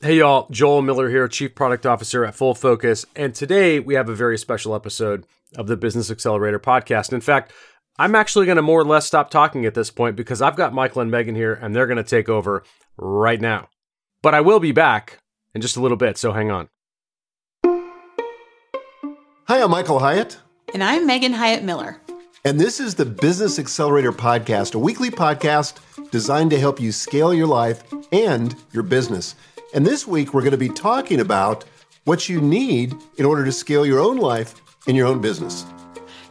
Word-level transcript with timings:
Hey 0.00 0.18
y'all, 0.18 0.48
Joel 0.50 0.82
Miller 0.82 1.08
here, 1.08 1.28
Chief 1.28 1.54
Product 1.54 1.86
Officer 1.86 2.24
at 2.24 2.34
Full 2.34 2.54
Focus, 2.54 3.06
and 3.16 3.34
today 3.34 3.80
we 3.80 3.94
have 3.94 4.08
a 4.08 4.14
very 4.14 4.36
special 4.36 4.74
episode 4.74 5.24
of 5.56 5.66
the 5.66 5.76
Business 5.76 6.10
Accelerator 6.10 6.58
podcast. 6.58 7.12
In 7.12 7.20
fact, 7.20 7.52
I'm 7.98 8.14
actually 8.14 8.44
going 8.44 8.56
to 8.56 8.62
more 8.62 8.80
or 8.80 8.84
less 8.84 9.06
stop 9.06 9.30
talking 9.30 9.64
at 9.64 9.74
this 9.74 9.90
point 9.90 10.16
because 10.16 10.42
I've 10.42 10.56
got 10.56 10.74
Michael 10.74 11.00
and 11.00 11.10
Megan 11.10 11.34
here 11.34 11.54
and 11.54 11.74
they're 11.74 11.86
going 11.86 11.96
to 11.96 12.02
take 12.02 12.28
over 12.28 12.64
right 12.98 13.40
now. 13.40 13.68
But 14.20 14.34
I 14.34 14.40
will 14.42 14.60
be 14.60 14.72
back 14.72 15.18
in 15.54 15.62
just 15.62 15.76
a 15.76 15.80
little 15.80 15.96
bit, 15.96 16.18
so 16.18 16.32
hang 16.32 16.50
on. 16.50 16.68
Hi, 19.46 19.62
I'm 19.62 19.70
Michael 19.70 20.00
Hyatt. 20.00 20.38
And 20.74 20.82
I'm 20.82 21.06
Megan 21.06 21.32
Hyatt 21.32 21.62
Miller. 21.62 21.98
And 22.44 22.60
this 22.60 22.78
is 22.78 22.94
the 22.94 23.06
Business 23.06 23.58
Accelerator 23.58 24.12
Podcast, 24.12 24.74
a 24.74 24.78
weekly 24.78 25.10
podcast 25.10 25.78
designed 26.10 26.50
to 26.50 26.60
help 26.60 26.78
you 26.78 26.92
scale 26.92 27.32
your 27.32 27.46
life 27.46 27.84
and 28.12 28.54
your 28.72 28.82
business. 28.82 29.34
And 29.74 29.84
this 29.84 30.06
week, 30.06 30.32
we're 30.32 30.42
going 30.42 30.52
to 30.52 30.56
be 30.56 30.68
talking 30.68 31.18
about 31.18 31.64
what 32.04 32.28
you 32.28 32.40
need 32.40 32.94
in 33.16 33.24
order 33.24 33.44
to 33.44 33.50
scale 33.50 33.84
your 33.84 33.98
own 33.98 34.18
life 34.18 34.54
and 34.86 34.96
your 34.96 35.08
own 35.08 35.20
business. 35.20 35.66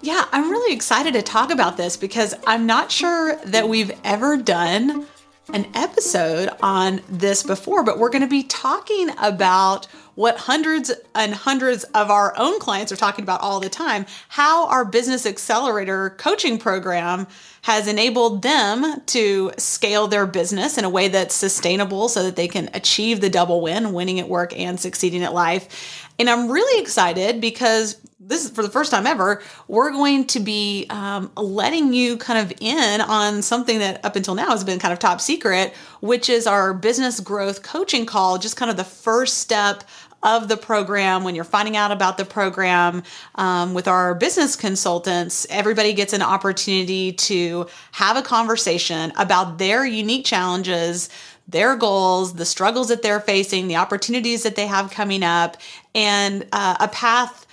Yeah, 0.02 0.26
I'm 0.32 0.50
really 0.50 0.74
excited 0.74 1.14
to 1.16 1.22
talk 1.22 1.52
about 1.52 1.76
this 1.76 1.98
because 1.98 2.34
I'm 2.48 2.66
not 2.66 2.90
sure 2.90 3.36
that 3.48 3.68
we've 3.68 3.92
ever 4.06 4.38
done 4.38 5.06
an 5.52 5.68
episode 5.74 6.50
on 6.62 7.02
this 7.10 7.44
before, 7.44 7.84
but 7.84 8.00
we're 8.00 8.10
going 8.10 8.22
to 8.22 8.28
be 8.28 8.44
talking 8.44 9.10
about 9.22 9.88
what 10.16 10.38
hundreds 10.38 10.92
and 11.16 11.34
hundreds 11.34 11.84
of 11.86 12.10
our 12.10 12.34
own 12.38 12.60
clients 12.60 12.92
are 12.92 12.96
talking 12.96 13.24
about 13.24 13.42
all 13.42 13.60
the 13.60 13.70
time 13.70 14.06
how 14.30 14.68
our 14.68 14.86
business 14.86 15.26
accelerator 15.26 16.12
coaching 16.12 16.60
program 16.60 17.26
has 17.64 17.88
enabled 17.88 18.42
them 18.42 19.02
to 19.08 19.52
scale 19.58 20.08
their 20.08 20.28
business 20.28 20.78
in 20.78 20.86
a 20.86 20.90
way 20.90 21.08
that's 21.08 21.34
sustainable 21.34 22.10
so 22.10 22.24
that 22.24 22.36
they 22.36 22.48
can 22.48 22.70
achieve 22.74 23.22
the 23.22 23.30
double 23.30 23.62
win 23.62 23.94
winning 23.94 24.20
at 24.20 24.30
work 24.30 24.58
and 24.58 24.80
succeeding 24.80 25.24
at 25.24 25.34
life. 25.34 26.08
And 26.20 26.30
I'm 26.30 26.52
really 26.52 26.82
excited 26.82 27.42
because 27.42 28.00
this 28.26 28.46
is 28.46 28.52
for 28.52 28.64
the 28.64 28.70
first 28.70 28.92
time 28.92 29.06
ever, 29.06 29.42
we're 29.68 29.92
going 29.92 30.26
to 30.26 30.40
be 30.40 30.86
um, 30.90 31.32
letting 31.36 31.94
you 31.94 32.18
kind 32.18 32.40
of 32.40 32.58
in 32.62 33.02
on 33.02 33.42
something 33.42 33.80
that 33.80 34.04
up 34.06 34.16
until 34.16 34.36
now 34.36 34.50
has 34.50 34.64
been 34.64 34.80
kind 34.80 34.94
of 34.94 35.00
top 35.00 35.20
secret, 35.20 35.74
which 36.00 36.30
is 36.30 36.48
our 36.48 36.74
business 36.74 37.20
growth 37.20 37.64
coaching 37.64 38.06
call, 38.06 38.38
just 38.38 38.56
kind 38.56 38.72
of 38.72 38.78
the 38.78 38.84
first 38.84 39.40
step 39.40 39.84
of 40.22 40.48
the 40.48 40.56
program. 40.56 41.26
When 41.26 41.36
you're 41.36 41.44
finding 41.44 41.76
out 41.76 41.92
about 41.92 42.18
the 42.18 42.24
program 42.24 43.04
um, 43.36 43.74
with 43.74 43.90
our 43.90 44.16
business 44.16 44.56
consultants 44.56 45.46
everybody 45.50 45.92
gets 45.92 46.14
an 46.14 46.22
opportunity 46.22 47.12
to 47.12 47.68
have 47.92 48.16
a 48.16 48.22
conversation 48.22 49.12
about 49.18 49.58
their 49.58 49.86
unique 49.86 50.26
challenges 50.26 51.10
their 51.46 51.76
goals, 51.76 52.36
the 52.36 52.46
struggles 52.46 52.88
that 52.88 53.02
they're 53.02 53.20
facing, 53.20 53.68
the 53.68 53.76
opportunities 53.76 54.44
that 54.44 54.56
they 54.56 54.66
have 54.66 54.90
coming 54.90 55.24
up, 55.24 55.58
and 55.94 56.48
uh, 56.54 56.78
a 56.80 56.88
path 56.88 57.46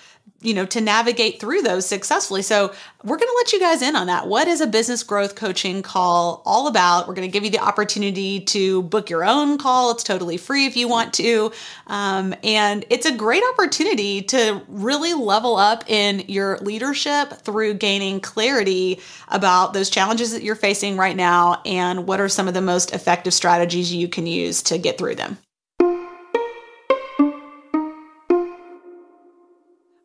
you 0.43 0.55
know 0.55 0.65
to 0.67 0.81
navigate 0.81 1.41
through 1.41 1.63
those 1.63 1.87
successfully. 1.87 2.43
So 2.43 2.73
we're 3.05 3.17
going 3.17 3.29
to 3.29 3.37
let 3.37 3.53
you 3.53 3.61
guys 3.61 3.83
in 3.83 3.97
on 3.97 4.07
that. 4.07 4.27
What 4.27 4.49
is 4.49 4.61
a 4.61 4.67
business 4.67 5.03
growth 5.03 5.35
coaching 5.35 5.83
call 5.83 6.43
all 6.45 6.67
about? 6.67 7.09
We're 7.09 7.15
going 7.15 7.29
to 7.29 7.33
give 7.33 7.45
you 7.45 7.51
the 7.51 7.61
opportunity 7.61 8.41
to 8.41 8.83
book 8.83 9.11
your 9.11 9.25
own 9.25 9.59
call. 9.59 9.91
It's 9.91 10.03
totally 10.03 10.37
free 10.37 10.67
if 10.67 10.77
you 10.77 10.89
want 10.89 11.15
to. 11.15 11.53
Um, 11.87 12.35
and 12.43 12.85
it's 12.91 13.07
a 13.07 13.15
great 13.15 13.43
opportunity 13.53 14.23
to 14.23 14.63
really 14.69 15.15
level 15.15 15.57
up 15.57 15.85
in 15.89 16.25
your 16.29 16.59
leadership 16.59 17.33
through 17.33 17.75
gaining 17.75 18.21
clarity 18.21 19.01
about 19.29 19.73
those 19.73 19.91
challenges 19.91 20.33
that 20.33 20.43
you're 20.43 20.55
facing 20.55 20.97
right 20.97 21.17
now 21.17 21.61
and 21.65 22.07
what 22.07 22.21
are 22.21 22.29
some 22.29 22.49
of 22.49 22.55
the 22.55 22.61
most 22.61 22.93
effective 22.93 23.35
strategies 23.35 23.93
you 23.93 24.09
can 24.09 24.27
use 24.27 24.63
to 24.63 24.79
get 24.79 24.99
through 24.99 25.15
them 25.15 25.39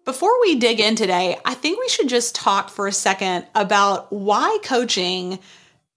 Before 0.05 0.39
we 0.41 0.53
dig 0.53 0.79
in 0.79 0.95
today, 0.95 1.39
I 1.43 1.55
think 1.55 1.79
we 1.79 1.89
should 1.89 2.07
just 2.07 2.35
talk 2.35 2.69
for 2.69 2.85
a 2.85 2.91
second 2.91 3.47
about 3.55 4.13
why 4.13 4.59
coaching 4.61 5.39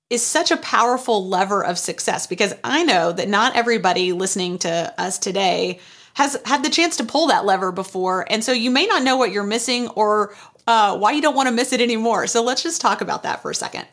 is 0.08 0.24
such 0.24 0.50
a 0.50 0.56
powerful 0.56 1.28
lever 1.28 1.62
of 1.62 1.78
success 1.78 2.26
because 2.26 2.54
I 2.64 2.84
know 2.84 3.12
that 3.12 3.28
not 3.28 3.54
everybody 3.54 4.12
listening 4.12 4.56
to 4.60 4.94
us 4.96 5.18
today 5.18 5.80
has 6.14 6.38
had 6.46 6.64
the 6.64 6.70
chance 6.70 6.96
to 6.96 7.04
pull 7.04 7.26
that 7.26 7.44
lever 7.44 7.70
before. 7.70 8.24
And 8.30 8.42
so 8.42 8.50
you 8.50 8.70
may 8.70 8.86
not 8.86 9.02
know 9.02 9.18
what 9.18 9.30
you're 9.30 9.44
missing 9.44 9.88
or 9.88 10.34
uh, 10.66 10.96
why 10.96 11.12
you 11.12 11.20
don't 11.20 11.36
want 11.36 11.50
to 11.50 11.54
miss 11.54 11.74
it 11.74 11.82
anymore. 11.82 12.26
So 12.28 12.42
let's 12.42 12.62
just 12.62 12.80
talk 12.80 13.02
about 13.02 13.24
that 13.24 13.42
for 13.42 13.50
a 13.50 13.54
second. 13.54 13.86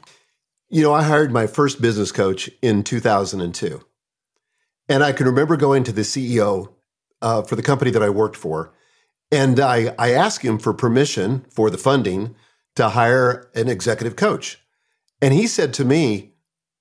You 0.70 0.82
know, 0.82 0.94
I 0.94 1.04
hired 1.04 1.34
my 1.34 1.46
first 1.46 1.82
business 1.82 2.14
coach 2.14 2.50
in 2.62 2.84
2002. 2.84 3.82
And 4.88 5.04
I 5.04 5.12
can 5.12 5.26
remember 5.26 5.58
going 5.58 5.84
to 5.84 5.92
the 5.92 6.04
CEO 6.04 6.74
uh, 7.22 7.42
for 7.42 7.58
the 7.58 7.62
company 7.62 7.92
that 7.92 8.02
I 8.02 8.10
worked 8.10 8.38
for 8.38 8.72
and 9.36 9.60
I, 9.60 9.94
I 10.00 10.12
asked 10.12 10.44
him 10.44 10.58
for 10.58 10.74
permission 10.74 11.46
for 11.50 11.70
the 11.70 11.78
funding 11.78 12.36
to 12.78 12.88
hire 12.88 13.52
an 13.54 13.68
executive 13.68 14.16
coach. 14.16 14.62
And 15.22 15.34
he 15.34 15.46
said 15.46 15.74
to 15.74 15.84
me, 15.84 16.36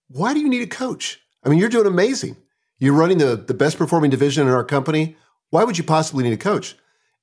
Why 0.06 0.32
do 0.32 0.38
you 0.38 0.48
need 0.48 0.62
a 0.62 0.68
coach? 0.68 1.20
I 1.42 1.48
mean, 1.48 1.58
you're 1.58 1.68
doing 1.68 1.88
amazing. 1.88 2.36
You're 2.78 2.94
running 2.94 3.18
the, 3.18 3.34
the 3.34 3.54
best 3.54 3.76
performing 3.76 4.12
division 4.12 4.46
in 4.46 4.52
our 4.52 4.62
company. 4.62 5.16
Why 5.50 5.64
would 5.64 5.78
you 5.78 5.82
possibly 5.82 6.22
need 6.22 6.32
a 6.32 6.36
coach? 6.36 6.76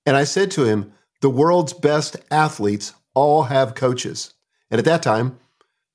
And 0.05 0.17
I 0.17 0.25
said 0.25 0.51
to 0.51 0.65
him, 0.65 0.91
The 1.21 1.29
world's 1.29 1.71
best 1.71 2.17
athletes 2.29 2.93
all 3.13 3.43
have 3.43 3.73
coaches. 3.73 4.33
And 4.69 4.79
at 4.79 4.85
that 4.85 5.01
time, 5.01 5.39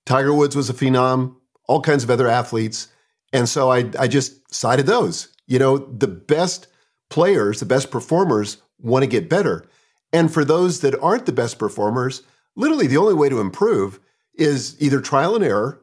Tiger 0.06 0.32
Woods 0.32 0.56
was 0.56 0.70
a 0.70 0.74
phenom, 0.74 1.36
all 1.68 1.82
kinds 1.82 2.04
of 2.04 2.10
other 2.10 2.26
athletes. 2.28 2.88
And 3.34 3.46
so 3.46 3.70
I, 3.70 3.90
I 3.98 4.08
just 4.08 4.54
cited 4.54 4.86
those. 4.86 5.28
You 5.46 5.58
know, 5.58 5.76
the 5.76 6.08
best 6.08 6.68
players, 7.10 7.60
the 7.60 7.66
best 7.66 7.90
performers 7.90 8.62
want 8.78 9.02
to 9.02 9.08
get 9.08 9.28
better. 9.28 9.66
And 10.12 10.32
for 10.32 10.44
those 10.44 10.80
that 10.80 10.98
aren't 11.00 11.26
the 11.26 11.32
best 11.32 11.58
performers, 11.58 12.22
literally 12.54 12.86
the 12.86 12.96
only 12.96 13.14
way 13.14 13.28
to 13.28 13.40
improve 13.40 14.00
is 14.34 14.76
either 14.80 15.00
trial 15.00 15.34
and 15.34 15.44
error 15.44 15.82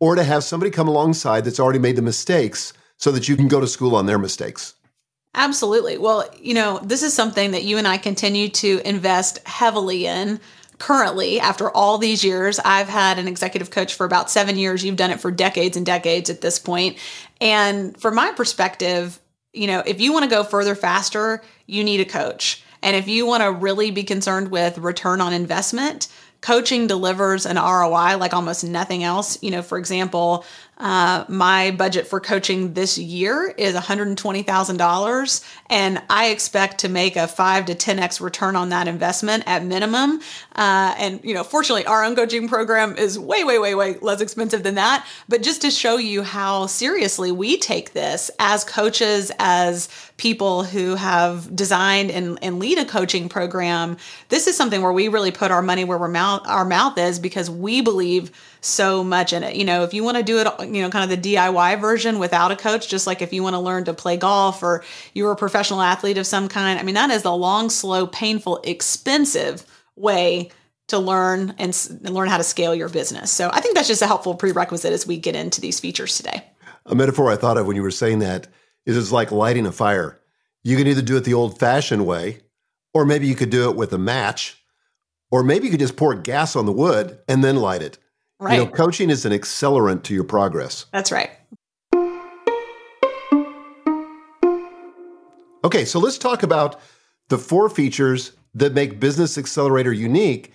or 0.00 0.14
to 0.14 0.24
have 0.24 0.44
somebody 0.44 0.70
come 0.70 0.88
alongside 0.88 1.44
that's 1.44 1.60
already 1.60 1.78
made 1.78 1.96
the 1.96 2.02
mistakes 2.02 2.72
so 2.96 3.10
that 3.12 3.28
you 3.28 3.36
can 3.36 3.48
go 3.48 3.60
to 3.60 3.66
school 3.66 3.94
on 3.94 4.06
their 4.06 4.18
mistakes. 4.18 4.74
Absolutely. 5.34 5.96
Well, 5.96 6.28
you 6.40 6.54
know, 6.54 6.78
this 6.80 7.02
is 7.02 7.14
something 7.14 7.52
that 7.52 7.64
you 7.64 7.78
and 7.78 7.88
I 7.88 7.98
continue 7.98 8.48
to 8.50 8.80
invest 8.84 9.38
heavily 9.46 10.06
in 10.06 10.40
currently 10.78 11.40
after 11.40 11.70
all 11.70 11.96
these 11.96 12.24
years. 12.24 12.58
I've 12.58 12.88
had 12.88 13.18
an 13.18 13.28
executive 13.28 13.70
coach 13.70 13.94
for 13.94 14.04
about 14.04 14.30
seven 14.30 14.58
years. 14.58 14.84
You've 14.84 14.96
done 14.96 15.12
it 15.12 15.20
for 15.20 15.30
decades 15.30 15.76
and 15.76 15.86
decades 15.86 16.28
at 16.28 16.40
this 16.40 16.58
point. 16.58 16.98
And 17.40 17.98
from 17.98 18.16
my 18.16 18.32
perspective, 18.32 19.20
you 19.52 19.66
know, 19.66 19.82
if 19.84 20.00
you 20.00 20.12
want 20.12 20.24
to 20.24 20.30
go 20.30 20.44
further 20.44 20.74
faster, 20.74 21.42
you 21.66 21.84
need 21.84 22.00
a 22.00 22.04
coach. 22.04 22.62
And 22.82 22.96
if 22.96 23.06
you 23.06 23.26
want 23.26 23.42
to 23.42 23.52
really 23.52 23.90
be 23.90 24.02
concerned 24.02 24.50
with 24.50 24.78
return 24.78 25.20
on 25.20 25.32
investment, 25.32 26.08
coaching 26.40 26.86
delivers 26.86 27.46
an 27.46 27.56
ROI 27.56 28.16
like 28.18 28.34
almost 28.34 28.64
nothing 28.64 29.04
else. 29.04 29.40
You 29.42 29.52
know, 29.52 29.62
for 29.62 29.78
example, 29.78 30.44
uh, 30.82 31.24
my 31.28 31.70
budget 31.70 32.08
for 32.08 32.18
coaching 32.18 32.74
this 32.74 32.98
year 32.98 33.54
is 33.56 33.76
$120,000, 33.76 35.44
and 35.70 36.02
I 36.10 36.26
expect 36.30 36.78
to 36.78 36.88
make 36.88 37.14
a 37.14 37.28
five 37.28 37.66
to 37.66 37.74
10x 37.76 38.20
return 38.20 38.56
on 38.56 38.70
that 38.70 38.88
investment 38.88 39.44
at 39.46 39.64
minimum. 39.64 40.20
Uh, 40.56 40.92
and, 40.98 41.20
you 41.22 41.34
know, 41.34 41.44
fortunately, 41.44 41.86
our 41.86 42.02
own 42.02 42.16
coaching 42.16 42.48
program 42.48 42.96
is 42.96 43.16
way, 43.16 43.44
way, 43.44 43.60
way, 43.60 43.76
way 43.76 43.96
less 44.00 44.20
expensive 44.20 44.64
than 44.64 44.74
that. 44.74 45.06
But 45.28 45.44
just 45.44 45.62
to 45.62 45.70
show 45.70 45.98
you 45.98 46.24
how 46.24 46.66
seriously 46.66 47.30
we 47.30 47.58
take 47.58 47.92
this 47.92 48.32
as 48.40 48.64
coaches, 48.64 49.30
as 49.38 49.88
people 50.16 50.64
who 50.64 50.96
have 50.96 51.54
designed 51.54 52.10
and, 52.10 52.40
and 52.42 52.58
lead 52.58 52.78
a 52.78 52.84
coaching 52.84 53.28
program, 53.28 53.96
this 54.30 54.48
is 54.48 54.56
something 54.56 54.82
where 54.82 54.92
we 54.92 55.06
really 55.06 55.30
put 55.30 55.52
our 55.52 55.62
money 55.62 55.84
where 55.84 55.98
our 55.98 56.08
mouth, 56.08 56.42
our 56.46 56.64
mouth 56.64 56.98
is 56.98 57.20
because 57.20 57.48
we 57.48 57.80
believe 57.80 58.32
so 58.62 59.02
much 59.02 59.32
in 59.32 59.42
it. 59.42 59.56
You 59.56 59.64
know, 59.64 59.82
if 59.82 59.92
you 59.92 60.04
want 60.04 60.16
to 60.16 60.22
do 60.22 60.38
it, 60.38 60.46
you 60.60 60.82
know, 60.82 60.88
kind 60.88 61.10
of 61.10 61.22
the 61.22 61.34
DIY 61.34 61.80
version 61.80 62.18
without 62.18 62.52
a 62.52 62.56
coach, 62.56 62.88
just 62.88 63.06
like 63.06 63.20
if 63.20 63.32
you 63.32 63.42
want 63.42 63.54
to 63.54 63.60
learn 63.60 63.84
to 63.84 63.92
play 63.92 64.16
golf 64.16 64.62
or 64.62 64.84
you're 65.12 65.32
a 65.32 65.36
professional 65.36 65.82
athlete 65.82 66.16
of 66.16 66.26
some 66.26 66.48
kind, 66.48 66.78
I 66.78 66.82
mean, 66.82 66.94
that 66.94 67.10
is 67.10 67.22
the 67.22 67.34
long, 67.34 67.68
slow, 67.68 68.06
painful, 68.06 68.60
expensive 68.64 69.66
way 69.96 70.50
to 70.88 70.98
learn 70.98 71.54
and 71.58 71.76
learn 72.02 72.28
how 72.28 72.36
to 72.36 72.44
scale 72.44 72.74
your 72.74 72.88
business. 72.88 73.30
So 73.30 73.50
I 73.52 73.60
think 73.60 73.74
that's 73.74 73.88
just 73.88 74.02
a 74.02 74.06
helpful 74.06 74.34
prerequisite 74.34 74.92
as 74.92 75.06
we 75.06 75.16
get 75.16 75.34
into 75.34 75.60
these 75.60 75.80
features 75.80 76.16
today. 76.16 76.44
A 76.86 76.94
metaphor 76.94 77.30
I 77.30 77.36
thought 77.36 77.58
of 77.58 77.66
when 77.66 77.76
you 77.76 77.82
were 77.82 77.90
saying 77.90 78.20
that 78.20 78.46
is 78.86 78.96
it's 78.96 79.12
like 79.12 79.32
lighting 79.32 79.66
a 79.66 79.72
fire. 79.72 80.20
You 80.62 80.76
can 80.76 80.86
either 80.86 81.02
do 81.02 81.16
it 81.16 81.24
the 81.24 81.34
old 81.34 81.58
fashioned 81.58 82.06
way, 82.06 82.40
or 82.94 83.04
maybe 83.04 83.26
you 83.26 83.34
could 83.34 83.50
do 83.50 83.70
it 83.70 83.76
with 83.76 83.92
a 83.92 83.98
match, 83.98 84.62
or 85.30 85.42
maybe 85.42 85.64
you 85.64 85.70
could 85.70 85.80
just 85.80 85.96
pour 85.96 86.14
gas 86.14 86.54
on 86.54 86.66
the 86.66 86.72
wood 86.72 87.18
and 87.26 87.42
then 87.42 87.56
light 87.56 87.82
it. 87.82 87.98
Right. 88.42 88.58
You 88.58 88.64
know, 88.64 88.70
coaching 88.72 89.08
is 89.08 89.24
an 89.24 89.32
accelerant 89.32 90.02
to 90.02 90.14
your 90.14 90.24
progress. 90.24 90.86
That's 90.90 91.12
right. 91.12 91.30
Okay, 95.64 95.84
so 95.84 96.00
let's 96.00 96.18
talk 96.18 96.42
about 96.42 96.80
the 97.28 97.38
four 97.38 97.68
features 97.68 98.32
that 98.54 98.74
make 98.74 98.98
Business 98.98 99.38
Accelerator 99.38 99.92
unique 99.92 100.52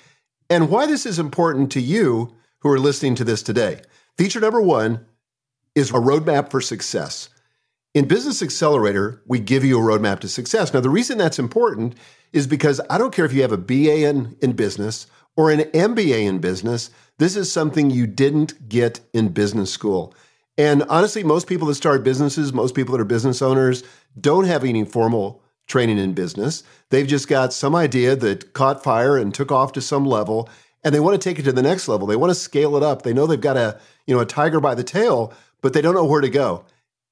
and 0.49 0.69
why 0.69 0.85
this 0.85 1.05
is 1.05 1.17
important 1.17 1.71
to 1.71 1.79
you 1.79 2.35
who 2.59 2.69
are 2.69 2.77
listening 2.77 3.15
to 3.15 3.23
this 3.23 3.41
today. 3.41 3.79
Feature 4.17 4.41
number 4.41 4.61
one 4.61 5.05
is 5.73 5.91
a 5.91 5.93
roadmap 5.93 6.51
for 6.51 6.59
success. 6.59 7.29
In 7.93 8.05
Business 8.05 8.43
Accelerator, 8.43 9.21
we 9.27 9.39
give 9.39 9.63
you 9.63 9.79
a 9.79 9.81
roadmap 9.81 10.19
to 10.19 10.27
success. 10.27 10.73
Now, 10.73 10.81
the 10.81 10.89
reason 10.89 11.17
that's 11.17 11.39
important 11.39 11.95
is 12.33 12.47
because 12.47 12.81
I 12.89 12.97
don't 12.97 13.15
care 13.15 13.23
if 13.23 13.31
you 13.31 13.43
have 13.43 13.53
a 13.53 13.57
BA 13.57 14.05
in, 14.05 14.35
in 14.41 14.51
business 14.51 15.07
or 15.37 15.51
an 15.51 15.61
MBA 15.61 16.27
in 16.27 16.39
business, 16.39 16.89
this 17.19 17.35
is 17.35 17.51
something 17.51 17.89
you 17.89 18.07
didn't 18.07 18.69
get 18.69 18.99
in 19.13 19.29
business 19.29 19.71
school. 19.71 20.13
And 20.57 20.83
honestly, 20.83 21.23
most 21.23 21.47
people 21.47 21.67
that 21.67 21.75
start 21.75 22.03
businesses, 22.03 22.53
most 22.53 22.75
people 22.75 22.93
that 22.93 23.01
are 23.01 23.05
business 23.05 23.41
owners, 23.41 23.83
don't 24.19 24.45
have 24.45 24.63
any 24.63 24.83
formal 24.85 25.43
training 25.67 25.97
in 25.97 26.13
business. 26.13 26.63
They've 26.89 27.07
just 27.07 27.27
got 27.27 27.53
some 27.53 27.75
idea 27.75 28.15
that 28.15 28.53
caught 28.53 28.83
fire 28.83 29.17
and 29.17 29.33
took 29.33 29.51
off 29.51 29.73
to 29.73 29.81
some 29.81 30.05
level, 30.05 30.49
and 30.83 30.95
they 30.95 30.99
want 30.99 31.19
to 31.19 31.29
take 31.29 31.37
it 31.37 31.43
to 31.43 31.51
the 31.51 31.61
next 31.61 31.87
level. 31.87 32.07
They 32.07 32.15
want 32.15 32.31
to 32.31 32.35
scale 32.35 32.75
it 32.77 32.83
up. 32.83 33.01
They 33.01 33.13
know 33.13 33.27
they've 33.27 33.39
got 33.39 33.57
a, 33.57 33.79
you 34.05 34.15
know, 34.15 34.21
a 34.21 34.25
tiger 34.25 34.59
by 34.59 34.73
the 34.73 34.83
tail, 34.83 35.33
but 35.61 35.73
they 35.73 35.81
don't 35.81 35.95
know 35.95 36.05
where 36.05 36.21
to 36.21 36.29
go. 36.29 36.65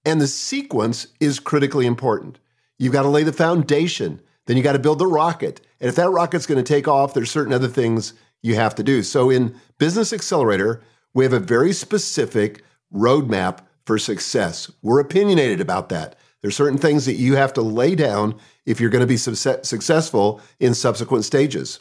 And 0.06 0.22
the 0.22 0.28
sequence 0.28 1.08
is 1.20 1.40
critically 1.40 1.86
important. 1.86 2.40
You've 2.78 2.94
got 2.94 3.04
to 3.04 3.10
lay 3.10 3.24
the 3.24 3.34
foundation, 3.34 4.22
then 4.46 4.58
you 4.58 4.64
got 4.64 4.74
to 4.74 4.80
build 4.80 5.00
the 5.00 5.08
rocket. 5.08 5.62
And 5.80 5.90
if 5.90 5.96
that 5.96 6.10
rocket's 6.10 6.46
going 6.46 6.64
to 6.64 6.74
take 6.74 6.88
off, 6.88 7.14
there's 7.14 7.32
certain 7.32 7.54
other 7.54 7.68
things 7.68 8.14
you 8.46 8.56
have 8.56 8.76
to 8.76 8.84
do. 8.84 9.04
So 9.04 9.30
in 9.30 9.56
Business 9.78 10.14
Accelerator, 10.14 10.82
we 11.14 11.24
have 11.26 11.34
a 11.34 11.40
very 11.40 11.74
specific 11.74 12.64
roadmap 12.94 13.60
for 13.86 13.98
success. 13.98 14.72
We're 14.82 15.00
opinionated 15.00 15.62
about 15.62 15.90
that. 15.90 16.16
There's 16.42 16.56
certain 16.56 16.78
things 16.78 17.06
that 17.06 17.16
you 17.16 17.36
have 17.36 17.54
to 17.54 17.62
lay 17.62 17.96
down 17.96 18.36
if 18.66 18.80
you're 18.80 18.90
going 18.90 19.02
to 19.02 19.08
be 19.08 19.18
successful 19.18 20.42
in 20.60 20.74
subsequent 20.74 21.26
stages. 21.26 21.80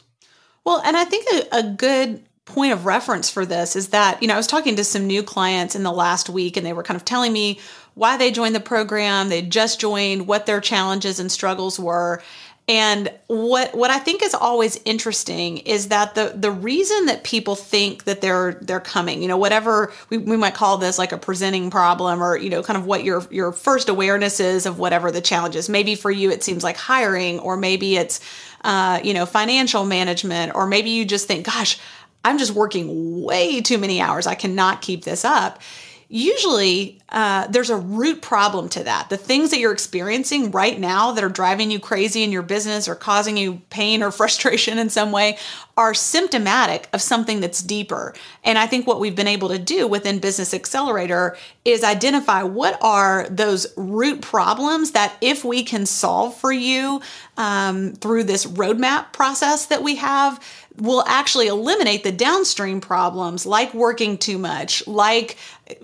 Well, 0.65 0.81
and 0.83 0.97
I 0.97 1.03
think 1.05 1.27
a, 1.31 1.59
a 1.59 1.63
good 1.63 2.25
point 2.45 2.73
of 2.73 2.85
reference 2.85 3.29
for 3.29 3.45
this 3.45 3.75
is 3.75 3.89
that, 3.89 4.21
you 4.21 4.27
know, 4.27 4.35
I 4.35 4.37
was 4.37 4.47
talking 4.47 4.75
to 4.75 4.83
some 4.83 5.07
new 5.07 5.23
clients 5.23 5.75
in 5.75 5.83
the 5.83 5.91
last 5.91 6.29
week 6.29 6.57
and 6.57 6.65
they 6.65 6.73
were 6.73 6.83
kind 6.83 6.95
of 6.95 7.05
telling 7.05 7.33
me 7.33 7.59
why 7.95 8.17
they 8.17 8.31
joined 8.31 8.55
the 8.55 8.59
program, 8.59 9.29
they 9.29 9.41
just 9.41 9.79
joined, 9.79 10.27
what 10.27 10.45
their 10.45 10.61
challenges 10.61 11.19
and 11.19 11.31
struggles 11.31 11.79
were. 11.79 12.21
And 12.67 13.11
what 13.27 13.75
what 13.75 13.91
I 13.91 13.99
think 13.99 14.23
is 14.23 14.33
always 14.33 14.79
interesting 14.85 15.57
is 15.59 15.89
that 15.89 16.15
the 16.15 16.33
the 16.35 16.49
reason 16.49 17.05
that 17.05 17.23
people 17.23 17.55
think 17.55 18.05
that 18.05 18.21
they're 18.21 18.53
they're 18.53 18.79
coming, 18.79 19.21
you 19.21 19.27
know, 19.27 19.37
whatever 19.37 19.93
we, 20.09 20.17
we 20.17 20.35
might 20.35 20.55
call 20.55 20.79
this 20.79 20.97
like 20.97 21.11
a 21.11 21.17
presenting 21.17 21.69
problem 21.69 22.23
or, 22.23 22.35
you 22.35 22.49
know, 22.49 22.63
kind 22.63 22.77
of 22.77 22.87
what 22.87 23.03
your 23.03 23.23
your 23.29 23.51
first 23.51 23.87
awareness 23.87 24.39
is 24.39 24.65
of 24.65 24.79
whatever 24.79 25.11
the 25.11 25.21
challenge 25.21 25.55
is. 25.55 25.69
Maybe 25.69 25.93
for 25.93 26.09
you 26.09 26.31
it 26.31 26.43
seems 26.43 26.63
like 26.63 26.75
hiring, 26.75 27.37
or 27.39 27.55
maybe 27.55 27.97
it's 27.97 28.19
uh, 28.63 28.99
you 29.03 29.13
know, 29.13 29.27
financial 29.27 29.85
management, 29.85 30.55
or 30.55 30.65
maybe 30.65 30.89
you 30.89 31.05
just 31.05 31.27
think, 31.27 31.45
gosh, 31.45 31.77
I'm 32.23 32.39
just 32.39 32.53
working 32.53 33.21
way 33.21 33.61
too 33.61 33.77
many 33.77 34.01
hours. 34.01 34.25
I 34.25 34.33
cannot 34.33 34.81
keep 34.81 35.03
this 35.03 35.23
up 35.23 35.61
usually 36.07 36.99
uh, 37.09 37.45
there's 37.47 37.69
a 37.69 37.77
root 37.77 38.21
problem 38.21 38.67
to 38.67 38.83
that. 38.83 39.09
The 39.09 39.17
things 39.17 39.51
that 39.51 39.59
you're 39.59 39.71
experiencing 39.71 40.49
right 40.49 40.79
now 40.79 41.11
that 41.11 41.23
are 41.23 41.29
driving 41.29 41.69
you 41.69 41.79
crazy 41.79 42.23
in 42.23 42.31
your 42.31 42.41
business 42.41 42.87
or 42.87 42.95
causing 42.95 43.37
you 43.37 43.61
pain 43.69 44.01
or 44.01 44.11
frustration 44.25 44.79
in 44.79 44.89
some 44.89 45.11
way 45.11 45.37
are 45.77 45.93
symptomatic 45.93 46.87
of 46.93 47.01
something 47.01 47.41
that's 47.41 47.61
deeper. 47.61 48.13
And 48.43 48.57
I 48.57 48.65
think 48.65 48.87
what 48.87 48.99
we've 48.99 49.15
been 49.15 49.27
able 49.27 49.49
to 49.49 49.59
do 49.59 49.87
within 49.87 50.19
Business 50.19 50.53
Accelerator 50.53 51.37
is 51.63 51.83
identify 51.83 52.43
what 52.43 52.77
are 52.81 53.27
those 53.29 53.67
root 53.77 54.21
problems 54.21 54.91
that 54.91 55.15
if 55.21 55.43
we 55.43 55.63
can 55.63 55.85
solve 55.85 56.35
for 56.35 56.51
you 56.51 57.01
um, 57.37 57.93
through 57.93 58.23
this 58.23 58.45
roadmap 58.45 59.11
process 59.13 59.67
that 59.67 59.83
we 59.83 59.95
have, 59.97 60.39
will 60.77 61.03
actually 61.07 61.47
eliminate 61.47 62.03
the 62.03 62.11
downstream 62.11 62.81
problems 62.81 63.45
like 63.45 63.73
working 63.73 64.17
too 64.17 64.37
much, 64.37 64.85
like 64.87 65.37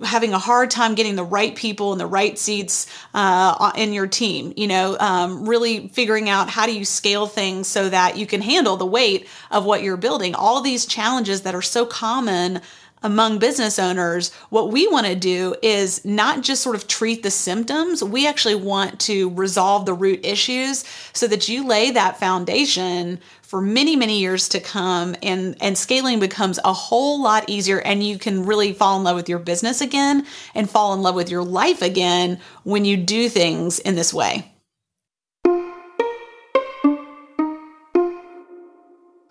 having 0.04 0.32
a 0.32 0.38
hard 0.38 0.70
time 0.70 0.94
getting 0.94 1.16
the 1.16 1.21
right 1.24 1.54
people 1.54 1.92
in 1.92 1.98
the 1.98 2.06
right 2.06 2.38
seats 2.38 2.86
uh, 3.14 3.72
in 3.76 3.92
your 3.92 4.06
team. 4.06 4.52
You 4.56 4.68
know, 4.68 4.96
um, 4.98 5.48
really 5.48 5.88
figuring 5.88 6.28
out 6.28 6.48
how 6.48 6.66
do 6.66 6.76
you 6.76 6.84
scale 6.84 7.26
things 7.26 7.68
so 7.68 7.88
that 7.88 8.16
you 8.16 8.26
can 8.26 8.40
handle 8.42 8.76
the 8.76 8.86
weight 8.86 9.28
of 9.50 9.64
what 9.64 9.82
you're 9.82 9.96
building. 9.96 10.34
All 10.34 10.60
these 10.60 10.86
challenges 10.86 11.42
that 11.42 11.54
are 11.54 11.62
so 11.62 11.86
common 11.86 12.60
among 13.02 13.38
business 13.38 13.78
owners, 13.78 14.32
what 14.50 14.70
we 14.70 14.86
want 14.88 15.06
to 15.06 15.14
do 15.14 15.54
is 15.62 16.04
not 16.04 16.42
just 16.42 16.62
sort 16.62 16.76
of 16.76 16.86
treat 16.86 17.22
the 17.22 17.30
symptoms. 17.30 18.02
We 18.02 18.26
actually 18.26 18.54
want 18.54 19.00
to 19.00 19.30
resolve 19.30 19.86
the 19.86 19.94
root 19.94 20.24
issues 20.24 20.84
so 21.12 21.26
that 21.28 21.48
you 21.48 21.66
lay 21.66 21.90
that 21.90 22.18
foundation 22.18 23.20
for 23.42 23.60
many, 23.60 23.96
many 23.96 24.18
years 24.18 24.48
to 24.48 24.60
come 24.60 25.14
and, 25.22 25.56
and 25.60 25.76
scaling 25.76 26.20
becomes 26.20 26.58
a 26.64 26.72
whole 26.72 27.22
lot 27.22 27.44
easier 27.48 27.80
and 27.80 28.02
you 28.02 28.18
can 28.18 28.46
really 28.46 28.72
fall 28.72 28.96
in 28.96 29.04
love 29.04 29.16
with 29.16 29.28
your 29.28 29.38
business 29.38 29.82
again 29.82 30.26
and 30.54 30.70
fall 30.70 30.94
in 30.94 31.02
love 31.02 31.14
with 31.14 31.30
your 31.30 31.44
life 31.44 31.82
again 31.82 32.40
when 32.62 32.86
you 32.86 32.96
do 32.96 33.28
things 33.28 33.78
in 33.78 33.94
this 33.94 34.14
way. 34.14 34.50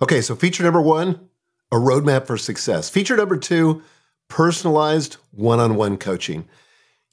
Okay, 0.02 0.22
so 0.22 0.36
feature 0.36 0.64
number 0.64 0.82
one 0.82 1.31
a 1.72 1.76
roadmap 1.76 2.28
for 2.28 2.38
success. 2.38 2.90
Feature 2.90 3.18
number 3.18 3.38
two, 3.38 3.82
personalized 4.28 5.18
one 5.32 5.60
on 5.60 5.76
one 5.76 5.98
coaching. 5.98 6.48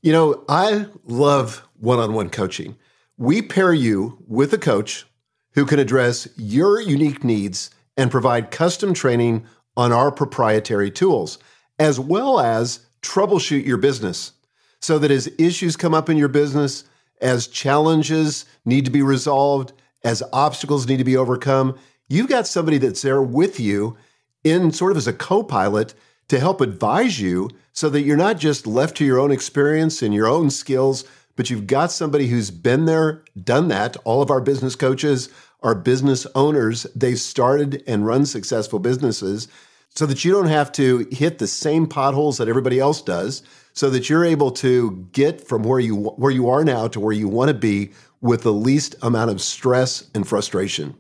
You 0.02 0.12
know, 0.12 0.44
I 0.48 0.86
love 1.04 1.66
one 1.78 1.98
on 1.98 2.12
one 2.12 2.30
coaching. 2.30 2.76
We 3.16 3.42
pair 3.42 3.72
you 3.72 4.18
with 4.26 4.52
a 4.52 4.58
coach 4.58 5.06
who 5.52 5.66
can 5.66 5.78
address 5.78 6.28
your 6.36 6.80
unique 6.80 7.24
needs 7.24 7.70
and 7.96 8.10
provide 8.10 8.50
custom 8.50 8.94
training 8.94 9.44
on 9.76 9.92
our 9.92 10.10
proprietary 10.10 10.90
tools, 10.90 11.38
as 11.78 11.98
well 11.98 12.40
as 12.40 12.86
troubleshoot 13.02 13.64
your 13.64 13.76
business 13.76 14.32
so 14.80 14.98
that 14.98 15.10
as 15.10 15.32
issues 15.38 15.76
come 15.76 15.94
up 15.94 16.08
in 16.08 16.16
your 16.16 16.28
business, 16.28 16.84
as 17.20 17.48
challenges 17.48 18.44
need 18.64 18.84
to 18.84 18.90
be 18.90 19.02
resolved, 19.02 19.72
as 20.04 20.22
obstacles 20.32 20.86
need 20.86 20.98
to 20.98 21.04
be 21.04 21.16
overcome, 21.16 21.76
you've 22.08 22.28
got 22.28 22.46
somebody 22.46 22.78
that's 22.78 23.02
there 23.02 23.22
with 23.22 23.58
you 23.58 23.96
in 24.44 24.72
sort 24.72 24.92
of 24.92 24.96
as 24.96 25.06
a 25.06 25.12
co 25.12 25.42
pilot 25.42 25.94
to 26.28 26.38
help 26.38 26.60
advise 26.60 27.20
you 27.20 27.50
so 27.72 27.88
that 27.88 28.02
you're 28.02 28.16
not 28.16 28.38
just 28.38 28.66
left 28.66 28.96
to 28.96 29.04
your 29.04 29.18
own 29.18 29.30
experience 29.30 30.02
and 30.02 30.14
your 30.14 30.26
own 30.26 30.50
skills, 30.50 31.04
but 31.36 31.48
you've 31.48 31.66
got 31.66 31.92
somebody 31.92 32.26
who's 32.26 32.50
been 32.50 32.84
there, 32.84 33.24
done 33.42 33.68
that. 33.68 33.96
All 34.04 34.20
of 34.20 34.30
our 34.30 34.40
business 34.40 34.74
coaches 34.74 35.28
are 35.62 35.74
business 35.74 36.26
owners. 36.34 36.84
They've 36.94 37.18
started 37.18 37.82
and 37.86 38.06
run 38.06 38.26
successful 38.26 38.78
businesses 38.78 39.48
so 39.88 40.06
that 40.06 40.24
you 40.24 40.32
don't 40.32 40.46
have 40.46 40.70
to 40.72 41.08
hit 41.10 41.38
the 41.38 41.46
same 41.46 41.86
potholes 41.86 42.38
that 42.38 42.48
everybody 42.48 42.78
else 42.78 43.00
does 43.02 43.42
so 43.72 43.90
that 43.90 44.10
you're 44.10 44.24
able 44.24 44.50
to 44.50 45.08
get 45.12 45.46
from 45.46 45.62
where 45.62 45.80
you 45.80 45.94
where 45.94 46.32
you 46.32 46.48
are 46.48 46.64
now 46.64 46.88
to 46.88 47.00
where 47.00 47.12
you 47.12 47.28
want 47.28 47.48
to 47.48 47.54
be 47.54 47.92
with 48.20 48.42
the 48.42 48.52
least 48.52 48.96
amount 49.02 49.30
of 49.30 49.40
stress 49.40 50.08
and 50.14 50.26
frustration. 50.26 50.96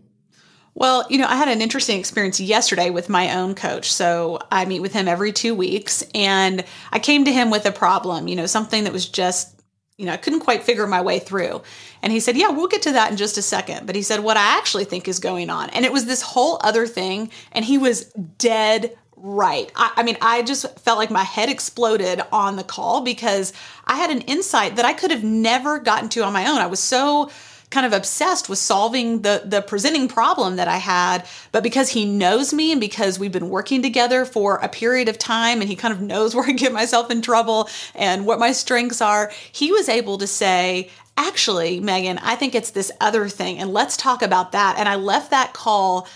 Well, 0.78 1.04
you 1.10 1.18
know, 1.18 1.26
I 1.26 1.34
had 1.34 1.48
an 1.48 1.60
interesting 1.60 1.98
experience 1.98 2.38
yesterday 2.38 2.90
with 2.90 3.08
my 3.08 3.34
own 3.36 3.56
coach. 3.56 3.92
So 3.92 4.38
I 4.52 4.64
meet 4.64 4.78
with 4.78 4.92
him 4.92 5.08
every 5.08 5.32
two 5.32 5.52
weeks, 5.52 6.04
and 6.14 6.64
I 6.92 7.00
came 7.00 7.24
to 7.24 7.32
him 7.32 7.50
with 7.50 7.66
a 7.66 7.72
problem, 7.72 8.28
you 8.28 8.36
know, 8.36 8.46
something 8.46 8.84
that 8.84 8.92
was 8.92 9.08
just, 9.08 9.60
you 9.96 10.06
know, 10.06 10.12
I 10.12 10.16
couldn't 10.16 10.38
quite 10.38 10.62
figure 10.62 10.86
my 10.86 11.00
way 11.00 11.18
through. 11.18 11.62
And 12.00 12.12
he 12.12 12.20
said, 12.20 12.36
Yeah, 12.36 12.50
we'll 12.50 12.68
get 12.68 12.82
to 12.82 12.92
that 12.92 13.10
in 13.10 13.16
just 13.16 13.36
a 13.36 13.42
second. 13.42 13.88
But 13.88 13.96
he 13.96 14.02
said, 14.02 14.20
What 14.20 14.36
I 14.36 14.56
actually 14.56 14.84
think 14.84 15.08
is 15.08 15.18
going 15.18 15.50
on. 15.50 15.68
And 15.70 15.84
it 15.84 15.92
was 15.92 16.06
this 16.06 16.22
whole 16.22 16.60
other 16.62 16.86
thing. 16.86 17.32
And 17.50 17.64
he 17.64 17.76
was 17.76 18.04
dead 18.38 18.96
right. 19.16 19.72
I, 19.74 19.94
I, 19.96 20.02
mean, 20.04 20.16
I 20.22 20.42
just 20.42 20.78
felt 20.78 20.98
like 20.98 21.10
my 21.10 21.24
head 21.24 21.48
exploded 21.48 22.22
on 22.30 22.54
the 22.54 22.62
call 22.62 23.00
because 23.00 23.52
I 23.84 23.96
had 23.96 24.10
an 24.10 24.20
insight 24.22 24.76
that 24.76 24.84
I 24.84 24.92
could 24.92 25.10
have 25.10 25.24
never 25.24 25.80
gotten 25.80 26.08
to 26.10 26.22
on 26.22 26.32
my 26.32 26.48
own. 26.48 26.58
I 26.58 26.68
was 26.68 26.78
so 26.78 27.32
kind 27.70 27.84
of 27.84 27.92
obsessed 27.92 28.48
with 28.48 28.58
solving 28.58 29.22
the 29.22 29.42
the 29.44 29.60
presenting 29.62 30.08
problem 30.08 30.56
that 30.56 30.68
I 30.68 30.76
had. 30.76 31.26
But 31.52 31.62
because 31.62 31.90
he 31.90 32.04
knows 32.04 32.52
me 32.52 32.72
and 32.72 32.80
because 32.80 33.18
we've 33.18 33.32
been 33.32 33.50
working 33.50 33.82
together 33.82 34.24
for 34.24 34.56
a 34.56 34.68
period 34.68 35.08
of 35.08 35.18
time 35.18 35.60
and 35.60 35.68
he 35.68 35.76
kind 35.76 35.92
of 35.92 36.00
knows 36.00 36.34
where 36.36 36.48
I 36.48 36.52
get 36.52 36.72
myself 36.72 37.10
in 37.10 37.22
trouble 37.22 37.68
and 37.94 38.26
what 38.26 38.38
my 38.38 38.52
strengths 38.52 39.00
are, 39.00 39.30
he 39.52 39.72
was 39.72 39.88
able 39.88 40.18
to 40.18 40.26
say, 40.26 40.90
actually, 41.16 41.80
Megan, 41.80 42.18
I 42.18 42.36
think 42.36 42.54
it's 42.54 42.70
this 42.70 42.92
other 43.00 43.28
thing. 43.28 43.58
And 43.58 43.72
let's 43.72 43.96
talk 43.96 44.22
about 44.22 44.52
that. 44.52 44.76
And 44.78 44.88
I 44.88 44.94
left 44.94 45.30
that 45.30 45.52
call 45.52 46.08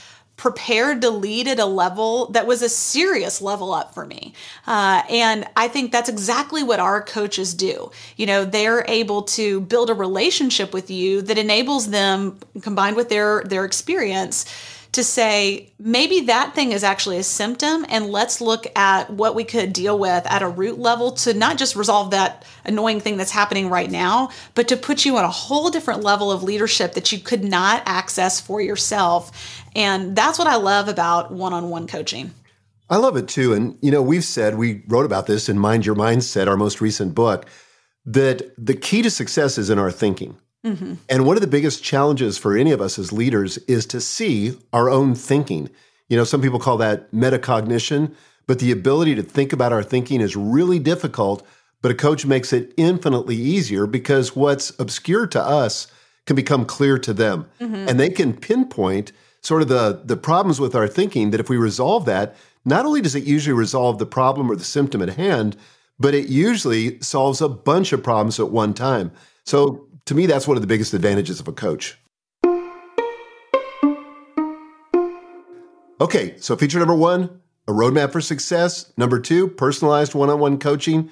prepared 0.42 1.00
to 1.00 1.08
lead 1.08 1.46
at 1.46 1.60
a 1.60 1.64
level 1.64 2.26
that 2.32 2.48
was 2.48 2.62
a 2.62 2.68
serious 2.68 3.40
level 3.40 3.72
up 3.72 3.94
for 3.94 4.04
me. 4.04 4.34
Uh, 4.66 5.00
and 5.08 5.46
I 5.54 5.68
think 5.68 5.92
that's 5.92 6.08
exactly 6.08 6.64
what 6.64 6.80
our 6.80 7.00
coaches 7.00 7.54
do. 7.54 7.92
You 8.16 8.26
know, 8.26 8.44
they're 8.44 8.84
able 8.88 9.22
to 9.38 9.60
build 9.60 9.88
a 9.88 9.94
relationship 9.94 10.74
with 10.74 10.90
you 10.90 11.22
that 11.22 11.38
enables 11.38 11.90
them, 11.90 12.40
combined 12.60 12.96
with 12.96 13.08
their 13.08 13.44
their 13.44 13.64
experience, 13.64 14.44
to 14.92 15.02
say 15.02 15.70
maybe 15.78 16.20
that 16.20 16.54
thing 16.54 16.72
is 16.72 16.84
actually 16.84 17.16
a 17.16 17.22
symptom 17.22 17.84
and 17.88 18.06
let's 18.10 18.42
look 18.42 18.66
at 18.76 19.08
what 19.10 19.34
we 19.34 19.42
could 19.42 19.72
deal 19.72 19.98
with 19.98 20.24
at 20.26 20.42
a 20.42 20.48
root 20.48 20.78
level 20.78 21.12
to 21.12 21.32
not 21.32 21.56
just 21.56 21.74
resolve 21.74 22.10
that 22.10 22.44
annoying 22.64 23.00
thing 23.00 23.16
that's 23.16 23.30
happening 23.30 23.70
right 23.70 23.90
now 23.90 24.28
but 24.54 24.68
to 24.68 24.76
put 24.76 25.04
you 25.04 25.16
on 25.16 25.24
a 25.24 25.30
whole 25.30 25.70
different 25.70 26.02
level 26.02 26.30
of 26.30 26.42
leadership 26.42 26.92
that 26.92 27.10
you 27.10 27.18
could 27.18 27.42
not 27.42 27.82
access 27.86 28.38
for 28.38 28.60
yourself 28.60 29.61
and 29.74 30.14
that's 30.16 30.38
what 30.38 30.48
i 30.48 30.56
love 30.56 30.88
about 30.88 31.32
one-on-one 31.32 31.86
coaching 31.86 32.32
i 32.90 32.96
love 32.96 33.16
it 33.16 33.28
too 33.28 33.52
and 33.52 33.76
you 33.82 33.90
know 33.90 34.02
we've 34.02 34.24
said 34.24 34.56
we 34.56 34.82
wrote 34.88 35.06
about 35.06 35.26
this 35.26 35.48
in 35.48 35.58
mind 35.58 35.84
your 35.84 35.96
mindset 35.96 36.46
our 36.46 36.56
most 36.56 36.80
recent 36.80 37.14
book 37.14 37.46
that 38.04 38.52
the 38.58 38.74
key 38.74 39.02
to 39.02 39.10
success 39.10 39.58
is 39.58 39.70
in 39.70 39.78
our 39.78 39.90
thinking. 39.90 40.36
Mm-hmm. 40.64 40.94
And 41.08 41.26
one 41.26 41.36
of 41.36 41.40
the 41.40 41.48
biggest 41.48 41.82
challenges 41.82 42.38
for 42.38 42.56
any 42.56 42.72
of 42.72 42.80
us 42.80 42.98
as 42.98 43.12
leaders 43.12 43.58
is 43.68 43.86
to 43.86 44.00
see 44.00 44.56
our 44.72 44.88
own 44.88 45.14
thinking. 45.14 45.70
You 46.08 46.16
know, 46.16 46.24
some 46.24 46.42
people 46.42 46.58
call 46.58 46.76
that 46.78 47.10
metacognition, 47.12 48.14
but 48.46 48.58
the 48.58 48.70
ability 48.70 49.14
to 49.16 49.22
think 49.22 49.52
about 49.52 49.72
our 49.72 49.82
thinking 49.82 50.20
is 50.20 50.36
really 50.36 50.78
difficult. 50.78 51.46
But 51.80 51.90
a 51.90 51.94
coach 51.94 52.24
makes 52.24 52.52
it 52.52 52.72
infinitely 52.76 53.34
easier 53.34 53.86
because 53.86 54.36
what's 54.36 54.78
obscure 54.78 55.26
to 55.28 55.42
us 55.42 55.88
can 56.26 56.36
become 56.36 56.64
clear 56.64 56.96
to 56.98 57.12
them. 57.12 57.46
Mm-hmm. 57.60 57.88
And 57.88 57.98
they 57.98 58.10
can 58.10 58.32
pinpoint 58.36 59.10
sort 59.42 59.62
of 59.62 59.68
the, 59.68 60.00
the 60.04 60.16
problems 60.16 60.60
with 60.60 60.74
our 60.74 60.88
thinking 60.88 61.30
that 61.30 61.40
if 61.40 61.48
we 61.48 61.56
resolve 61.56 62.04
that, 62.06 62.36
not 62.64 62.86
only 62.86 63.00
does 63.00 63.14
it 63.14 63.24
usually 63.24 63.52
resolve 63.52 63.98
the 63.98 64.06
problem 64.06 64.50
or 64.50 64.56
the 64.56 64.64
symptom 64.64 65.02
at 65.02 65.10
hand, 65.10 65.56
but 65.98 66.14
it 66.14 66.28
usually 66.28 67.00
solves 67.00 67.40
a 67.40 67.48
bunch 67.48 67.92
of 67.92 68.02
problems 68.02 68.38
at 68.38 68.50
one 68.50 68.72
time. 68.72 69.10
So 69.44 69.88
to 70.06 70.14
me, 70.14 70.26
that's 70.26 70.46
one 70.48 70.56
of 70.56 70.60
the 70.60 70.66
biggest 70.66 70.94
advantages 70.94 71.40
of 71.40 71.48
a 71.48 71.52
coach. 71.52 71.98
Okay, 76.00 76.34
so 76.38 76.56
feature 76.56 76.80
number 76.80 76.94
one, 76.94 77.40
a 77.68 77.72
roadmap 77.72 78.10
for 78.10 78.20
success. 78.20 78.92
Number 78.96 79.20
two, 79.20 79.46
personalized 79.46 80.14
one 80.14 80.30
on 80.30 80.40
one 80.40 80.58
coaching. 80.58 81.10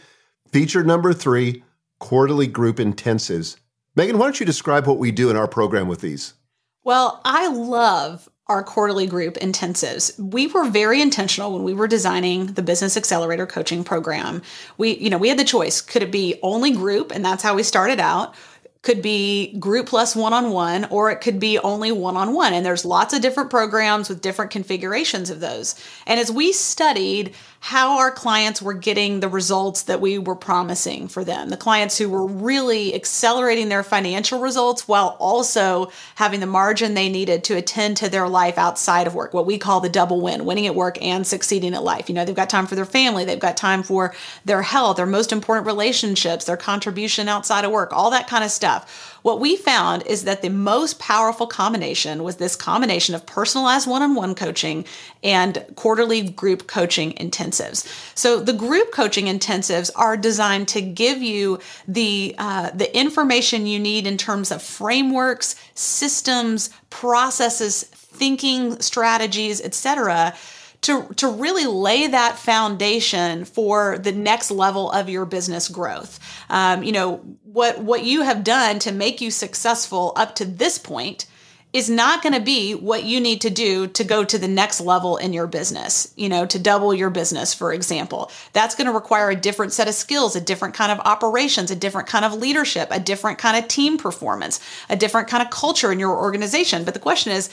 Feature 0.51 0.83
number 0.83 1.13
three, 1.13 1.63
quarterly 2.01 2.49
group 2.49 2.77
intensives. 2.77 3.57
Megan, 3.95 4.19
why 4.19 4.27
don't 4.27 4.41
you 4.41 4.47
describe 4.47 4.87
what 4.87 4.99
we 4.99 5.13
do 5.13 5.31
in 5.31 5.37
our 5.37 5.47
program 5.47 5.87
with 5.87 6.01
these? 6.01 6.35
Well, 6.83 7.21
I 7.25 7.49
love 7.49 8.29
our 8.47 8.65
quarterly 8.65 9.07
group 9.07 9.35
intensives. 9.35 10.19
We 10.19 10.47
were 10.49 10.69
very 10.69 11.01
intentional 11.01 11.53
when 11.53 11.63
we 11.63 11.75
were 11.75 11.87
designing 11.87 12.47
the 12.47 12.63
Business 12.63 12.97
Accelerator 12.97 13.47
coaching 13.47 13.85
program. 13.85 14.43
We, 14.77 14.97
you 14.97 15.09
know, 15.09 15.19
we 15.19 15.29
had 15.29 15.39
the 15.39 15.45
choice. 15.45 15.81
Could 15.81 16.03
it 16.03 16.11
be 16.11 16.41
only 16.43 16.73
group 16.73 17.13
and 17.13 17.25
that's 17.25 17.43
how 17.43 17.55
we 17.55 17.63
started 17.63 18.01
out? 18.01 18.35
could 18.83 19.03
be 19.03 19.55
group 19.59 19.87
plus 19.87 20.17
one 20.17 20.33
on 20.33 20.53
one, 20.53 20.87
or 20.87 21.11
it 21.11 21.21
could 21.21 21.39
be 21.39 21.59
only 21.59 21.93
one 21.93 22.17
on 22.17 22.33
one. 22.33 22.55
And 22.55 22.65
there's 22.65 22.85
lots 22.85 23.13
of 23.13 23.21
different 23.21 23.51
programs 23.51 24.09
with 24.09 24.23
different 24.23 24.51
configurations 24.51 25.29
of 25.29 25.41
those. 25.41 25.75
And 26.07 26.19
as 26.19 26.31
we 26.31 26.53
studied 26.53 27.35
how 27.63 27.99
our 27.99 28.11
clients 28.11 28.63
were 28.63 28.73
getting 28.73 29.21
the 29.21 29.29
results 29.29 29.83
that 29.83 30.01
we 30.01 30.19
were 30.19 30.35
promising 30.35 31.07
for 31.09 31.25
them, 31.25 31.51
the 31.51 31.59
clients 31.59 31.99
who 31.99 32.09
were 32.09 32.27
really 32.27 32.95
accelerating 32.95 33.69
their 33.69 33.83
financial 33.83 34.41
results 34.41 34.89
while 34.89 35.15
also 35.21 35.93
having 36.15 36.41
the 36.41 36.47
margin 36.47 36.95
they 36.95 37.11
needed 37.11 37.45
to 37.45 37.55
attend 37.55 37.99
to 37.99 38.09
their 38.09 38.27
life 38.27 38.57
outside 38.57 39.07
of 39.07 39.15
work, 39.15 39.35
what 39.35 39.45
we 39.45 39.59
call 39.59 39.81
the 39.81 39.91
double 39.91 40.23
win, 40.23 40.47
winning 40.47 40.67
at 40.67 40.75
work 40.75 41.01
and 41.03 41.27
succeeding 41.27 41.75
at 41.75 41.83
life. 41.83 42.09
You 42.09 42.15
know, 42.15 42.25
they've 42.25 42.35
got 42.35 42.49
time 42.49 42.67
for 42.67 42.77
their 42.77 42.87
family, 42.87 43.27
they've 43.27 43.39
got 43.39 43.59
time 43.59 43.83
for 43.83 44.15
their 44.47 44.63
health, 44.63 44.97
their 44.97 45.05
most 45.05 45.31
important 45.31 45.67
relationships, 45.67 46.47
their 46.47 46.57
contribution 46.57 47.29
outside 47.29 47.67
of 47.67 47.73
work, 47.73 47.93
all 47.93 48.11
that 48.11 48.27
kind 48.27 48.43
of 48.43 48.51
stuff. 48.51 49.19
What 49.23 49.41
we 49.41 49.57
found 49.57 50.07
is 50.07 50.25
that 50.25 50.43
the 50.43 50.51
most 50.51 50.99
powerful 50.99 51.47
combination 51.47 52.23
was 52.23 52.37
this 52.37 52.57
combination 52.57 53.15
of 53.15 53.27
personalized 53.27 53.89
one 53.89 54.03
on 54.03 54.15
one 54.15 54.35
coaching 54.35 54.85
and 55.23 55.65
quarterly 55.77 56.23
group 56.23 56.67
coaching 56.67 57.13
intensives. 57.13 57.87
So 58.15 58.41
the 58.41 58.53
group 58.53 58.93
coaching 58.93 59.27
intensives 59.27 59.91
are 59.95 60.17
designed 60.17 60.69
to 60.69 60.81
give 60.81 61.19
you 61.19 61.59
the, 61.87 62.35
uh, 62.39 62.71
the 62.71 62.97
information 62.97 63.67
you 63.67 63.79
need 63.79 64.07
in 64.07 64.17
terms 64.17 64.51
of 64.51 64.63
frameworks, 64.63 65.57
systems, 65.75 66.71
processes, 66.89 67.85
thinking 67.85 68.81
strategies, 68.81 69.61
etc 69.61 70.35
to, 70.83 71.07
to 71.17 71.29
really 71.29 71.67
lay 71.67 72.07
that 72.07 72.39
foundation 72.39 73.45
for 73.45 73.99
the 73.99 74.13
next 74.13 74.51
level 74.51 74.91
of 74.91 75.09
your 75.09 75.27
business 75.27 75.69
growth. 75.69 76.19
Um, 76.49 76.83
you 76.83 76.93
know, 76.93 77.17
what, 77.45 77.81
what 77.81 78.05
you 78.05 78.23
have 78.23 78.45
done 78.45 78.79
to 78.81 78.93
make 78.93 79.21
you 79.21 79.31
successful 79.31 80.13
up 80.17 80.35
to 80.37 80.45
this 80.45 80.79
point 80.79 81.27
is 81.73 81.89
not 81.89 82.23
going 82.23 82.33
to 82.33 82.41
be 82.41 82.75
what 82.75 83.05
you 83.05 83.21
need 83.21 83.41
to 83.43 83.51
do 83.51 83.87
to 83.87 84.03
go 84.03 84.25
to 84.25 84.39
the 84.39 84.49
next 84.49 84.81
level 84.81 85.17
in 85.17 85.33
your 85.33 85.47
business, 85.47 86.13
you 86.17 86.29
know, 86.29 86.45
to 86.45 86.59
double 86.59 86.93
your 86.93 87.11
business, 87.11 87.55
for 87.55 87.73
example. 87.73 88.31
That's 88.53 88.75
going 88.75 88.89
to 88.89 88.93
require 88.93 89.31
a 89.31 89.37
different 89.37 89.73
set 89.73 89.87
of 89.87 89.95
skills, 89.95 90.35
a 90.35 90.41
different 90.41 90.75
kind 90.75 90.91
of 90.91 90.99
operations, 91.07 91.71
a 91.71 91.77
different 91.77 92.09
kind 92.09 92.25
of 92.25 92.35
leadership, 92.35 92.89
a 92.91 92.99
different 92.99 93.39
kind 93.39 93.57
of 93.57 93.69
team 93.69 93.99
performance, 93.99 94.59
a 94.89 94.97
different 94.97 95.29
kind 95.29 95.45
of 95.45 95.51
culture 95.51 95.93
in 95.93 96.01
your 96.01 96.17
organization. 96.19 96.83
But 96.83 96.95
the 96.95 97.01
question 97.01 97.31
is, 97.31 97.51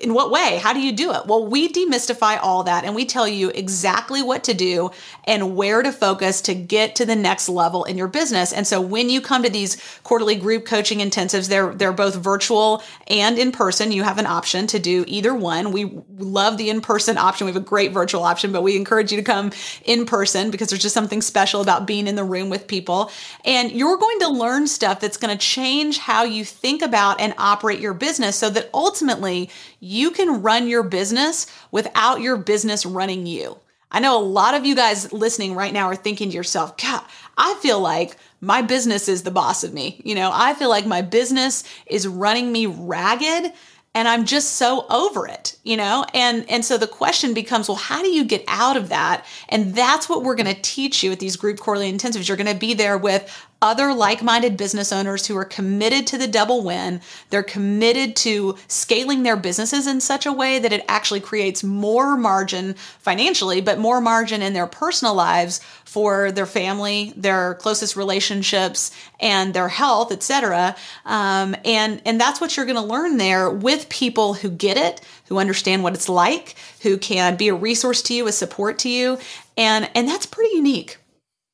in 0.00 0.14
what 0.14 0.30
way? 0.30 0.58
How 0.62 0.72
do 0.72 0.80
you 0.80 0.92
do 0.92 1.12
it? 1.12 1.26
Well, 1.26 1.46
we 1.46 1.68
demystify 1.68 2.38
all 2.40 2.64
that 2.64 2.84
and 2.84 2.94
we 2.94 3.04
tell 3.04 3.28
you 3.28 3.50
exactly 3.50 4.22
what 4.22 4.44
to 4.44 4.54
do 4.54 4.90
and 5.24 5.54
where 5.54 5.82
to 5.82 5.92
focus 5.92 6.40
to 6.42 6.54
get 6.54 6.96
to 6.96 7.04
the 7.04 7.16
next 7.16 7.48
level 7.48 7.84
in 7.84 7.98
your 7.98 8.08
business. 8.08 8.52
And 8.52 8.66
so 8.66 8.80
when 8.80 9.10
you 9.10 9.20
come 9.20 9.42
to 9.42 9.50
these 9.50 9.76
quarterly 10.02 10.36
group 10.36 10.64
coaching 10.64 10.98
intensives, 10.98 11.48
they're 11.48 11.74
they're 11.74 11.92
both 11.92 12.14
virtual 12.16 12.82
and 13.08 13.38
in 13.38 13.52
person. 13.52 13.92
You 13.92 14.02
have 14.02 14.18
an 14.18 14.26
option 14.26 14.66
to 14.68 14.78
do 14.78 15.04
either 15.06 15.34
one. 15.34 15.72
We 15.72 16.02
love 16.16 16.56
the 16.56 16.70
in-person 16.70 17.18
option. 17.18 17.46
We 17.46 17.52
have 17.52 17.62
a 17.62 17.64
great 17.64 17.92
virtual 17.92 18.22
option, 18.22 18.52
but 18.52 18.62
we 18.62 18.76
encourage 18.76 19.10
you 19.12 19.18
to 19.18 19.24
come 19.24 19.52
in 19.84 20.06
person 20.06 20.50
because 20.50 20.68
there's 20.68 20.82
just 20.82 20.94
something 20.94 21.20
special 21.20 21.60
about 21.60 21.86
being 21.86 22.06
in 22.06 22.16
the 22.16 22.24
room 22.24 22.48
with 22.48 22.66
people. 22.66 23.10
And 23.44 23.70
you're 23.72 23.96
going 23.96 24.20
to 24.20 24.28
learn 24.28 24.66
stuff 24.66 25.00
that's 25.00 25.16
going 25.16 25.36
to 25.36 25.38
change 25.38 25.98
how 25.98 26.24
you 26.24 26.44
think 26.44 26.82
about 26.82 27.20
and 27.20 27.34
operate 27.38 27.80
your 27.80 27.94
business 27.94 28.36
so 28.36 28.50
that 28.50 28.70
ultimately 28.72 29.50
you 29.84 30.12
can 30.12 30.42
run 30.42 30.68
your 30.68 30.84
business 30.84 31.48
without 31.72 32.20
your 32.20 32.36
business 32.36 32.86
running 32.86 33.26
you. 33.26 33.58
I 33.90 33.98
know 33.98 34.16
a 34.16 34.22
lot 34.22 34.54
of 34.54 34.64
you 34.64 34.76
guys 34.76 35.12
listening 35.12 35.56
right 35.56 35.72
now 35.72 35.86
are 35.86 35.96
thinking 35.96 36.30
to 36.30 36.36
yourself, 36.36 36.76
God, 36.76 37.02
I 37.36 37.54
feel 37.54 37.80
like 37.80 38.16
my 38.40 38.62
business 38.62 39.08
is 39.08 39.24
the 39.24 39.32
boss 39.32 39.64
of 39.64 39.74
me. 39.74 40.00
You 40.04 40.14
know, 40.14 40.30
I 40.32 40.54
feel 40.54 40.68
like 40.68 40.86
my 40.86 41.02
business 41.02 41.64
is 41.86 42.06
running 42.06 42.52
me 42.52 42.66
ragged 42.66 43.52
and 43.94 44.08
I'm 44.08 44.24
just 44.24 44.52
so 44.52 44.86
over 44.88 45.26
it, 45.26 45.58
you 45.64 45.76
know? 45.76 46.06
And 46.14 46.48
and 46.48 46.64
so 46.64 46.78
the 46.78 46.86
question 46.86 47.34
becomes, 47.34 47.68
well, 47.68 47.76
how 47.76 48.02
do 48.02 48.08
you 48.08 48.24
get 48.24 48.44
out 48.46 48.76
of 48.76 48.88
that? 48.90 49.26
And 49.48 49.74
that's 49.74 50.08
what 50.08 50.22
we're 50.22 50.36
going 50.36 50.54
to 50.54 50.62
teach 50.62 51.02
you 51.02 51.10
at 51.10 51.18
these 51.18 51.36
group 51.36 51.58
quarterly 51.58 51.92
intensives. 51.92 52.28
You're 52.28 52.38
going 52.38 52.46
to 52.46 52.58
be 52.58 52.72
there 52.72 52.96
with 52.96 53.28
other 53.62 53.94
like 53.94 54.22
minded 54.22 54.56
business 54.56 54.92
owners 54.92 55.26
who 55.26 55.36
are 55.36 55.44
committed 55.44 56.06
to 56.08 56.18
the 56.18 56.26
double 56.26 56.62
win. 56.62 57.00
They're 57.30 57.44
committed 57.44 58.16
to 58.16 58.56
scaling 58.66 59.22
their 59.22 59.36
businesses 59.36 59.86
in 59.86 60.00
such 60.00 60.26
a 60.26 60.32
way 60.32 60.58
that 60.58 60.72
it 60.72 60.84
actually 60.88 61.20
creates 61.20 61.62
more 61.62 62.16
margin 62.16 62.74
financially, 62.74 63.60
but 63.60 63.78
more 63.78 64.00
margin 64.00 64.42
in 64.42 64.52
their 64.52 64.66
personal 64.66 65.14
lives 65.14 65.60
for 65.84 66.32
their 66.32 66.46
family, 66.46 67.12
their 67.16 67.54
closest 67.54 67.96
relationships, 67.96 68.90
and 69.20 69.54
their 69.54 69.68
health, 69.68 70.10
etc. 70.10 70.74
Um, 71.04 71.54
and 71.64 72.02
and 72.04 72.20
that's 72.20 72.40
what 72.40 72.56
you're 72.56 72.66
going 72.66 72.76
to 72.76 72.82
learn 72.82 73.18
there 73.18 73.48
with 73.48 73.88
people 73.88 74.34
who 74.34 74.50
get 74.50 74.76
it, 74.76 75.00
who 75.26 75.38
understand 75.38 75.84
what 75.84 75.94
it's 75.94 76.08
like, 76.08 76.56
who 76.80 76.98
can 76.98 77.36
be 77.36 77.48
a 77.48 77.54
resource 77.54 78.02
to 78.02 78.14
you, 78.14 78.26
a 78.26 78.32
support 78.32 78.80
to 78.80 78.88
you, 78.88 79.18
and 79.56 79.88
and 79.94 80.08
that's 80.08 80.26
pretty 80.26 80.56
unique. 80.56 80.98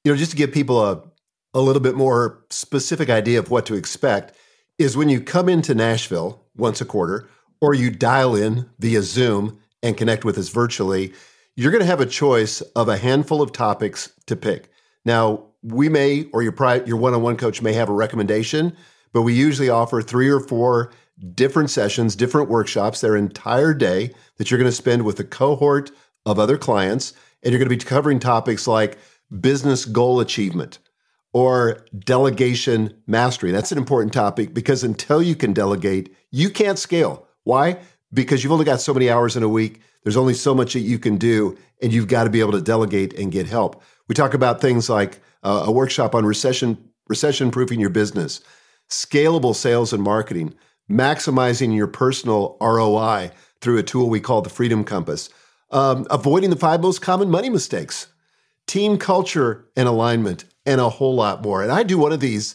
You 0.04 0.12
know, 0.12 0.16
just 0.16 0.30
to 0.30 0.36
give 0.36 0.52
people 0.52 0.82
a 0.82 1.02
a 1.54 1.60
little 1.60 1.82
bit 1.82 1.94
more 1.94 2.44
specific 2.50 3.08
idea 3.08 3.38
of 3.38 3.50
what 3.50 3.66
to 3.66 3.74
expect 3.74 4.34
is 4.78 4.96
when 4.96 5.08
you 5.08 5.20
come 5.20 5.48
into 5.48 5.74
Nashville 5.74 6.44
once 6.56 6.80
a 6.80 6.84
quarter 6.84 7.28
or 7.60 7.74
you 7.74 7.90
dial 7.90 8.36
in 8.36 8.68
via 8.78 9.02
Zoom 9.02 9.58
and 9.82 9.96
connect 9.96 10.24
with 10.24 10.38
us 10.38 10.48
virtually, 10.48 11.12
you're 11.56 11.72
going 11.72 11.82
to 11.82 11.86
have 11.86 12.00
a 12.00 12.06
choice 12.06 12.60
of 12.60 12.88
a 12.88 12.96
handful 12.96 13.42
of 13.42 13.52
topics 13.52 14.12
to 14.26 14.36
pick. 14.36 14.70
Now, 15.04 15.46
we 15.62 15.88
may 15.88 16.24
or 16.32 16.42
your 16.42 16.52
pri- 16.52 16.84
your 16.84 16.96
one-on-one 16.96 17.36
coach 17.36 17.62
may 17.62 17.72
have 17.72 17.88
a 17.88 17.94
recommendation, 17.94 18.76
but 19.12 19.22
we 19.22 19.34
usually 19.34 19.68
offer 19.68 20.00
3 20.00 20.28
or 20.28 20.40
4 20.40 20.92
different 21.34 21.70
sessions, 21.70 22.14
different 22.14 22.48
workshops 22.48 23.00
their 23.00 23.16
entire 23.16 23.74
day 23.74 24.12
that 24.36 24.50
you're 24.50 24.58
going 24.58 24.70
to 24.70 24.76
spend 24.76 25.02
with 25.02 25.18
a 25.18 25.24
cohort 25.24 25.90
of 26.26 26.38
other 26.38 26.56
clients 26.56 27.12
and 27.42 27.52
you're 27.52 27.58
going 27.58 27.68
to 27.68 27.76
be 27.76 27.84
covering 27.84 28.20
topics 28.20 28.66
like 28.66 28.98
business 29.40 29.84
goal 29.84 30.20
achievement, 30.20 30.78
or 31.32 31.86
delegation 31.98 32.94
mastery. 33.06 33.50
That's 33.50 33.72
an 33.72 33.78
important 33.78 34.12
topic 34.12 34.54
because 34.54 34.82
until 34.82 35.22
you 35.22 35.34
can 35.34 35.52
delegate, 35.52 36.14
you 36.30 36.50
can't 36.50 36.78
scale. 36.78 37.26
Why? 37.44 37.78
Because 38.12 38.42
you've 38.42 38.52
only 38.52 38.64
got 38.64 38.80
so 38.80 38.94
many 38.94 39.10
hours 39.10 39.36
in 39.36 39.42
a 39.42 39.48
week. 39.48 39.80
There's 40.02 40.16
only 40.16 40.34
so 40.34 40.54
much 40.54 40.72
that 40.72 40.80
you 40.80 40.98
can 40.98 41.16
do, 41.18 41.58
and 41.82 41.92
you've 41.92 42.08
got 42.08 42.24
to 42.24 42.30
be 42.30 42.40
able 42.40 42.52
to 42.52 42.60
delegate 42.60 43.18
and 43.18 43.32
get 43.32 43.46
help. 43.46 43.82
We 44.08 44.14
talk 44.14 44.32
about 44.32 44.60
things 44.60 44.88
like 44.88 45.20
uh, 45.42 45.64
a 45.66 45.72
workshop 45.72 46.14
on 46.14 46.24
recession 46.24 46.78
recession 47.08 47.50
proofing 47.50 47.80
your 47.80 47.90
business, 47.90 48.40
scalable 48.90 49.54
sales 49.54 49.92
and 49.92 50.02
marketing, 50.02 50.54
maximizing 50.90 51.74
your 51.74 51.86
personal 51.86 52.56
ROI 52.60 53.30
through 53.60 53.78
a 53.78 53.82
tool 53.82 54.08
we 54.08 54.20
call 54.20 54.42
the 54.42 54.50
Freedom 54.50 54.84
Compass, 54.84 55.30
um, 55.70 56.06
avoiding 56.10 56.50
the 56.50 56.56
five 56.56 56.80
most 56.80 57.00
common 57.00 57.30
money 57.30 57.50
mistakes, 57.50 58.08
team 58.66 58.98
culture 58.98 59.66
and 59.76 59.88
alignment, 59.88 60.44
and 60.68 60.82
a 60.82 60.90
whole 60.90 61.14
lot 61.14 61.40
more. 61.40 61.62
And 61.62 61.72
I 61.72 61.82
do 61.82 61.96
one 61.96 62.12
of 62.12 62.20
these 62.20 62.54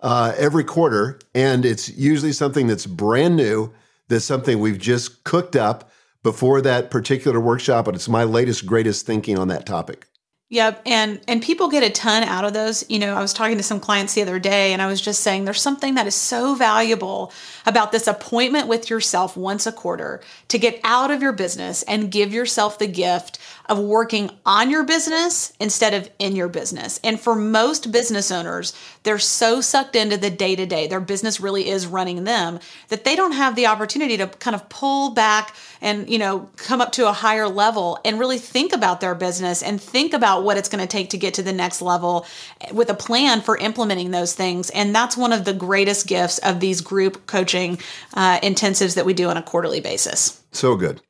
uh, 0.00 0.32
every 0.38 0.62
quarter, 0.62 1.18
and 1.34 1.64
it's 1.64 1.88
usually 1.88 2.30
something 2.30 2.68
that's 2.68 2.86
brand 2.86 3.34
new, 3.34 3.74
that's 4.06 4.24
something 4.24 4.60
we've 4.60 4.78
just 4.78 5.24
cooked 5.24 5.56
up 5.56 5.90
before 6.22 6.60
that 6.60 6.88
particular 6.92 7.40
workshop, 7.40 7.88
and 7.88 7.96
it's 7.96 8.08
my 8.08 8.22
latest, 8.22 8.64
greatest 8.64 9.06
thinking 9.06 9.36
on 9.36 9.48
that 9.48 9.66
topic. 9.66 10.06
Yep, 10.50 10.82
and 10.86 11.20
and 11.28 11.42
people 11.42 11.68
get 11.68 11.82
a 11.82 11.90
ton 11.90 12.22
out 12.22 12.46
of 12.46 12.54
those. 12.54 12.82
You 12.88 12.98
know, 12.98 13.14
I 13.14 13.20
was 13.20 13.34
talking 13.34 13.58
to 13.58 13.62
some 13.62 13.80
clients 13.80 14.14
the 14.14 14.22
other 14.22 14.38
day 14.38 14.72
and 14.72 14.80
I 14.80 14.86
was 14.86 14.98
just 14.98 15.20
saying 15.20 15.44
there's 15.44 15.60
something 15.60 15.96
that 15.96 16.06
is 16.06 16.14
so 16.14 16.54
valuable 16.54 17.32
about 17.66 17.92
this 17.92 18.06
appointment 18.06 18.66
with 18.66 18.88
yourself 18.88 19.36
once 19.36 19.66
a 19.66 19.72
quarter 19.72 20.22
to 20.48 20.58
get 20.58 20.80
out 20.84 21.10
of 21.10 21.20
your 21.20 21.34
business 21.34 21.82
and 21.82 22.10
give 22.10 22.32
yourself 22.32 22.78
the 22.78 22.86
gift 22.86 23.38
of 23.68 23.78
working 23.78 24.30
on 24.46 24.70
your 24.70 24.84
business 24.84 25.52
instead 25.60 25.94
of 25.94 26.10
in 26.18 26.34
your 26.34 26.48
business. 26.48 26.98
And 27.04 27.20
for 27.20 27.34
most 27.34 27.92
business 27.92 28.30
owners, 28.30 28.72
they're 29.02 29.18
so 29.18 29.60
sucked 29.60 29.94
into 29.94 30.16
the 30.16 30.30
day 30.30 30.56
to 30.56 30.66
day, 30.66 30.86
their 30.86 31.00
business 31.00 31.40
really 31.40 31.68
is 31.68 31.86
running 31.86 32.24
them, 32.24 32.60
that 32.88 33.04
they 33.04 33.14
don't 33.14 33.32
have 33.32 33.56
the 33.56 33.66
opportunity 33.66 34.16
to 34.16 34.26
kind 34.26 34.54
of 34.54 34.68
pull 34.68 35.10
back 35.10 35.54
and, 35.80 36.08
you 36.08 36.18
know, 36.18 36.48
come 36.56 36.80
up 36.80 36.92
to 36.92 37.08
a 37.08 37.12
higher 37.12 37.48
level 37.48 37.98
and 38.04 38.18
really 38.18 38.38
think 38.38 38.72
about 38.72 39.00
their 39.00 39.14
business 39.14 39.62
and 39.62 39.80
think 39.80 40.12
about 40.12 40.44
what 40.44 40.56
it's 40.56 40.68
going 40.68 40.82
to 40.82 40.88
take 40.88 41.10
to 41.10 41.18
get 41.18 41.34
to 41.34 41.42
the 41.42 41.52
next 41.52 41.82
level 41.82 42.26
with 42.72 42.90
a 42.90 42.94
plan 42.94 43.40
for 43.40 43.56
implementing 43.58 44.10
those 44.10 44.34
things. 44.34 44.70
And 44.70 44.94
that's 44.94 45.16
one 45.16 45.32
of 45.32 45.44
the 45.44 45.54
greatest 45.54 46.06
gifts 46.06 46.38
of 46.38 46.60
these 46.60 46.80
group 46.80 47.26
coaching 47.26 47.78
uh, 48.14 48.40
intensives 48.40 48.94
that 48.94 49.04
we 49.04 49.14
do 49.14 49.28
on 49.28 49.36
a 49.36 49.42
quarterly 49.42 49.80
basis. 49.80 50.42
So 50.52 50.76
good. 50.76 51.00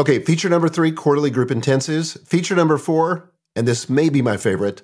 Okay, 0.00 0.18
feature 0.18 0.48
number 0.48 0.70
three 0.70 0.92
quarterly 0.92 1.28
group 1.28 1.50
intensives. 1.50 2.26
Feature 2.26 2.56
number 2.56 2.78
four, 2.78 3.30
and 3.54 3.68
this 3.68 3.90
may 3.90 4.08
be 4.08 4.22
my 4.22 4.38
favorite, 4.38 4.80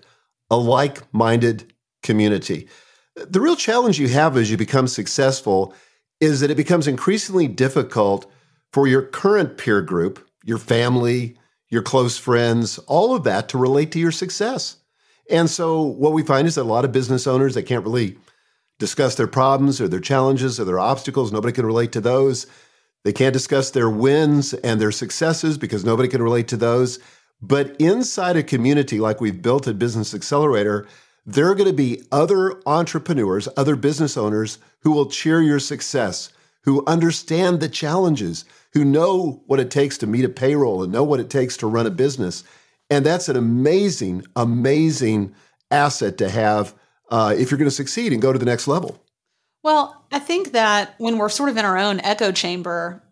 a 0.50 0.58
like 0.58 1.10
minded 1.14 1.72
community. 2.02 2.68
The 3.14 3.40
real 3.40 3.56
challenge 3.56 3.98
you 3.98 4.08
have 4.08 4.36
as 4.36 4.50
you 4.50 4.58
become 4.58 4.86
successful 4.86 5.74
is 6.20 6.40
that 6.40 6.50
it 6.50 6.58
becomes 6.58 6.86
increasingly 6.86 7.48
difficult 7.48 8.30
for 8.74 8.86
your 8.86 9.00
current 9.00 9.56
peer 9.56 9.80
group, 9.80 10.22
your 10.44 10.58
family, 10.58 11.38
your 11.70 11.82
close 11.82 12.18
friends, 12.18 12.76
all 12.80 13.16
of 13.16 13.24
that 13.24 13.48
to 13.48 13.56
relate 13.56 13.92
to 13.92 13.98
your 13.98 14.12
success. 14.12 14.76
And 15.30 15.48
so 15.48 15.80
what 15.80 16.12
we 16.12 16.24
find 16.24 16.46
is 16.46 16.56
that 16.56 16.62
a 16.62 16.64
lot 16.64 16.84
of 16.84 16.92
business 16.92 17.26
owners 17.26 17.54
they 17.54 17.62
can't 17.62 17.84
really 17.84 18.18
discuss 18.78 19.14
their 19.14 19.26
problems 19.26 19.80
or 19.80 19.88
their 19.88 19.98
challenges 19.98 20.60
or 20.60 20.66
their 20.66 20.78
obstacles. 20.78 21.32
Nobody 21.32 21.54
can 21.54 21.64
relate 21.64 21.92
to 21.92 22.02
those. 22.02 22.46
They 23.06 23.12
can't 23.12 23.32
discuss 23.32 23.70
their 23.70 23.88
wins 23.88 24.52
and 24.52 24.80
their 24.80 24.90
successes 24.90 25.56
because 25.58 25.84
nobody 25.84 26.08
can 26.08 26.20
relate 26.20 26.48
to 26.48 26.56
those. 26.56 26.98
But 27.40 27.76
inside 27.80 28.36
a 28.36 28.42
community 28.42 28.98
like 28.98 29.20
we've 29.20 29.40
built 29.40 29.68
at 29.68 29.78
Business 29.78 30.12
Accelerator, 30.12 30.88
there 31.24 31.48
are 31.48 31.54
going 31.54 31.70
to 31.70 31.72
be 31.72 32.02
other 32.10 32.60
entrepreneurs, 32.66 33.48
other 33.56 33.76
business 33.76 34.16
owners 34.16 34.58
who 34.80 34.90
will 34.90 35.08
cheer 35.08 35.40
your 35.40 35.60
success, 35.60 36.32
who 36.62 36.84
understand 36.88 37.60
the 37.60 37.68
challenges, 37.68 38.44
who 38.72 38.84
know 38.84 39.40
what 39.46 39.60
it 39.60 39.70
takes 39.70 39.96
to 39.98 40.08
meet 40.08 40.24
a 40.24 40.28
payroll 40.28 40.82
and 40.82 40.92
know 40.92 41.04
what 41.04 41.20
it 41.20 41.30
takes 41.30 41.56
to 41.58 41.68
run 41.68 41.86
a 41.86 41.90
business. 41.90 42.42
And 42.90 43.06
that's 43.06 43.28
an 43.28 43.36
amazing, 43.36 44.26
amazing 44.34 45.32
asset 45.70 46.18
to 46.18 46.28
have 46.28 46.74
uh, 47.12 47.36
if 47.38 47.52
you're 47.52 47.58
going 47.58 47.70
to 47.70 47.70
succeed 47.70 48.12
and 48.12 48.20
go 48.20 48.32
to 48.32 48.38
the 48.40 48.44
next 48.44 48.66
level. 48.66 49.00
Well, 49.66 50.00
I 50.12 50.20
think 50.20 50.52
that 50.52 50.94
when 50.98 51.18
we're 51.18 51.28
sort 51.28 51.48
of 51.48 51.56
in 51.56 51.64
our 51.64 51.76
own 51.76 51.98
echo 51.98 52.30
chamber, 52.30 53.02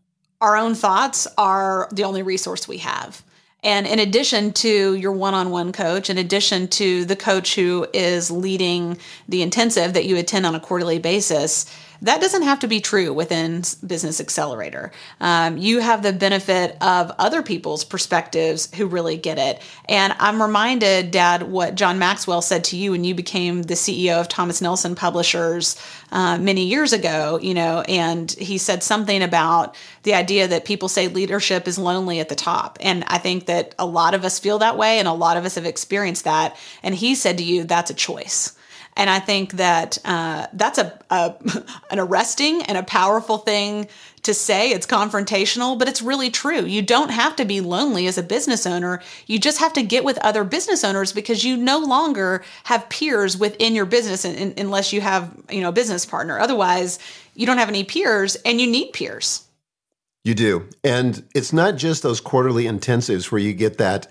our 0.41 0.57
own 0.57 0.77
thoughts 0.77 1.27
are 1.37 1.89
the 1.91 2.05
only 2.05 2.23
resource 2.23 2.69
we 2.69 2.79
have. 2.79 3.25
And 3.65 3.89
in 3.89 3.99
addition 3.99 4.53
to 4.53 4.95
your 4.95 5.11
one 5.11 5.35
on 5.35 5.51
one 5.51 5.73
coach, 5.73 6.11
in 6.11 6.17
addition 6.17 6.69
to 6.69 7.05
the 7.07 7.17
coach 7.17 7.57
who 7.57 7.89
is 7.93 8.31
leading 8.31 8.99
the 9.29 9.43
intensive 9.43 9.95
that 9.95 10.05
you 10.05 10.17
attend 10.17 10.47
on 10.47 10.55
a 10.55 10.61
quarterly 10.61 11.01
basis, 11.01 11.67
that 12.03 12.21
doesn't 12.21 12.43
have 12.43 12.61
to 12.61 12.69
be 12.69 12.81
true 12.81 13.15
within 13.15 13.63
Business 13.87 14.21
Accelerator. 14.21 14.93
Um, 15.21 15.57
you 15.57 15.81
have 15.81 16.03
the 16.03 16.13
benefit 16.13 16.77
of 16.83 17.11
other 17.19 17.43
people's 17.43 17.83
perspectives 17.83 18.69
who 18.75 18.87
really 18.87 19.17
get 19.17 19.39
it. 19.39 19.63
And 19.89 20.15
I'm 20.19 20.43
reminded, 20.43 21.11
Dad, 21.11 21.45
what 21.45 21.77
John 21.77 21.99
Maxwell 21.99 22.43
said 22.43 22.65
to 22.65 22.77
you 22.77 22.91
when 22.91 23.05
you 23.05 23.15
became 23.15 23.63
the 23.63 23.75
CEO 23.75 24.21
of 24.21 24.29
Thomas 24.29 24.61
Nelson 24.61 24.95
Publishers 24.95 25.81
uh, 26.15 26.39
many 26.39 26.65
years 26.65 26.93
ago, 26.93 27.41
you 27.43 27.53
know, 27.55 27.81
and 27.89 28.31
he 28.31 28.57
said 28.57 28.85
something 28.85 29.21
about 29.21 29.75
the 30.05 30.15
idea 30.15 30.47
that 30.47 30.65
people 30.65 30.89
say 30.89 31.09
leadership 31.09 31.67
is 31.67 31.77
lonely 31.77 32.21
at 32.21 32.29
the 32.29 32.37
top. 32.37 32.79
And 32.81 33.03
I 33.09 33.19
think 33.19 33.47
that 33.47 33.75
a 33.81 33.85
lot 33.85 34.15
of 34.15 34.25
us 34.25 34.39
feel 34.39 34.61
that 34.61 34.79
way 34.79 35.01
and 35.01 35.09
a 35.09 35.13
lot 35.13 35.37
of 35.37 35.45
us 35.45 35.57
have 35.57 35.67
experienced 35.67 36.23
that. 36.23 36.57
And 36.85 36.95
he 36.95 37.17
said 37.17 37.39
to 37.39 37.45
you, 37.45 37.65
that's 37.65 37.91
a 37.91 37.95
choice. 37.95 38.57
And 38.97 39.11
I 39.11 39.19
think 39.19 39.55
that 39.55 39.99
uh, 40.05 40.47
that's 40.53 40.79
a, 40.79 40.97
a 41.11 41.35
an 41.91 41.99
arresting 41.99 42.63
and 42.63 42.79
a 42.79 42.85
powerful 42.85 43.39
thing 43.39 43.89
to 44.25 44.35
say. 44.35 44.71
It's 44.71 44.87
confrontational, 44.87 45.79
but 45.79 45.89
it's 45.89 46.03
really 46.03 46.31
true. 46.31 46.65
You 46.65 46.83
don't 46.83 47.11
have 47.11 47.37
to 47.37 47.45
be 47.45 47.61
lonely 47.61 48.07
as 48.07 48.19
a 48.19 48.23
business 48.23 48.67
owner. 48.67 49.01
You 49.27 49.39
just 49.39 49.59
have 49.59 49.73
to 49.75 49.83
get 49.83 50.05
with 50.05 50.19
other 50.19 50.45
business 50.45 50.85
owners 50.85 51.13
because 51.13 51.45
you 51.45 51.57
no 51.57 51.79
longer 51.79 52.45
have 52.65 52.89
peers 52.89 53.39
within 53.39 53.75
your 53.75 53.87
business 53.87 54.25
in, 54.25 54.35
in, 54.35 54.55
unless 54.59 54.93
you 54.93 55.01
have 55.01 55.35
you 55.51 55.61
know 55.61 55.69
a 55.69 55.73
business 55.73 56.05
partner. 56.05 56.39
Otherwise, 56.39 56.99
you 57.35 57.47
don't 57.47 57.59
have 57.59 57.69
any 57.69 57.85
peers, 57.85 58.37
and 58.45 58.61
you 58.61 58.67
need 58.67 58.93
peers. 58.93 59.45
You 60.25 60.35
do, 60.35 60.69
and 60.83 61.23
it's 61.35 61.53
not 61.53 61.77
just 61.77 62.03
those 62.03 62.21
quarterly 62.21 62.65
intensives 62.65 63.31
where 63.31 63.41
you 63.41 63.53
get 63.53 63.79
that 63.79 64.09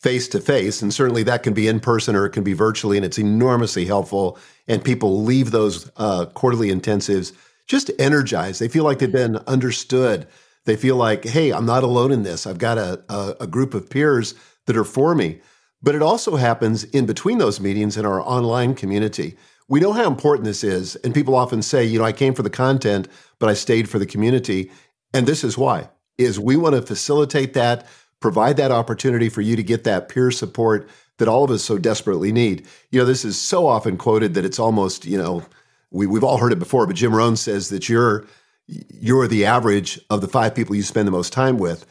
face 0.00 0.28
to 0.28 0.38
face. 0.38 0.82
And 0.82 0.92
certainly 0.92 1.22
that 1.22 1.42
can 1.42 1.54
be 1.54 1.66
in 1.66 1.80
person 1.80 2.14
or 2.14 2.26
it 2.26 2.32
can 2.32 2.44
be 2.44 2.52
virtually, 2.52 2.98
and 2.98 3.06
it's 3.06 3.18
enormously 3.18 3.86
helpful. 3.86 4.38
And 4.68 4.84
people 4.84 5.22
leave 5.22 5.50
those 5.50 5.90
uh, 5.96 6.26
quarterly 6.26 6.68
intensives 6.68 7.32
just 7.66 7.90
energized. 7.98 8.60
They 8.60 8.68
feel 8.68 8.84
like 8.84 8.98
they've 8.98 9.10
been 9.10 9.36
understood. 9.46 10.26
They 10.64 10.76
feel 10.76 10.96
like, 10.96 11.24
hey, 11.24 11.52
I'm 11.52 11.66
not 11.66 11.82
alone 11.82 12.12
in 12.12 12.22
this. 12.22 12.46
I've 12.46 12.58
got 12.58 12.78
a, 12.78 13.02
a, 13.08 13.36
a 13.40 13.46
group 13.46 13.74
of 13.74 13.90
peers 13.90 14.34
that 14.66 14.76
are 14.76 14.84
for 14.84 15.14
me. 15.14 15.40
But 15.82 15.94
it 15.94 16.02
also 16.02 16.36
happens 16.36 16.84
in 16.84 17.04
between 17.04 17.38
those 17.38 17.60
meetings 17.60 17.96
in 17.96 18.06
our 18.06 18.20
online 18.20 18.74
community. 18.74 19.36
We 19.68 19.80
know 19.80 19.92
how 19.92 20.06
important 20.06 20.46
this 20.46 20.64
is. 20.64 20.96
And 20.96 21.14
people 21.14 21.34
often 21.34 21.62
say, 21.62 21.84
you 21.84 21.98
know, 21.98 22.04
I 22.04 22.12
came 22.12 22.34
for 22.34 22.42
the 22.42 22.50
content, 22.50 23.08
but 23.38 23.48
I 23.48 23.54
stayed 23.54 23.88
for 23.88 23.98
the 23.98 24.06
community. 24.06 24.70
And 25.12 25.26
this 25.26 25.44
is 25.44 25.58
why 25.58 25.90
is 26.16 26.38
we 26.38 26.56
want 26.56 26.76
to 26.76 26.82
facilitate 26.82 27.54
that 27.54 27.86
provide 28.24 28.56
that 28.56 28.70
opportunity 28.70 29.28
for 29.28 29.42
you 29.42 29.54
to 29.54 29.62
get 29.62 29.84
that 29.84 30.08
peer 30.08 30.30
support 30.30 30.88
that 31.18 31.28
all 31.28 31.44
of 31.44 31.50
us 31.50 31.62
so 31.62 31.76
desperately 31.76 32.32
need. 32.32 32.66
You 32.90 33.00
know, 33.00 33.04
this 33.04 33.22
is 33.22 33.38
so 33.38 33.66
often 33.66 33.98
quoted 33.98 34.32
that 34.32 34.46
it's 34.46 34.58
almost, 34.58 35.04
you 35.04 35.18
know, 35.18 35.44
we, 35.94 36.06
we've 36.06 36.24
all 36.24 36.38
heard 36.38 36.52
it 36.52 36.58
before, 36.58 36.86
but 36.86 36.96
Jim 36.96 37.14
Rohn 37.14 37.36
says 37.36 37.68
that 37.70 37.88
you're 37.88 38.26
you're 38.66 39.28
the 39.28 39.44
average 39.44 40.00
of 40.10 40.20
the 40.22 40.28
five 40.28 40.54
people 40.54 40.74
you 40.74 40.82
spend 40.82 41.06
the 41.06 41.12
most 41.12 41.32
time 41.32 41.58
with. 41.58 41.86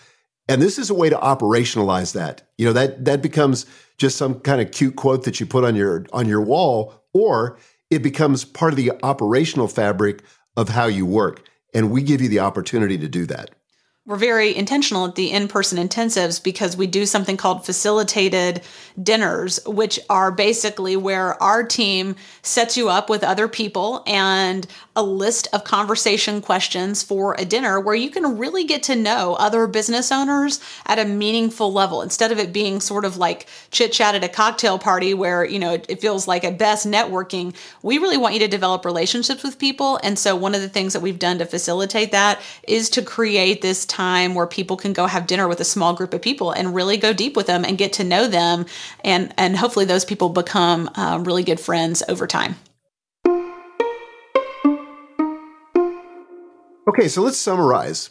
And 0.50 0.62
this 0.62 0.78
is 0.78 0.90
a 0.90 0.94
way 0.94 1.10
to 1.10 1.16
operationalize 1.16 2.14
that. 2.14 2.42
You 2.58 2.66
know, 2.66 2.74
that 2.74 3.06
that 3.06 3.22
becomes 3.22 3.66
just 3.98 4.18
some 4.18 4.40
kind 4.42 4.62
of 4.62 4.72
cute 4.72 4.98
quote 4.98 5.24
that 5.24 5.40
you 5.40 5.46
put 5.46 5.64
on 5.64 5.76
your 5.76 6.06
on 6.12 6.28
your 6.28 6.42
wall, 6.42 6.94
or 7.14 7.58
it 7.90 8.00
becomes 8.00 8.44
part 8.44 8.74
of 8.74 8.78
the 8.78 8.92
operational 9.04 9.68
fabric 9.68 10.24
of 10.58 10.70
how 10.70 10.86
you 10.86 11.06
work. 11.06 11.48
And 11.74 11.90
we 11.90 12.04
give 12.04 12.22
you 12.22 12.28
the 12.28 12.40
opportunity 12.40 12.98
to 12.98 13.08
do 13.08 13.26
that 13.28 13.52
we're 14.06 14.18
very 14.18 14.54
intentional 14.54 15.08
at 15.08 15.16
the 15.16 15.32
in-person 15.32 15.78
intensives 15.78 16.44
because 16.44 16.76
we 16.76 16.86
do 16.86 17.06
something 17.06 17.38
called 17.38 17.66
facilitated 17.66 18.62
dinners 19.02 19.62
which 19.66 19.98
are 20.10 20.30
basically 20.30 20.98
where 20.98 21.42
our 21.42 21.64
team 21.64 22.14
sets 22.42 22.76
you 22.76 22.90
up 22.90 23.10
with 23.10 23.24
other 23.24 23.48
people 23.48 24.04
and 24.06 24.68
a 24.98 25.02
list 25.02 25.48
of 25.54 25.64
conversation 25.64 26.42
questions 26.42 27.02
for 27.02 27.34
a 27.40 27.46
dinner 27.46 27.80
where 27.80 27.96
you 27.96 28.10
can 28.10 28.38
really 28.38 28.66
get 28.66 28.84
to 28.84 28.96
know 28.96 29.36
other 29.36 29.68
business 29.68 30.12
owners 30.12 30.60
at 30.86 31.00
a 31.00 31.06
meaningful 31.06 31.72
level. 31.72 32.02
Instead 32.02 32.32
of 32.32 32.38
it 32.38 32.52
being 32.52 32.82
sort 32.82 33.06
of 33.06 33.16
like 33.16 33.48
chit 33.72 33.94
chat 33.94 34.16
at 34.16 34.24
a 34.24 34.30
cocktail 34.30 34.78
party 34.78 35.14
where 35.14 35.46
you 35.46 35.58
know 35.58 35.74
it 35.74 36.02
feels 36.02 36.28
like 36.28 36.44
at 36.44 36.58
best 36.58 36.86
networking 36.86 37.56
we 37.82 37.98
really 37.98 38.18
want 38.18 38.34
you 38.34 38.40
to 38.42 38.48
develop 38.50 38.84
relationships 38.84 39.44
with 39.44 39.58
people. 39.58 39.98
And 40.04 40.20
so 40.20 40.36
one 40.36 40.54
of 40.54 40.62
the 40.62 40.70
things 40.70 40.92
that 40.92 41.02
we've 41.02 41.18
done 41.18 41.40
to 41.40 41.46
facilitate 41.46 42.12
that 42.12 42.42
is 42.68 42.90
to 42.92 43.02
create 43.02 43.62
this 43.62 43.86
time 43.94 44.34
where 44.34 44.48
people 44.48 44.76
can 44.76 44.92
go 44.92 45.06
have 45.06 45.28
dinner 45.28 45.48
with 45.48 45.60
a 45.60 45.66
small 45.66 45.94
group 45.94 46.14
of 46.14 46.22
people 46.22 46.52
and 46.52 46.74
really 46.74 46.98
go 46.98 47.14
deep 47.14 47.36
with 47.36 47.46
them 47.46 47.64
and 47.64 47.78
get 47.78 47.94
to 47.94 48.04
know 48.04 48.28
them 48.28 48.66
and 49.04 49.34
and 49.38 49.56
hopefully 49.56 49.86
those 49.86 50.04
people 50.04 50.30
become 50.30 50.90
uh, 50.96 51.20
really 51.24 51.44
good 51.44 51.60
friends 51.60 52.02
over 52.10 52.26
time. 52.26 52.56
Okay 56.88 57.08
so 57.08 57.22
let's 57.22 57.38
summarize. 57.38 58.10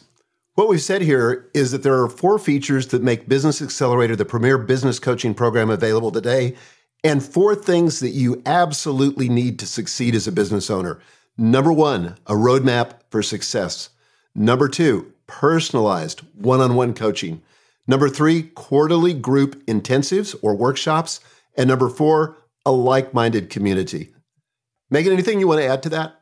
What 0.55 0.69
we've 0.69 0.81
said 0.81 1.01
here 1.01 1.49
is 1.53 1.71
that 1.71 1.83
there 1.83 1.99
are 2.01 2.07
four 2.07 2.37
features 2.37 2.87
that 2.87 3.01
make 3.01 3.27
business 3.27 3.61
accelerator 3.61 4.15
the 4.15 4.23
premier 4.23 4.57
business 4.57 4.99
coaching 4.99 5.33
program 5.33 5.69
available 5.69 6.11
today 6.11 6.55
and 7.03 7.21
four 7.21 7.55
things 7.55 7.99
that 7.99 8.11
you 8.11 8.41
absolutely 8.45 9.27
need 9.27 9.59
to 9.59 9.65
succeed 9.65 10.15
as 10.15 10.27
a 10.27 10.31
business 10.31 10.69
owner. 10.69 10.99
Number 11.37 11.73
one 11.73 12.15
a 12.25 12.33
roadmap 12.33 13.01
for 13.09 13.21
success. 13.21 13.89
Number 14.33 14.69
two 14.69 15.11
personalized 15.27 16.21
one 16.33 16.61
on 16.61 16.75
one 16.75 16.93
coaching. 16.93 17.41
Number 17.87 18.09
three, 18.09 18.43
quarterly 18.43 19.13
group 19.13 19.65
intensives 19.65 20.35
or 20.41 20.55
workshops. 20.55 21.19
And 21.55 21.67
number 21.67 21.89
four, 21.89 22.37
a 22.65 22.71
like 22.71 23.13
minded 23.13 23.49
community. 23.49 24.13
Megan, 24.89 25.13
anything 25.13 25.39
you 25.39 25.47
want 25.47 25.61
to 25.61 25.67
add 25.67 25.83
to 25.83 25.89
that? 25.89 26.15